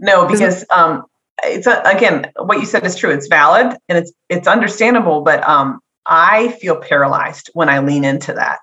No, 0.01 0.27
because 0.27 0.65
um, 0.71 1.05
it's 1.43 1.67
a, 1.67 1.81
again 1.85 2.31
what 2.37 2.59
you 2.59 2.67
said 2.67 2.85
is 2.85 2.97
true. 2.97 3.11
It's 3.11 3.29
valid 3.29 3.77
and 3.89 3.99
it's 3.99 4.13
it's 4.29 4.49
understandable, 4.49 5.21
but 5.23 5.47
um, 5.49 5.81
I 6.07 6.49
feel 6.61 6.77
paralyzed 6.77 7.51
when 7.55 7.69
I 7.69 7.79
lean 7.79 8.05
into 8.05 8.33
that. 8.33 8.61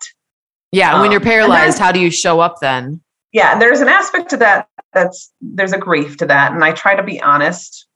Yeah, 0.72 0.96
um, 0.96 1.02
when 1.02 1.12
you're 1.12 1.22
paralyzed, 1.22 1.80
how 1.80 1.92
do 1.92 2.00
you 2.00 2.12
show 2.12 2.40
up 2.40 2.60
then? 2.60 3.02
Yeah, 3.34 3.58
there's 3.60 3.80
an 3.80 3.88
aspect 3.88 4.30
to 4.32 4.38
that 4.38 4.68
that's 4.94 5.32
there's 5.40 5.74
a 5.74 5.78
grief 5.78 6.18
to 6.18 6.26
that, 6.26 6.52
and 6.52 6.64
I 6.64 6.74
try 6.74 6.96
to 6.96 7.04
be 7.04 7.22
honest 7.22 7.88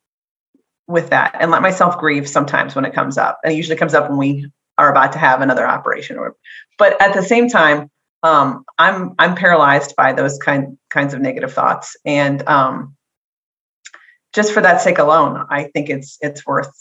with 0.88 1.10
that 1.10 1.36
and 1.39 1.52
let 1.52 1.62
myself 1.62 1.98
grieve 1.98 2.28
sometimes 2.28 2.76
when 2.76 2.86
it 2.86 2.93
comes 2.93 3.17
up. 3.17 3.39
And 3.43 3.54
it 3.54 3.56
usually 3.56 3.78
comes 3.78 3.93
up 3.93 4.10
when 4.10 4.17
we 4.17 4.52
are 4.78 4.91
about 4.91 5.13
to 5.13 5.19
have 5.19 5.41
another 5.41 5.67
operation 5.67 6.17
or 6.17 6.36
but 6.78 7.02
at 7.02 7.13
the 7.13 7.24
same 7.24 7.48
time, 7.48 7.89
um, 8.24 8.65
I'm 8.78 9.15
I'm 9.19 9.36
paralyzed 9.36 9.95
by 9.95 10.13
those 10.13 10.38
kind 10.38 10.78
kinds 10.89 11.13
of 11.13 11.21
negative 11.21 11.54
thoughts. 11.54 11.95
And 12.06 12.48
um, 12.48 12.95
just 14.34 14.52
for 14.52 14.62
that 14.62 14.82
sake 14.82 14.98
alone, 14.98 15.45
I 15.50 15.65
think 15.65 15.89
it's 15.89 16.17
it's 16.21 16.45
worth 16.45 16.71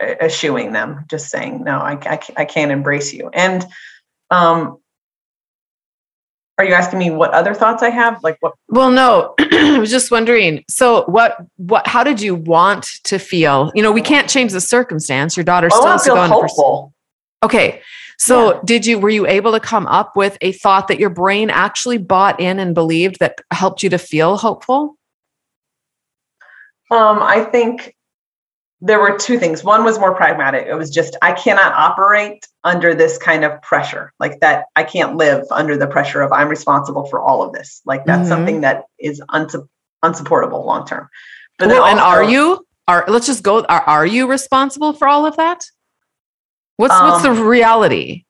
eschewing 0.00 0.72
them, 0.72 1.04
just 1.08 1.28
saying, 1.28 1.64
no, 1.64 1.78
I, 1.78 1.98
I, 2.02 2.20
I 2.36 2.44
can't 2.44 2.72
embrace 2.72 3.12
you. 3.12 3.30
And 3.32 3.64
um, 4.30 4.78
are 6.58 6.64
you 6.64 6.72
asking 6.72 6.98
me 7.00 7.10
what 7.10 7.32
other 7.32 7.52
thoughts 7.52 7.82
I 7.82 7.90
have? 7.90 8.22
Like 8.22 8.36
what? 8.40 8.54
Well, 8.68 8.90
no, 8.90 9.34
I 9.38 9.78
was 9.78 9.90
just 9.90 10.10
wondering. 10.10 10.64
So 10.68 11.04
what, 11.06 11.36
what, 11.56 11.86
how 11.86 12.04
did 12.04 12.20
you 12.20 12.34
want 12.34 12.84
to 13.04 13.18
feel? 13.18 13.72
You 13.74 13.82
know, 13.82 13.90
we 13.90 14.02
can't 14.02 14.28
change 14.28 14.52
the 14.52 14.60
circumstance. 14.60 15.36
Your 15.36 15.44
daughter 15.44 15.68
still 15.70 15.86
has 15.86 16.04
to 16.04 16.10
go 16.10 16.26
hopeful. 16.26 16.94
Okay. 17.42 17.82
So 18.18 18.54
yeah. 18.54 18.60
did 18.64 18.86
you, 18.86 18.98
were 18.98 19.10
you 19.10 19.26
able 19.26 19.52
to 19.52 19.60
come 19.60 19.86
up 19.88 20.16
with 20.16 20.38
a 20.40 20.52
thought 20.52 20.86
that 20.88 21.00
your 21.00 21.10
brain 21.10 21.50
actually 21.50 21.98
bought 21.98 22.38
in 22.38 22.60
and 22.60 22.72
believed 22.74 23.18
that 23.18 23.40
helped 23.50 23.82
you 23.82 23.90
to 23.90 23.98
feel 23.98 24.36
hopeful? 24.36 24.96
Um, 26.90 27.20
I 27.20 27.44
think 27.50 27.93
there 28.84 29.00
were 29.00 29.16
two 29.16 29.38
things. 29.38 29.64
One 29.64 29.82
was 29.82 29.98
more 29.98 30.14
pragmatic. 30.14 30.66
It 30.66 30.74
was 30.74 30.90
just, 30.90 31.16
I 31.22 31.32
cannot 31.32 31.72
operate 31.72 32.46
under 32.64 32.94
this 32.94 33.16
kind 33.16 33.42
of 33.42 33.62
pressure, 33.62 34.12
like 34.20 34.40
that. 34.40 34.66
I 34.76 34.84
can't 34.84 35.16
live 35.16 35.46
under 35.50 35.78
the 35.78 35.86
pressure 35.86 36.20
of 36.20 36.32
I'm 36.32 36.48
responsible 36.48 37.06
for 37.06 37.18
all 37.18 37.42
of 37.42 37.54
this. 37.54 37.80
Like 37.86 38.04
that's 38.04 38.20
mm-hmm. 38.20 38.28
something 38.28 38.60
that 38.60 38.84
is 38.98 39.22
unsu- 39.30 39.66
unsupportable 40.02 40.66
long 40.66 40.86
term. 40.86 41.08
But 41.58 41.68
well, 41.68 41.82
also, 41.82 41.92
and 41.92 42.00
are 42.00 42.24
you? 42.24 42.66
Are 42.86 43.06
let's 43.08 43.24
just 43.24 43.42
go. 43.42 43.64
Are 43.64 43.80
are 43.80 44.04
you 44.04 44.26
responsible 44.26 44.92
for 44.92 45.08
all 45.08 45.24
of 45.24 45.36
that? 45.36 45.64
What's 46.76 46.92
um, 46.92 47.08
what's 47.08 47.22
the 47.22 47.30
um, 47.30 47.46
reality? 47.46 48.24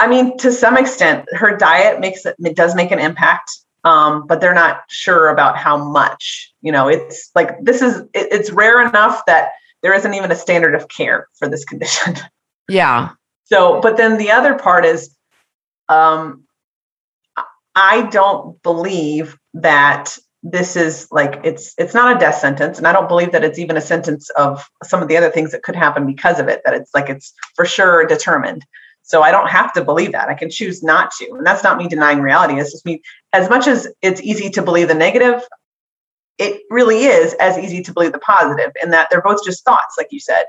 I 0.00 0.08
mean, 0.08 0.36
to 0.38 0.50
some 0.50 0.76
extent, 0.76 1.26
her 1.32 1.56
diet 1.56 2.00
makes 2.00 2.26
it, 2.26 2.34
it 2.40 2.56
does 2.56 2.74
make 2.74 2.90
an 2.90 2.98
impact 2.98 3.50
um, 3.86 4.26
but 4.26 4.40
they're 4.40 4.52
not 4.52 4.80
sure 4.88 5.28
about 5.28 5.56
how 5.56 5.76
much. 5.76 6.52
You 6.60 6.72
know, 6.72 6.88
it's 6.88 7.30
like 7.36 7.62
this 7.62 7.80
is 7.82 8.00
it, 8.12 8.28
it's 8.32 8.50
rare 8.50 8.84
enough 8.84 9.24
that 9.26 9.50
there 9.82 9.94
isn't 9.94 10.14
even 10.14 10.32
a 10.32 10.36
standard 10.36 10.74
of 10.74 10.88
care 10.88 11.28
for 11.38 11.48
this 11.48 11.64
condition. 11.64 12.16
Yeah. 12.68 13.10
So, 13.44 13.80
but 13.80 13.96
then 13.96 14.18
the 14.18 14.32
other 14.32 14.58
part 14.58 14.84
is, 14.84 15.14
um, 15.88 16.42
I 17.76 18.08
don't 18.10 18.60
believe 18.64 19.38
that 19.54 20.18
this 20.42 20.74
is 20.74 21.06
like 21.12 21.40
it's 21.44 21.72
it's 21.78 21.94
not 21.94 22.16
a 22.16 22.18
death 22.18 22.36
sentence, 22.36 22.78
and 22.78 22.88
I 22.88 22.92
don't 22.92 23.08
believe 23.08 23.30
that 23.30 23.44
it's 23.44 23.60
even 23.60 23.76
a 23.76 23.80
sentence 23.80 24.30
of 24.30 24.68
some 24.82 25.00
of 25.00 25.06
the 25.06 25.16
other 25.16 25.30
things 25.30 25.52
that 25.52 25.62
could 25.62 25.76
happen 25.76 26.06
because 26.06 26.40
of 26.40 26.48
it. 26.48 26.62
That 26.64 26.74
it's 26.74 26.92
like 26.92 27.08
it's 27.08 27.32
for 27.54 27.64
sure 27.64 28.04
determined. 28.04 28.64
So 29.02 29.22
I 29.22 29.30
don't 29.30 29.48
have 29.48 29.72
to 29.74 29.84
believe 29.84 30.10
that. 30.12 30.28
I 30.28 30.34
can 30.34 30.50
choose 30.50 30.82
not 30.82 31.12
to. 31.18 31.30
And 31.34 31.46
that's 31.46 31.62
not 31.62 31.78
me 31.78 31.86
denying 31.86 32.20
reality. 32.20 32.58
It's 32.58 32.72
just 32.72 32.84
me, 32.84 33.02
as 33.32 33.48
much 33.48 33.68
as 33.68 33.86
it's 34.02 34.20
easy 34.20 34.50
to 34.50 34.62
believe 34.62 34.88
the 34.88 34.94
negative, 34.94 35.42
it 36.38 36.62
really 36.70 37.04
is 37.04 37.34
as 37.40 37.58
easy 37.58 37.82
to 37.82 37.92
believe 37.92 38.12
the 38.12 38.18
positive 38.18 38.72
in 38.82 38.90
that 38.90 39.08
they're 39.10 39.22
both 39.22 39.44
just 39.44 39.64
thoughts, 39.64 39.96
like 39.98 40.08
you 40.10 40.20
said. 40.20 40.44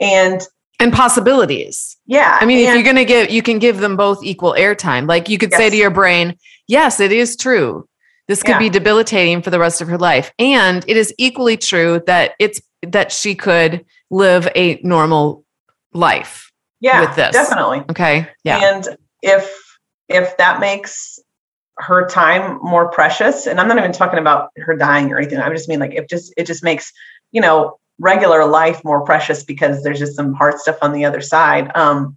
And 0.00 0.40
and 0.80 0.92
possibilities. 0.92 1.96
Yeah. 2.06 2.38
I 2.40 2.46
mean, 2.46 2.58
if 2.58 2.72
you're 2.72 2.84
going 2.84 2.96
to 2.96 3.04
give, 3.04 3.30
you 3.30 3.42
can 3.42 3.58
give 3.58 3.78
them 3.78 3.96
both 3.96 4.22
equal 4.22 4.52
airtime. 4.52 5.08
Like 5.08 5.28
you 5.28 5.36
could 5.36 5.50
yes. 5.50 5.58
say 5.58 5.70
to 5.70 5.76
your 5.76 5.90
brain, 5.90 6.36
yes, 6.68 7.00
it 7.00 7.10
is 7.10 7.36
true. 7.36 7.88
This 8.28 8.42
could 8.42 8.52
yeah. 8.52 8.58
be 8.60 8.68
debilitating 8.70 9.42
for 9.42 9.50
the 9.50 9.58
rest 9.58 9.80
of 9.80 9.88
her 9.88 9.98
life. 9.98 10.32
And 10.38 10.84
it 10.86 10.96
is 10.96 11.12
equally 11.18 11.56
true 11.56 12.00
that 12.06 12.34
it's 12.38 12.60
that 12.86 13.10
she 13.10 13.34
could 13.34 13.84
live 14.10 14.48
a 14.54 14.80
normal 14.84 15.44
life. 15.92 16.52
Yeah. 16.80 17.00
With 17.00 17.16
this. 17.16 17.32
Definitely. 17.32 17.80
Okay. 17.90 18.28
Yeah. 18.44 18.76
And 18.76 18.96
if 19.20 19.78
if 20.08 20.36
that 20.36 20.60
makes 20.60 21.17
her 21.78 22.06
time 22.08 22.58
more 22.62 22.90
precious, 22.90 23.46
and 23.46 23.60
I'm 23.60 23.68
not 23.68 23.78
even 23.78 23.92
talking 23.92 24.18
about 24.18 24.50
her 24.56 24.76
dying 24.76 25.12
or 25.12 25.18
anything. 25.18 25.38
I 25.38 25.48
just 25.50 25.68
mean 25.68 25.80
like 25.80 25.94
if 25.94 26.08
just 26.08 26.32
it 26.36 26.46
just 26.46 26.64
makes, 26.64 26.92
you 27.32 27.40
know, 27.40 27.78
regular 27.98 28.44
life 28.46 28.82
more 28.84 29.04
precious 29.04 29.44
because 29.44 29.82
there's 29.82 29.98
just 29.98 30.16
some 30.16 30.34
hard 30.34 30.58
stuff 30.58 30.78
on 30.82 30.92
the 30.92 31.04
other 31.04 31.20
side. 31.20 31.70
Um, 31.74 32.16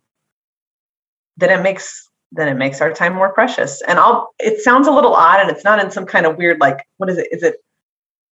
then 1.38 1.50
it 1.50 1.64
makes 1.64 2.08
then 2.34 2.48
it 2.48 2.56
makes 2.56 2.80
our 2.82 2.94
time 2.94 3.14
more 3.14 3.34
precious. 3.34 3.82
And 3.88 4.00
I'll 4.00 4.34
it 4.40 4.62
sounds 4.62 4.88
a 4.88 4.92
little 4.92 5.14
odd 5.14 5.42
and 5.42 5.50
it's 5.50 5.64
not 5.64 5.84
in 5.84 5.92
some 5.92 6.06
kind 6.06 6.26
of 6.26 6.38
weird 6.38 6.60
like 6.60 6.86
what 6.98 7.10
is 7.10 7.18
it? 7.18 7.28
Is 7.32 7.44
it 7.44 7.58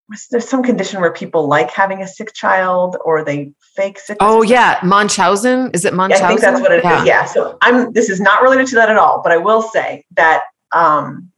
was 0.09 0.27
there 0.31 0.39
some 0.39 0.63
condition 0.63 1.01
where 1.01 1.11
people 1.11 1.47
like 1.47 1.69
having 1.71 2.01
a 2.01 2.07
sick 2.07 2.33
child 2.33 2.95
or 3.03 3.25
they 3.25 3.51
fake 3.75 3.99
sick? 3.99 4.17
Oh 4.21 4.41
yeah, 4.41 4.79
Munchausen. 4.83 5.71
Is 5.73 5.83
it 5.83 5.93
Munchausen? 5.93 6.23
Yeah, 6.23 6.27
I 6.27 6.29
think 6.29 6.41
that's 6.41 6.61
what 6.61 6.71
it 6.71 6.83
yeah. 6.83 7.01
is. 7.01 7.07
yeah. 7.07 7.25
So 7.25 7.57
I'm. 7.61 7.91
This 7.91 8.09
is 8.09 8.21
not 8.21 8.41
related 8.41 8.67
to 8.67 8.75
that 8.75 8.89
at 8.89 8.97
all, 8.97 9.21
but 9.21 9.33
I 9.33 9.37
will 9.37 9.61
say 9.61 10.05
that 10.15 10.43
um, 10.73 11.31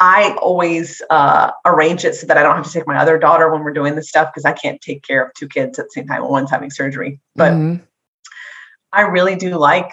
I 0.00 0.36
always 0.40 1.02
uh, 1.10 1.50
arrange 1.64 2.04
it 2.04 2.14
so 2.14 2.26
that 2.26 2.38
I 2.38 2.42
don't 2.42 2.54
have 2.54 2.66
to 2.66 2.72
take 2.72 2.86
my 2.86 2.98
other 2.98 3.18
daughter 3.18 3.50
when 3.50 3.62
we're 3.62 3.72
doing 3.72 3.96
this 3.96 4.08
stuff 4.08 4.30
because 4.32 4.44
I 4.44 4.52
can't 4.52 4.80
take 4.80 5.02
care 5.02 5.24
of 5.24 5.34
two 5.34 5.48
kids 5.48 5.78
at 5.78 5.86
the 5.86 5.90
same 5.90 6.06
time. 6.06 6.28
One's 6.28 6.50
having 6.50 6.70
surgery, 6.70 7.20
but 7.34 7.52
mm-hmm. 7.52 7.82
I 8.92 9.02
really 9.02 9.34
do 9.34 9.56
like 9.56 9.92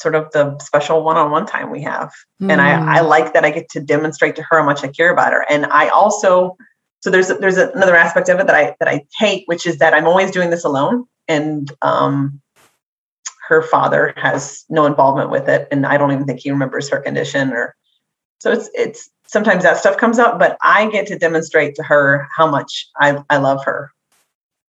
sort 0.00 0.16
of 0.16 0.30
the 0.32 0.58
special 0.58 1.04
one-on-one 1.04 1.46
time 1.46 1.70
we 1.70 1.82
have, 1.82 2.08
mm-hmm. 2.40 2.50
and 2.50 2.60
I, 2.60 2.96
I 2.96 2.98
mm. 3.00 3.08
like 3.08 3.32
that 3.34 3.44
I 3.44 3.50
get 3.50 3.68
to 3.70 3.80
demonstrate 3.80 4.34
to 4.36 4.42
her 4.42 4.58
how 4.58 4.66
much 4.66 4.82
I 4.82 4.88
care 4.88 5.12
about 5.12 5.32
her, 5.32 5.46
and 5.48 5.66
I 5.66 5.88
also 5.88 6.56
so 7.04 7.10
there's 7.10 7.28
there's 7.28 7.58
another 7.58 7.94
aspect 7.94 8.30
of 8.30 8.40
it 8.40 8.46
that 8.46 8.56
I 8.56 8.74
that 8.80 8.88
I 8.88 9.02
hate, 9.18 9.44
which 9.46 9.66
is 9.66 9.78
that 9.78 9.92
I'm 9.92 10.06
always 10.06 10.30
doing 10.30 10.48
this 10.48 10.64
alone, 10.64 11.04
and 11.28 11.70
um, 11.82 12.40
her 13.48 13.62
father 13.62 14.14
has 14.16 14.64
no 14.68 14.86
involvement 14.86 15.30
with 15.30 15.48
it, 15.48 15.68
and 15.70 15.86
I 15.86 15.96
don't 15.96 16.12
even 16.12 16.24
think 16.24 16.40
he 16.40 16.50
remembers 16.50 16.88
her 16.88 17.00
condition 17.00 17.52
or 17.52 17.74
so 18.40 18.52
it's 18.52 18.68
it's 18.74 19.10
sometimes 19.26 19.62
that 19.62 19.78
stuff 19.78 19.96
comes 19.96 20.18
up, 20.18 20.38
but 20.38 20.56
I 20.62 20.90
get 20.90 21.06
to 21.08 21.18
demonstrate 21.18 21.74
to 21.76 21.82
her 21.82 22.28
how 22.36 22.50
much 22.50 22.88
I, 23.00 23.22
I 23.30 23.38
love 23.38 23.64
her. 23.64 23.90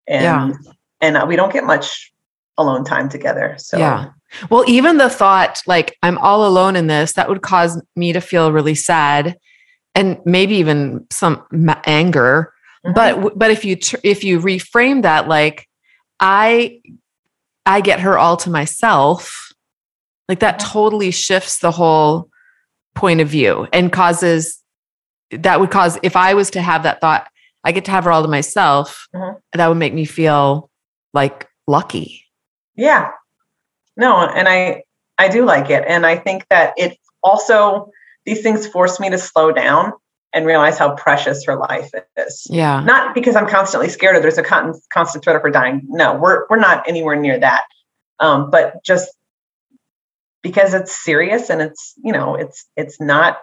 And 0.07 0.23
yeah. 0.53 0.71
and 1.01 1.27
we 1.27 1.35
don't 1.35 1.51
get 1.51 1.65
much 1.65 2.13
alone 2.57 2.85
time 2.85 3.09
together. 3.09 3.55
So 3.57 3.77
yeah. 3.77 4.11
Well, 4.49 4.63
even 4.67 4.97
the 4.97 5.09
thought 5.09 5.61
like 5.67 5.97
I'm 6.03 6.17
all 6.19 6.47
alone 6.47 6.75
in 6.75 6.87
this, 6.87 7.13
that 7.13 7.27
would 7.27 7.41
cause 7.41 7.81
me 7.95 8.13
to 8.13 8.21
feel 8.21 8.51
really 8.51 8.75
sad 8.75 9.37
and 9.93 10.19
maybe 10.25 10.55
even 10.55 11.05
some 11.11 11.45
anger. 11.85 12.53
Mm-hmm. 12.85 12.93
But 12.93 13.37
but 13.37 13.51
if 13.51 13.65
you 13.65 13.75
tr- 13.75 13.97
if 14.03 14.23
you 14.23 14.39
reframe 14.39 15.01
that 15.01 15.27
like 15.27 15.67
I 16.19 16.81
I 17.65 17.81
get 17.81 17.99
her 18.01 18.17
all 18.17 18.37
to 18.37 18.49
myself, 18.49 19.51
like 20.27 20.39
that 20.39 20.59
mm-hmm. 20.59 20.71
totally 20.71 21.11
shifts 21.11 21.59
the 21.59 21.71
whole 21.71 22.29
point 22.93 23.21
of 23.21 23.27
view 23.27 23.67
and 23.73 23.91
causes 23.91 24.61
that 25.31 25.59
would 25.59 25.71
cause 25.71 25.97
if 26.03 26.15
I 26.15 26.33
was 26.33 26.51
to 26.51 26.61
have 26.61 26.83
that 26.83 27.01
thought, 27.01 27.27
I 27.63 27.71
get 27.71 27.85
to 27.85 27.91
have 27.91 28.03
her 28.03 28.11
all 28.11 28.21
to 28.21 28.27
myself, 28.27 29.07
mm-hmm. 29.13 29.37
that 29.53 29.67
would 29.67 29.77
make 29.77 29.93
me 29.93 30.05
feel 30.05 30.69
like 31.13 31.47
lucky. 31.67 32.23
Yeah. 32.75 33.09
No, 33.97 34.27
and 34.27 34.47
I 34.47 34.83
I 35.17 35.29
do 35.29 35.45
like 35.45 35.69
it. 35.69 35.83
And 35.87 36.05
I 36.05 36.17
think 36.17 36.45
that 36.49 36.73
it 36.77 36.97
also 37.23 37.89
these 38.25 38.41
things 38.41 38.67
force 38.67 38.99
me 38.99 39.09
to 39.09 39.17
slow 39.17 39.51
down 39.51 39.93
and 40.35 40.45
realize 40.45 40.77
how 40.77 40.93
precious 40.95 41.43
her 41.45 41.55
life 41.55 41.89
is. 42.17 42.45
Yeah. 42.49 42.81
Not 42.81 43.15
because 43.15 43.35
I'm 43.35 43.47
constantly 43.47 43.89
scared 43.89 44.15
or 44.15 44.19
there's 44.19 44.37
a 44.37 44.43
con- 44.43 44.79
constant 44.93 45.23
threat 45.23 45.35
of 45.35 45.41
her 45.41 45.49
dying. 45.49 45.81
No, 45.87 46.15
we're 46.15 46.45
we're 46.49 46.59
not 46.59 46.87
anywhere 46.87 47.15
near 47.15 47.39
that. 47.39 47.63
Um, 48.19 48.51
but 48.51 48.83
just 48.83 49.09
because 50.45 50.75
it's 50.75 51.03
serious 51.03 51.49
and 51.49 51.59
it's 51.59 51.95
you 52.03 52.11
know 52.11 52.35
it's 52.35 52.67
it's 52.77 53.01
not 53.01 53.39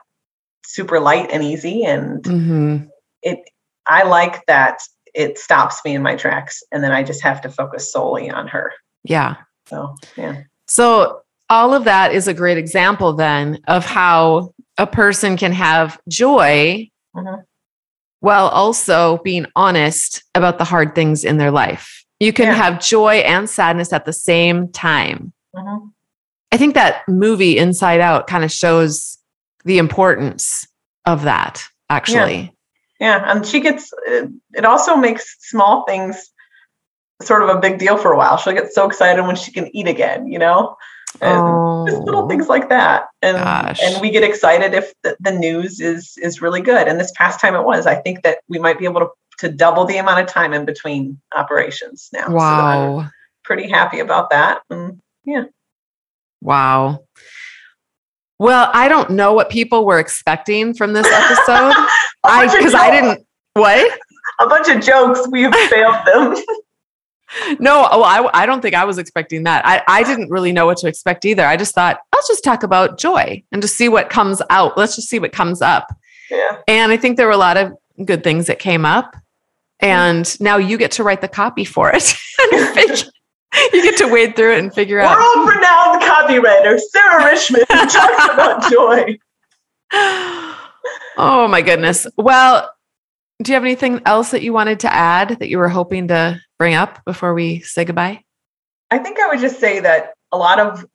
super 0.64 1.01
light 1.01 1.28
and 1.32 1.43
easy 1.43 1.84
and 1.84 2.22
mm-hmm. 2.22 2.84
it 3.22 3.40
i 3.88 4.05
like 4.05 4.47
that 4.47 4.78
it 5.12 5.36
stops 5.36 5.80
me 5.84 5.97
in 5.97 6.01
my 6.01 6.14
tracks 6.14 6.62
and 6.70 6.84
then 6.84 6.93
i 6.93 7.03
just 7.03 7.20
have 7.20 7.40
to 7.40 7.49
focus 7.49 7.90
solely 7.90 8.30
on 8.30 8.47
her 8.47 8.72
yeah 9.03 9.34
so 9.66 9.97
yeah 10.16 10.43
so 10.68 11.20
all 11.51 11.74
of 11.74 11.82
that 11.82 12.12
is 12.12 12.28
a 12.28 12.34
great 12.34 12.57
example 12.57 13.12
then 13.12 13.59
of 13.66 13.84
how 13.84 14.55
a 14.79 14.87
person 14.87 15.37
can 15.37 15.53
have 15.53 16.01
joy 16.09 16.89
mm-hmm. 17.14 17.41
while 18.20 18.49
also 18.49 19.18
being 19.18 19.47
honest 19.57 20.23
about 20.35 20.59
the 20.59 20.64
hard 20.64 20.95
things 20.95 21.25
in 21.25 21.37
their 21.37 21.51
life 21.51 22.05
you 22.20 22.33
can 22.33 22.47
yeah. 22.47 22.55
have 22.55 22.81
joy 22.81 23.16
and 23.16 23.49
sadness 23.49 23.93
at 23.93 24.05
the 24.05 24.12
same 24.12 24.68
time 24.68 25.33
mm-hmm. 25.55 25.89
I 26.53 26.59
think 26.59 26.75
that 26.75 27.09
movie 27.09 27.57
Inside 27.57 28.01
Out 28.01 28.27
kind 28.27 28.45
of 28.45 28.53
shows 28.53 29.18
the 29.64 29.79
importance 29.79 30.68
of 31.07 31.23
that 31.23 31.64
actually. 31.89 32.55
Yeah. 33.01 33.18
yeah. 33.18 33.33
And 33.33 33.47
she 33.47 33.61
gets, 33.61 33.91
it 34.53 34.64
also 34.64 34.97
makes 34.97 35.37
small 35.41 35.85
things 35.87 36.31
sort 37.23 37.43
of 37.43 37.49
a 37.49 37.59
big 37.59 37.79
deal 37.79 37.97
for 37.97 38.12
a 38.12 38.16
while. 38.18 38.37
She'll 38.37 38.53
get 38.53 38.73
so 38.73 38.87
excited 38.87 39.23
when 39.23 39.37
she 39.37 39.51
can 39.51 39.75
eat 39.75 39.89
again, 39.89 40.27
you 40.27 40.39
know? 40.39 40.77
Oh, 41.23 41.72
just 41.87 42.03
little 42.03 42.28
things 42.28 42.49
like 42.49 42.68
that. 42.68 43.07
And, 43.22 43.37
gosh. 43.37 43.80
and 43.83 44.01
we 44.01 44.11
get 44.11 44.22
excited 44.22 44.74
if 44.74 44.93
the, 45.03 45.16
the 45.20 45.33
news 45.33 45.80
is, 45.80 46.16
is 46.18 46.41
really 46.41 46.61
good. 46.61 46.89
And 46.89 46.99
this 46.99 47.12
past 47.16 47.41
time 47.41 47.55
it 47.55 47.62
was, 47.62 47.87
I 47.87 47.97
think 47.97 48.22
that 48.22 48.39
we 48.49 48.59
might 48.59 48.78
be 48.78 48.85
able 48.85 49.01
to, 49.01 49.09
to 49.39 49.49
double 49.49 49.85
the 49.85 49.99
amount 49.99 50.20
of 50.20 50.26
time 50.26 50.53
in 50.53 50.64
between 50.64 51.20
operations 51.35 52.09
now. 52.12 52.30
Wow. 52.30 53.03
So 53.03 53.09
pretty 53.45 53.68
happy 53.68 54.01
about 54.01 54.30
that. 54.30 54.62
And 54.70 55.01
yeah. 55.24 55.45
Wow. 56.41 57.05
Well, 58.39 58.70
I 58.72 58.89
don't 58.89 59.11
know 59.11 59.33
what 59.35 59.51
people 59.51 59.87
were 59.87 60.01
expecting 60.01 60.74
from 60.74 60.93
this 60.93 61.07
episode. 61.07 61.74
I 62.24 62.47
because 62.47 62.74
I 62.74 62.91
didn't 62.91 63.26
what? 63.55 63.99
A 64.41 64.49
bunch 64.49 64.68
of 64.68 64.83
jokes. 64.83 65.20
We've 65.30 65.55
failed 65.55 65.97
them. 66.07 66.35
no, 67.59 67.89
oh, 67.91 68.03
I, 68.03 68.43
I 68.43 68.47
don't 68.47 68.61
think 68.61 68.74
I 68.74 68.85
was 68.85 68.99
expecting 68.99 69.45
that. 69.45 69.66
I, 69.66 69.83
I 69.89 70.03
didn't 70.03 70.30
really 70.30 70.53
know 70.53 70.66
what 70.66 70.78
to 70.78 70.89
expect 70.89 71.24
either. 71.24 71.45
I 71.45 71.57
just 71.57 71.74
thought, 71.74 71.99
let's 72.14 72.28
just 72.28 72.45
talk 72.45 72.62
about 72.62 72.99
joy 72.99 73.43
and 73.53 73.62
just 73.62 73.76
see 73.76 73.89
what 73.89 74.11
comes 74.11 74.43
out. 74.51 74.76
Let's 74.76 74.97
just 74.97 75.09
see 75.09 75.18
what 75.18 75.33
comes 75.33 75.62
up. 75.62 75.95
Yeah. 76.30 76.59
And 76.68 76.93
I 76.93 76.97
think 76.97 77.16
there 77.16 77.26
were 77.26 77.33
a 77.33 77.39
lot 77.39 77.57
of 77.57 77.72
good 78.05 78.24
things 78.24 78.47
that 78.47 78.59
came 78.59 78.85
up. 78.85 79.16
And 79.80 80.41
now 80.41 80.59
you 80.59 80.78
get 80.78 80.93
to 80.93 81.03
write 81.03 81.20
the 81.20 81.28
copy 81.28 81.64
for 81.64 81.91
it 81.93 82.14
you 83.72 83.83
get 83.83 83.97
to 83.99 84.09
wade 84.09 84.37
through 84.37 84.55
it 84.55 84.59
and 84.59 84.74
figure 84.74 84.99
World 84.99 85.11
out. 85.11 85.37
World 85.37 85.49
renowned 85.49 86.03
copywriter 86.03 86.78
Sarah 86.78 87.24
Richmond 87.24 87.66
talks 87.68 88.28
about 88.33 88.70
joy. 88.70 89.18
Oh 91.16 91.47
my 91.49 91.62
goodness. 91.62 92.07
Well, 92.16 92.70
do 93.43 93.53
you 93.53 93.55
have 93.55 93.64
anything 93.64 94.01
else 94.07 94.30
that 94.30 94.43
you 94.43 94.53
wanted 94.53 94.80
to 94.80 94.93
add 94.93 95.41
that 95.41 95.49
you 95.49 95.59
were 95.59 95.68
hoping 95.68 96.09
to 96.09 96.41
bring 96.62 96.74
up 96.74 97.04
before 97.04 97.34
we 97.34 97.58
say 97.58 97.84
goodbye? 97.84 98.22
I 98.92 98.98
think 98.98 99.18
I 99.18 99.26
would 99.26 99.40
just 99.40 99.58
say 99.58 99.80
that 99.80 100.14
a 100.30 100.38
lot 100.38 100.60
of 100.60 100.86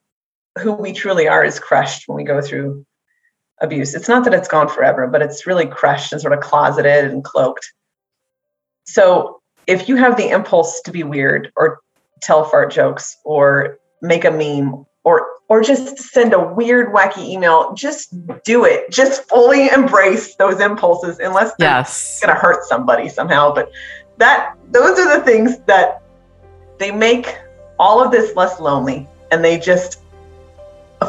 who 0.61 0.71
we 0.71 0.93
truly 0.93 1.27
are 1.27 1.43
is 1.43 1.59
crushed 1.59 2.07
when 2.07 2.15
we 2.15 2.23
go 2.23 2.39
through 2.41 2.85
abuse. 3.59 3.93
It's 3.93 4.07
not 4.07 4.23
that 4.23 4.33
it's 4.33 4.47
gone 4.47 4.69
forever, 4.69 5.07
but 5.07 5.21
it's 5.21 5.45
really 5.45 5.65
crushed 5.65 6.13
and 6.13 6.21
sort 6.21 6.31
of 6.31 6.39
closeted 6.39 7.11
and 7.11 7.21
cloaked. 7.21 7.69
So 8.85 9.41
if 9.67 9.89
you 9.89 9.97
have 9.97 10.15
the 10.15 10.29
impulse 10.29 10.79
to 10.85 10.91
be 10.91 11.03
weird 11.03 11.51
or 11.57 11.79
tell 12.21 12.45
fart 12.45 12.71
jokes 12.71 13.17
or 13.25 13.77
make 14.01 14.23
a 14.23 14.31
meme 14.31 14.85
or 15.03 15.27
or 15.49 15.61
just 15.63 15.97
send 15.97 16.33
a 16.33 16.39
weird 16.53 16.93
wacky 16.93 17.25
email 17.27 17.73
just 17.73 18.13
do 18.43 18.63
it 18.63 18.89
just 18.89 19.27
fully 19.27 19.69
embrace 19.69 20.35
those 20.35 20.59
impulses 20.59 21.19
unless 21.19 21.53
they're 21.57 21.69
yes. 21.69 22.19
going 22.21 22.33
to 22.33 22.39
hurt 22.39 22.63
somebody 22.65 23.07
somehow 23.09 23.53
but 23.53 23.71
that 24.17 24.55
those 24.71 24.97
are 24.99 25.17
the 25.17 25.23
things 25.23 25.59
that 25.67 26.01
they 26.77 26.91
make 26.91 27.37
all 27.79 28.03
of 28.03 28.11
this 28.11 28.35
less 28.35 28.59
lonely 28.59 29.07
and 29.31 29.43
they 29.43 29.57
just 29.59 30.01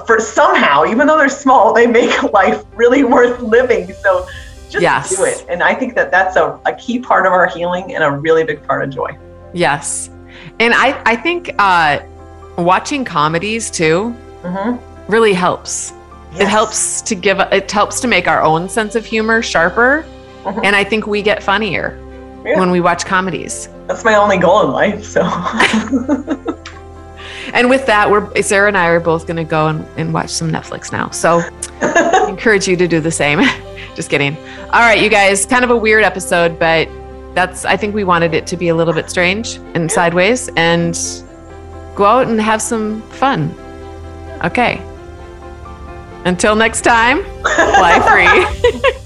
for 0.06 0.20
somehow 0.20 0.84
even 0.84 1.06
though 1.06 1.16
they're 1.16 1.28
small 1.28 1.72
they 1.72 1.86
make 1.86 2.22
life 2.32 2.62
really 2.74 3.04
worth 3.04 3.40
living 3.40 3.92
so 4.02 4.26
just 4.68 4.82
yes. 4.82 5.16
do 5.16 5.24
it 5.24 5.46
and 5.48 5.62
i 5.62 5.74
think 5.74 5.94
that 5.94 6.10
that's 6.10 6.36
a, 6.36 6.60
a 6.66 6.74
key 6.74 6.98
part 7.00 7.24
of 7.26 7.32
our 7.32 7.46
healing 7.46 7.94
and 7.94 8.04
a 8.04 8.10
really 8.10 8.44
big 8.44 8.62
part 8.66 8.84
of 8.84 8.90
joy 8.90 9.16
yes 9.54 10.10
and 10.60 10.74
I, 10.74 11.00
I 11.04 11.16
think 11.16 11.50
uh, 11.58 12.00
watching 12.56 13.04
comedies 13.04 13.70
too 13.70 14.14
Mm-hmm. 14.42 15.10
really 15.12 15.32
helps. 15.32 15.92
It 16.38 16.46
helps 16.46 17.02
to 17.02 17.16
give 17.16 17.40
it 17.40 17.70
helps 17.70 18.00
to 18.00 18.06
make 18.06 18.28
our 18.28 18.40
own 18.40 18.68
sense 18.68 18.94
of 18.94 19.04
humor 19.04 19.42
sharper. 19.42 20.04
Mhm. 20.44 20.60
And 20.64 20.76
I 20.76 20.84
think 20.84 21.08
we 21.08 21.22
get 21.22 21.42
funnier 21.42 21.98
Yeah. 22.48 22.58
when 22.58 22.70
we 22.70 22.80
watch 22.80 23.04
comedies. 23.04 23.68
That's 23.86 24.04
my 24.04 24.14
only 24.16 24.38
goal 24.38 24.62
in 24.64 24.70
life. 24.72 25.04
So 25.04 25.22
And 27.54 27.70
with 27.70 27.86
that, 27.86 28.10
we're 28.10 28.42
Sarah 28.42 28.68
and 28.68 28.76
I 28.76 28.86
are 28.88 29.00
both 29.00 29.26
gonna 29.26 29.44
go 29.44 29.68
and, 29.68 29.86
and 29.96 30.12
watch 30.12 30.30
some 30.30 30.50
Netflix 30.50 30.92
now. 30.92 31.10
So 31.10 31.40
encourage 32.28 32.68
you 32.68 32.76
to 32.76 32.86
do 32.86 33.00
the 33.00 33.10
same. 33.10 33.40
Just 33.94 34.10
kidding. 34.10 34.36
All 34.72 34.80
right, 34.80 35.00
you 35.00 35.08
guys, 35.08 35.44
kind 35.46 35.64
of 35.64 35.70
a 35.70 35.76
weird 35.76 36.04
episode, 36.04 36.58
but 36.58 36.88
that's 37.34 37.64
I 37.64 37.76
think 37.76 37.94
we 37.94 38.04
wanted 38.04 38.34
it 38.34 38.46
to 38.48 38.56
be 38.56 38.68
a 38.68 38.74
little 38.74 38.94
bit 38.94 39.10
strange 39.10 39.56
and 39.74 39.90
sideways 39.90 40.48
and 40.56 40.94
go 41.94 42.04
out 42.04 42.28
and 42.28 42.40
have 42.40 42.60
some 42.62 43.02
fun. 43.12 43.54
Okay. 44.44 44.82
Until 46.24 46.54
next 46.54 46.82
time, 46.82 47.24
fly 47.42 48.00
free. 48.80 48.98